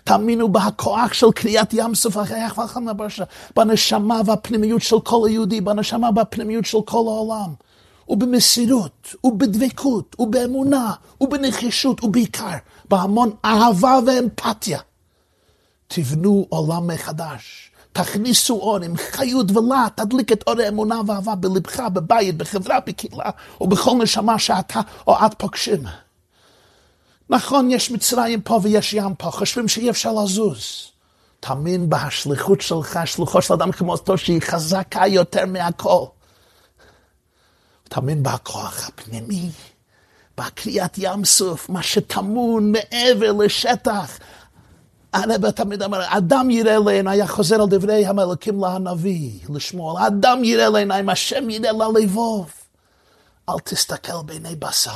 תאמינו 0.03 0.49
בכוח 0.49 1.13
של 1.13 1.31
קריאת 1.35 1.73
ים 1.73 1.95
סוף 1.95 2.17
הריח 2.17 2.57
והחמה 2.57 2.93
ברשה, 2.93 3.23
בנשמה 3.55 4.21
והפנימיות 4.25 4.81
של 4.81 4.99
כל 4.99 5.27
היהודי, 5.27 5.61
בנשמה 5.61 6.09
והפנימיות 6.15 6.65
של 6.65 6.77
כל 6.85 6.97
העולם. 6.97 7.53
ובמסירות, 8.09 9.15
ובדבקות, 9.23 10.15
ובאמונה, 10.19 10.93
ובנחישות, 11.21 12.03
ובעיקר 12.03 12.57
בהמון 12.89 13.31
אהבה 13.45 13.99
ואמפתיה. 14.07 14.79
תבנו 15.87 16.45
עולם 16.49 16.87
מחדש. 16.87 17.68
תכניסו 18.03 18.53
אור 18.53 18.77
עם 18.83 18.97
חיות 18.97 19.45
ולהט, 19.51 19.99
תדליק 19.99 20.31
את 20.31 20.43
אור 20.47 20.61
האמונה 20.61 21.01
והאהבה 21.07 21.35
בלבך, 21.35 21.79
בבית, 21.79 22.37
בחברה, 22.37 22.79
בקהילה, 22.79 23.29
ובכל 23.61 23.91
נשמה 23.91 24.39
שאתה 24.39 24.81
או 25.07 25.25
את 25.25 25.33
פוגשים. 25.37 25.83
נכון, 27.29 27.71
יש 27.71 27.91
מצרים 27.91 28.41
פה 28.41 28.59
ויש 28.63 28.93
ים 28.93 29.15
פה, 29.15 29.31
חושבים 29.31 29.67
שאי 29.67 29.89
אפשר 29.89 30.13
לזוז. 30.13 30.91
תאמין 31.39 31.89
בהשליחות 31.89 32.61
שלך, 32.61 32.99
שלוחו 33.05 33.41
של 33.41 33.53
אדם 33.53 33.71
כמו 33.71 33.91
אותו, 33.91 34.17
שהיא 34.17 34.41
חזקה 34.41 35.07
יותר 35.07 35.45
מהכל. 35.45 36.05
תאמין 37.83 38.23
בכוח 38.23 38.89
הפנימי, 38.89 39.49
בקריאת 40.37 40.97
ים 40.97 41.25
סוף, 41.25 41.69
מה 41.69 41.83
שטמון 41.83 42.71
מעבר 42.71 43.31
לשטח. 43.31 44.19
הרב 45.13 45.51
תמיד 45.51 45.81
אמר, 45.81 46.17
אדם 46.17 46.49
יראה 46.49 46.79
לעיני, 46.79 47.11
היה 47.11 47.27
חוזר 47.27 47.61
על 47.61 47.67
דברי 47.69 48.05
המלכים 48.05 48.59
להנביא, 48.61 49.39
לשמואל, 49.49 50.03
אדם 50.03 50.43
יראה 50.43 50.69
לעיניים, 50.69 51.09
השם 51.09 51.49
יראה 51.49 51.71
ללבוב. 51.71 52.51
אל 53.49 53.59
תסתכל 53.63 54.21
בעיני 54.25 54.55
בשר. 54.55 54.91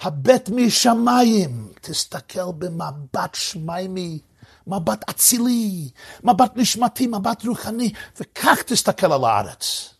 הבט 0.00 0.48
משמיים, 0.48 1.72
תסתכל 1.80 2.52
במבט 2.58 3.34
שמיימי, 3.34 4.18
מבט 4.66 5.10
אצילי, 5.10 5.90
מבט 6.24 6.52
נשמתי, 6.56 7.06
מבט 7.06 7.44
רוחני, 7.46 7.92
וכך 8.20 8.62
תסתכל 8.66 9.12
על 9.12 9.24
הארץ. 9.24 9.94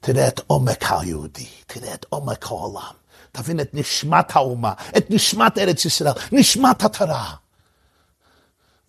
תראה 0.00 0.28
את 0.28 0.40
עומק 0.46 0.84
היהודי, 0.90 1.46
תראה 1.66 1.94
את 1.94 2.06
עומק 2.08 2.46
העולם, 2.46 2.94
תבין 3.32 3.60
את 3.60 3.74
נשמת 3.74 4.36
האומה, 4.36 4.72
את 4.96 5.06
נשמת 5.10 5.58
ארץ 5.58 5.84
ישראל, 5.84 6.12
נשמת 6.32 6.82
התורה. 6.82 7.34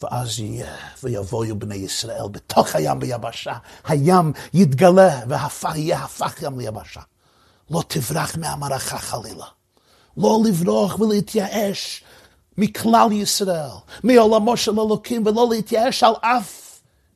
ואז 0.02 0.40
יהיה, 0.40 0.76
ויבואו 1.04 1.60
בני 1.60 1.76
ישראל 1.76 2.28
בתוך 2.32 2.76
הים 2.76 3.00
ביבשה. 3.00 3.54
הים 3.86 4.34
יתגלה 4.54 5.20
ויהיה 5.28 5.98
הפך 5.98 6.42
ים 6.42 6.60
ליבשה. 6.60 7.02
לא 7.72 7.84
תברח 7.88 8.36
מהמערכה 8.38 8.98
חלילה. 8.98 9.46
לא 10.18 10.40
לברוח 10.46 11.00
ולהתייאש 11.00 12.04
מכלל 12.58 13.12
ישראל, 13.12 13.70
מעולמו 14.04 14.58
של 14.58 14.80
אלוקים, 14.80 15.26
ולא 15.26 15.48
להתייאש 15.52 16.04
על 16.04 16.14
אף 16.22 16.63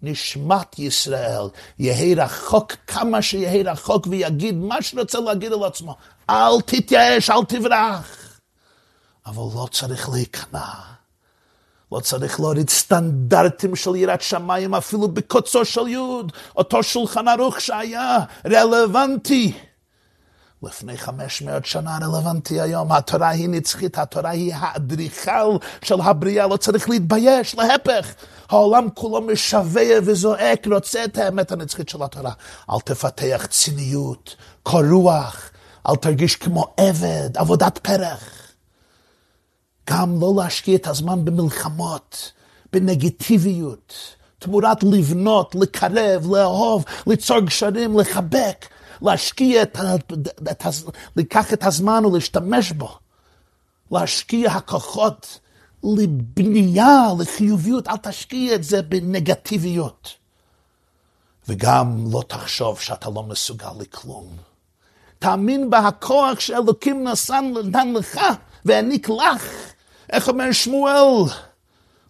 נשמת 0.02 0.80
ישראל. 0.80 1.48
יהי 1.80 2.16
רחוק 2.16 2.74
כמה 2.88 3.22
שיהי 3.22 3.64
רחוק 3.64 4.08
ויגיד 4.10 4.56
מה 4.56 4.82
שרוצה 4.82 5.20
להגיד 5.20 5.54
על 5.54 5.64
עצמו. 5.64 5.96
אל 6.30 6.62
תתייאש, 6.66 7.30
אל 7.30 7.46
תברח. 7.48 8.40
אבל 9.26 9.44
לא 9.56 9.68
צריך 9.72 10.10
להיכנע. 10.10 10.98
לא 11.92 12.00
צריך 12.00 12.40
להוריד 12.40 12.70
סטנדרטים 12.70 13.76
של 13.76 13.96
יראת 13.96 14.22
שמיים 14.22 14.76
אפילו 14.76 15.08
בקוצו 15.08 15.66
של 15.66 15.88
יוד. 15.88 16.32
אותו 16.58 16.84
שולחן 16.84 17.28
ערוך 17.28 17.62
שהיה 17.62 18.18
רלוונטי. 18.46 19.54
לפני 20.64 20.98
500 20.98 21.66
שנה 21.66 21.98
רלוונטי 22.02 22.62
היום. 22.62 22.92
התורה 22.92 23.30
היא 23.30 23.50
נצחית, 23.50 23.98
התורה 23.98 24.30
היא 24.30 24.54
האדריכל 24.56 25.58
של 25.84 26.02
הבריאה, 26.02 26.48
לא 26.48 26.58
צריך 26.58 26.90
להתבייש, 26.90 27.56
להפך. 27.56 28.14
העולם 28.50 28.88
כולו 28.94 29.22
משווע 29.22 29.82
וזועק, 30.04 30.68
רוצה 30.68 31.04
את 31.04 31.18
האמת 31.18 31.52
הנצחית 31.52 31.90
של 31.90 32.04
התורה. 32.04 32.32
אל 32.70 32.80
תפתח 32.80 33.46
ציניות, 33.50 34.36
קור 34.64 34.82
רוח, 34.92 35.50
אל 35.90 35.96
תרגיש 35.96 36.36
כמו 36.36 36.66
עבד, 36.78 37.38
עבודת 37.38 37.78
פרח. 37.78 38.52
גם 39.90 40.22
לא 40.22 40.34
להשקיע 40.38 40.76
את 40.76 40.88
הזמן 40.88 41.26
במלחמות, 41.26 42.32
בנגטיביות, 42.74 43.94
תמורת 44.40 44.84
לבנות, 44.84 45.56
לקרב, 45.56 46.32
לאהוב, 46.32 46.86
ליצור 47.08 47.40
גשרים, 47.40 48.00
לחבק. 48.00 48.66
להשקיע 49.02 49.64
את, 49.64 49.78
את, 50.52 50.66
לקח 51.16 51.54
את 51.54 51.64
הזמן 51.64 52.06
ולהשתמש 52.06 52.72
בו, 52.72 52.98
להשקיע 53.92 54.52
הכוחות 54.52 55.40
לבנייה, 55.84 57.08
לחיוביות, 57.20 57.88
אל 57.88 57.98
תשקיע 57.98 58.56
את 58.56 58.64
זה 58.64 58.82
בנגטיביות. 58.82 60.10
וגם 61.48 62.06
לא 62.12 62.24
תחשוב 62.28 62.80
שאתה 62.80 63.10
לא 63.10 63.24
מסוגל 63.24 63.72
לכלום. 63.80 64.38
תאמין 65.20 65.70
בהכוח 65.70 66.40
שאלוקים 66.40 67.08
נתן 67.64 67.94
לך 67.94 68.20
והעניק 68.66 69.10
לך. 69.10 69.44
איך 70.12 70.28
אומר 70.28 70.52
שמואל? 70.52 71.24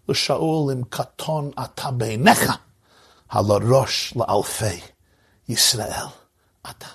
לשאול 0.09 0.71
אם 0.73 0.81
קטון 0.89 1.51
אתה 1.63 1.91
בעיניך, 1.91 2.57
הלא 3.29 3.59
ראש 3.69 4.13
לאלפי 4.15 4.79
ישראל. 5.49 6.05
אתה. 6.69 6.85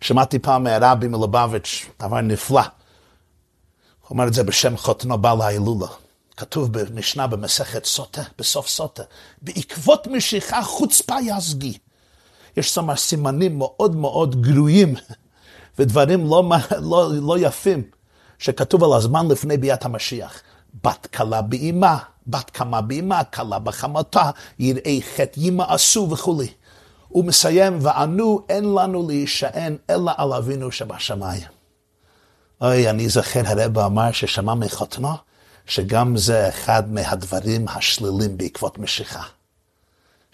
שמעתי 0.00 0.38
פעם 0.38 0.64
מהרבי 0.64 1.08
מלובביץ', 1.08 1.86
דבר 2.00 2.20
נפלא. 2.20 2.60
הוא 2.60 4.10
אומר 4.10 4.28
את 4.28 4.34
זה 4.34 4.44
בשם 4.44 4.76
חותנו 4.76 5.18
בעל 5.18 5.40
ההילולה. 5.40 5.86
כתוב 6.36 6.72
במשנה 6.72 7.26
במסכת 7.26 7.84
סוטה, 7.84 8.22
בסוף 8.38 8.68
סוטה, 8.68 9.02
בעקבות 9.42 10.06
משיכה 10.06 10.62
חוצפה 10.62 11.14
יזגי. 11.20 11.78
יש 12.56 12.74
שם 12.74 12.94
סימנים 12.96 13.58
מאוד 13.58 13.96
מאוד 13.96 14.42
גרועים 14.42 14.94
ודברים 15.78 16.26
לא, 16.26 16.42
לא, 16.80 17.10
לא 17.12 17.38
יפים 17.38 17.82
שכתוב 18.38 18.84
על 18.84 18.92
הזמן 18.92 19.28
לפני 19.28 19.56
ביאת 19.56 19.84
המשיח. 19.84 20.42
בת 20.84 21.06
כלה 21.06 21.42
באימה, 21.42 21.98
בת 22.26 22.50
קמה 22.50 22.80
באימה, 22.80 23.24
כלה 23.24 23.58
בחמתה, 23.58 24.30
יראי 24.58 25.02
חטא 25.16 25.40
ימאסו 25.40 26.10
וכולי. 26.10 26.48
הוא 27.12 27.24
מסיים, 27.24 27.78
וענו 27.80 28.46
אין 28.48 28.64
לנו 28.64 29.08
להישען 29.08 29.76
אלא 29.90 30.12
על 30.16 30.32
אבינו 30.32 30.72
שבשמיים. 30.72 31.48
אוי, 32.60 32.90
אני 32.90 33.08
זוכר 33.08 33.42
הרב 33.44 33.78
אמר 33.78 34.12
ששמע 34.12 34.54
מחותנו, 34.54 35.14
שגם 35.66 36.16
זה 36.16 36.48
אחד 36.48 36.92
מהדברים 36.92 37.68
השלילים 37.68 38.38
בעקבות 38.38 38.78
משיכה. 38.78 39.22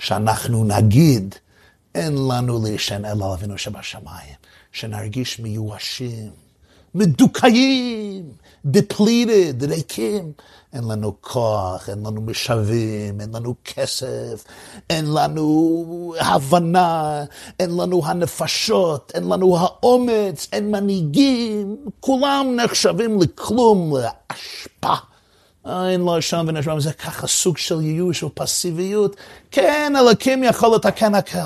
שאנחנו 0.01 0.65
נגיד, 0.65 1.35
אין 1.95 2.13
לנו 2.29 2.65
להישען 2.65 3.05
אלא 3.05 3.27
על 3.27 3.33
אבינו 3.33 3.59
שבשמיים. 3.59 4.35
שנרגיש 4.73 5.41
מיואשים, 5.41 6.31
מדוכאים, 6.99 8.33
depleted, 8.67 9.67
ריקים. 9.69 10.33
אין 10.73 10.85
לנו 10.85 11.13
כוח, 11.21 11.89
אין 11.89 11.99
לנו 11.99 12.21
משאבים, 12.21 13.21
אין 13.21 13.31
לנו 13.33 13.55
כסף, 13.65 14.45
אין 14.91 15.05
לנו 15.15 16.15
הבנה, 16.21 17.25
אין 17.61 17.71
לנו 17.77 18.07
הנפשות, 18.07 19.13
אין 19.15 19.25
לנו 19.29 19.59
האומץ, 19.59 20.49
אין 20.53 20.71
מנהיגים, 20.71 21.77
כולם 22.01 22.47
נחשבים 22.57 23.21
לכלום, 23.21 23.95
לאשפה. 23.97 24.95
אין 25.67 26.01
לו 26.01 26.23
שם 26.23 26.45
ונשמע, 26.49 26.81
זה 26.81 26.93
ככה 26.93 27.27
סוג 27.27 27.59
של 27.59 27.81
ייאוש 27.81 28.23
ופסיביות. 28.23 29.17
כן, 29.51 29.93
אלוקים 29.99 30.45
יכול 30.45 30.75
לתקן 30.75 31.15
הכל. 31.15 31.39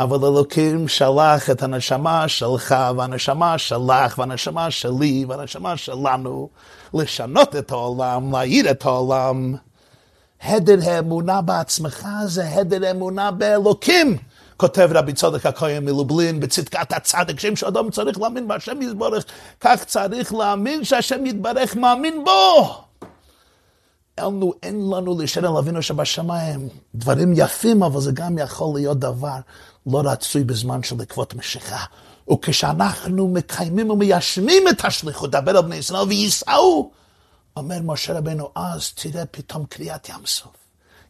אבל 0.00 0.24
אלוקים 0.24 0.88
שלח 0.88 1.50
את 1.50 1.62
הנשמה 1.62 2.28
שלך, 2.28 2.74
והנשמה 2.96 3.58
שלך, 3.58 4.18
והנשמה 4.18 4.70
שלי, 4.70 5.24
והנשמה 5.28 5.76
שלנו, 5.76 6.48
לשנות 6.94 7.56
את 7.56 7.70
העולם, 7.70 8.32
להעיר 8.32 8.70
את 8.70 8.84
העולם. 8.84 9.54
הדר 10.42 10.90
האמונה 10.90 11.42
בעצמך 11.42 12.08
זה 12.24 12.48
הדר 12.48 12.90
אמונה 12.90 13.30
באלוקים. 13.30 14.16
כותב 14.56 14.88
רבי 14.92 15.12
צודק 15.12 15.46
הכהן 15.46 15.84
מלובלין 15.84 16.40
בצדקת 16.40 16.92
הצדק, 16.92 17.40
שם 17.40 17.56
שאדם 17.56 17.90
צריך 17.90 18.20
להאמין 18.20 18.48
בהשם 18.48 18.82
יתברך, 18.82 19.24
כך 19.60 19.84
צריך 19.84 20.34
להאמין 20.34 20.84
שהשם 20.84 21.26
יתברך 21.26 21.76
מאמין 21.76 22.24
בו. 22.24 22.74
לנו, 24.20 24.52
אין 24.62 24.90
לנו 24.90 25.18
להישאר 25.18 25.46
על 25.46 25.56
אבינו 25.56 25.82
שבשמיים. 25.82 26.68
דברים 26.94 27.32
יפים, 27.36 27.82
אבל 27.82 28.00
זה 28.00 28.12
גם 28.12 28.38
יכול 28.38 28.74
להיות 28.74 28.98
דבר 28.98 29.38
לא 29.86 30.02
רצוי 30.04 30.44
בזמן 30.44 30.82
של 30.82 31.00
עקבות 31.00 31.34
משיכה. 31.34 31.84
וכשאנחנו 32.32 33.28
מקיימים 33.28 33.90
ומיישמים 33.90 34.68
את 34.68 34.84
השליחות, 34.84 35.30
דבר 35.30 35.56
על 35.56 35.62
בני 35.62 35.76
ישראל 35.76 36.08
וייסעו, 36.08 36.90
אומר 37.56 37.78
משה 37.82 38.18
רבנו 38.18 38.50
אז, 38.54 38.92
תראה 38.92 39.26
פתאום 39.26 39.66
קריאת 39.66 40.08
ים 40.08 40.26
סוף. 40.26 40.52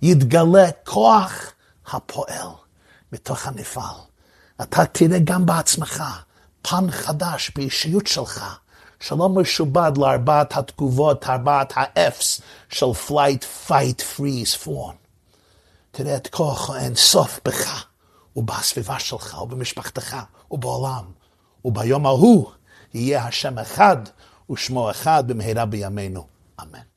יתגלה 0.02 0.70
כוח 0.84 1.52
הפועל 1.92 2.48
מתוך 3.12 3.46
הנפעל. 3.46 4.00
אתה 4.62 4.86
תראה 4.86 5.18
גם 5.24 5.46
בעצמך 5.46 6.04
פן 6.62 6.90
חדש 6.90 7.50
באישיות 7.56 8.06
שלך, 8.06 8.58
שלא 9.00 9.28
משובד 9.28 9.92
לארבעת 9.96 10.56
התגובות, 10.56 11.24
ארבעת 11.24 11.72
ה-F's 11.76 12.42
של 12.68 12.86
flight, 13.08 13.68
fight, 13.68 14.00
freeze, 14.16 14.64
fawn. 14.66 14.94
תראה 15.90 16.16
את 16.16 16.26
כוח 16.26 16.70
האין 16.70 16.94
סוף 16.94 17.40
בך. 17.44 17.89
ובסביבה 18.36 18.98
שלך, 18.98 19.42
ובמשפחתך, 19.42 20.16
ובעולם. 20.50 21.04
וביום 21.64 22.06
ההוא 22.06 22.50
יהיה 22.94 23.24
השם 23.24 23.58
אחד 23.58 23.96
ושמו 24.50 24.90
אחד 24.90 25.24
במהרה 25.26 25.66
בימינו. 25.66 26.26
אמן. 26.62 26.89